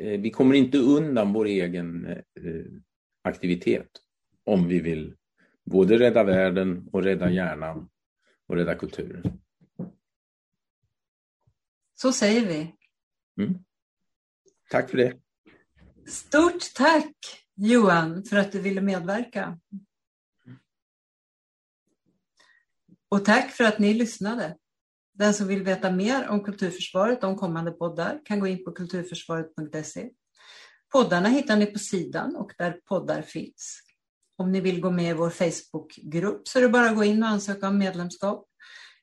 eh, 0.00 0.20
vi 0.20 0.30
kommer 0.30 0.54
inte 0.54 0.78
undan 0.78 1.32
vår 1.32 1.46
egen 1.46 2.06
eh, 2.06 2.64
aktivitet 3.22 3.88
om 4.44 4.68
vi 4.68 4.80
vill 4.80 5.14
både 5.64 5.98
rädda 5.98 6.24
världen 6.24 6.88
och 6.92 7.02
rädda 7.02 7.30
hjärnan 7.30 7.88
och 8.46 8.56
rädda 8.56 8.74
kulturen. 8.74 9.22
Så 12.02 12.12
säger 12.12 12.46
vi. 12.46 12.74
Mm. 13.42 13.64
Tack 14.70 14.90
för 14.90 14.96
det. 14.96 15.16
Stort 16.06 16.74
tack 16.74 17.16
Johan 17.54 18.24
för 18.24 18.36
att 18.36 18.52
du 18.52 18.60
ville 18.60 18.80
medverka. 18.80 19.58
Och 23.08 23.24
tack 23.24 23.50
för 23.50 23.64
att 23.64 23.78
ni 23.78 23.94
lyssnade. 23.94 24.56
Den 25.14 25.34
som 25.34 25.46
vill 25.46 25.62
veta 25.62 25.90
mer 25.90 26.28
om 26.28 26.44
Kulturförsvaret 26.44 27.24
och 27.24 27.30
om 27.30 27.36
kommande 27.36 27.70
poddar 27.70 28.20
kan 28.24 28.40
gå 28.40 28.46
in 28.46 28.64
på 28.64 28.72
kulturförsvaret.se. 28.72 30.10
Poddarna 30.92 31.28
hittar 31.28 31.56
ni 31.56 31.66
på 31.66 31.78
sidan 31.78 32.36
och 32.36 32.52
där 32.58 32.80
poddar 32.84 33.22
finns. 33.22 33.80
Om 34.36 34.52
ni 34.52 34.60
vill 34.60 34.80
gå 34.80 34.90
med 34.90 35.10
i 35.10 35.12
vår 35.12 35.30
Facebookgrupp 35.30 36.48
så 36.48 36.58
är 36.58 36.62
det 36.62 36.68
bara 36.68 36.90
att 36.90 36.96
gå 36.96 37.04
in 37.04 37.22
och 37.22 37.28
ansöka 37.28 37.68
om 37.68 37.78
medlemskap. 37.78 38.48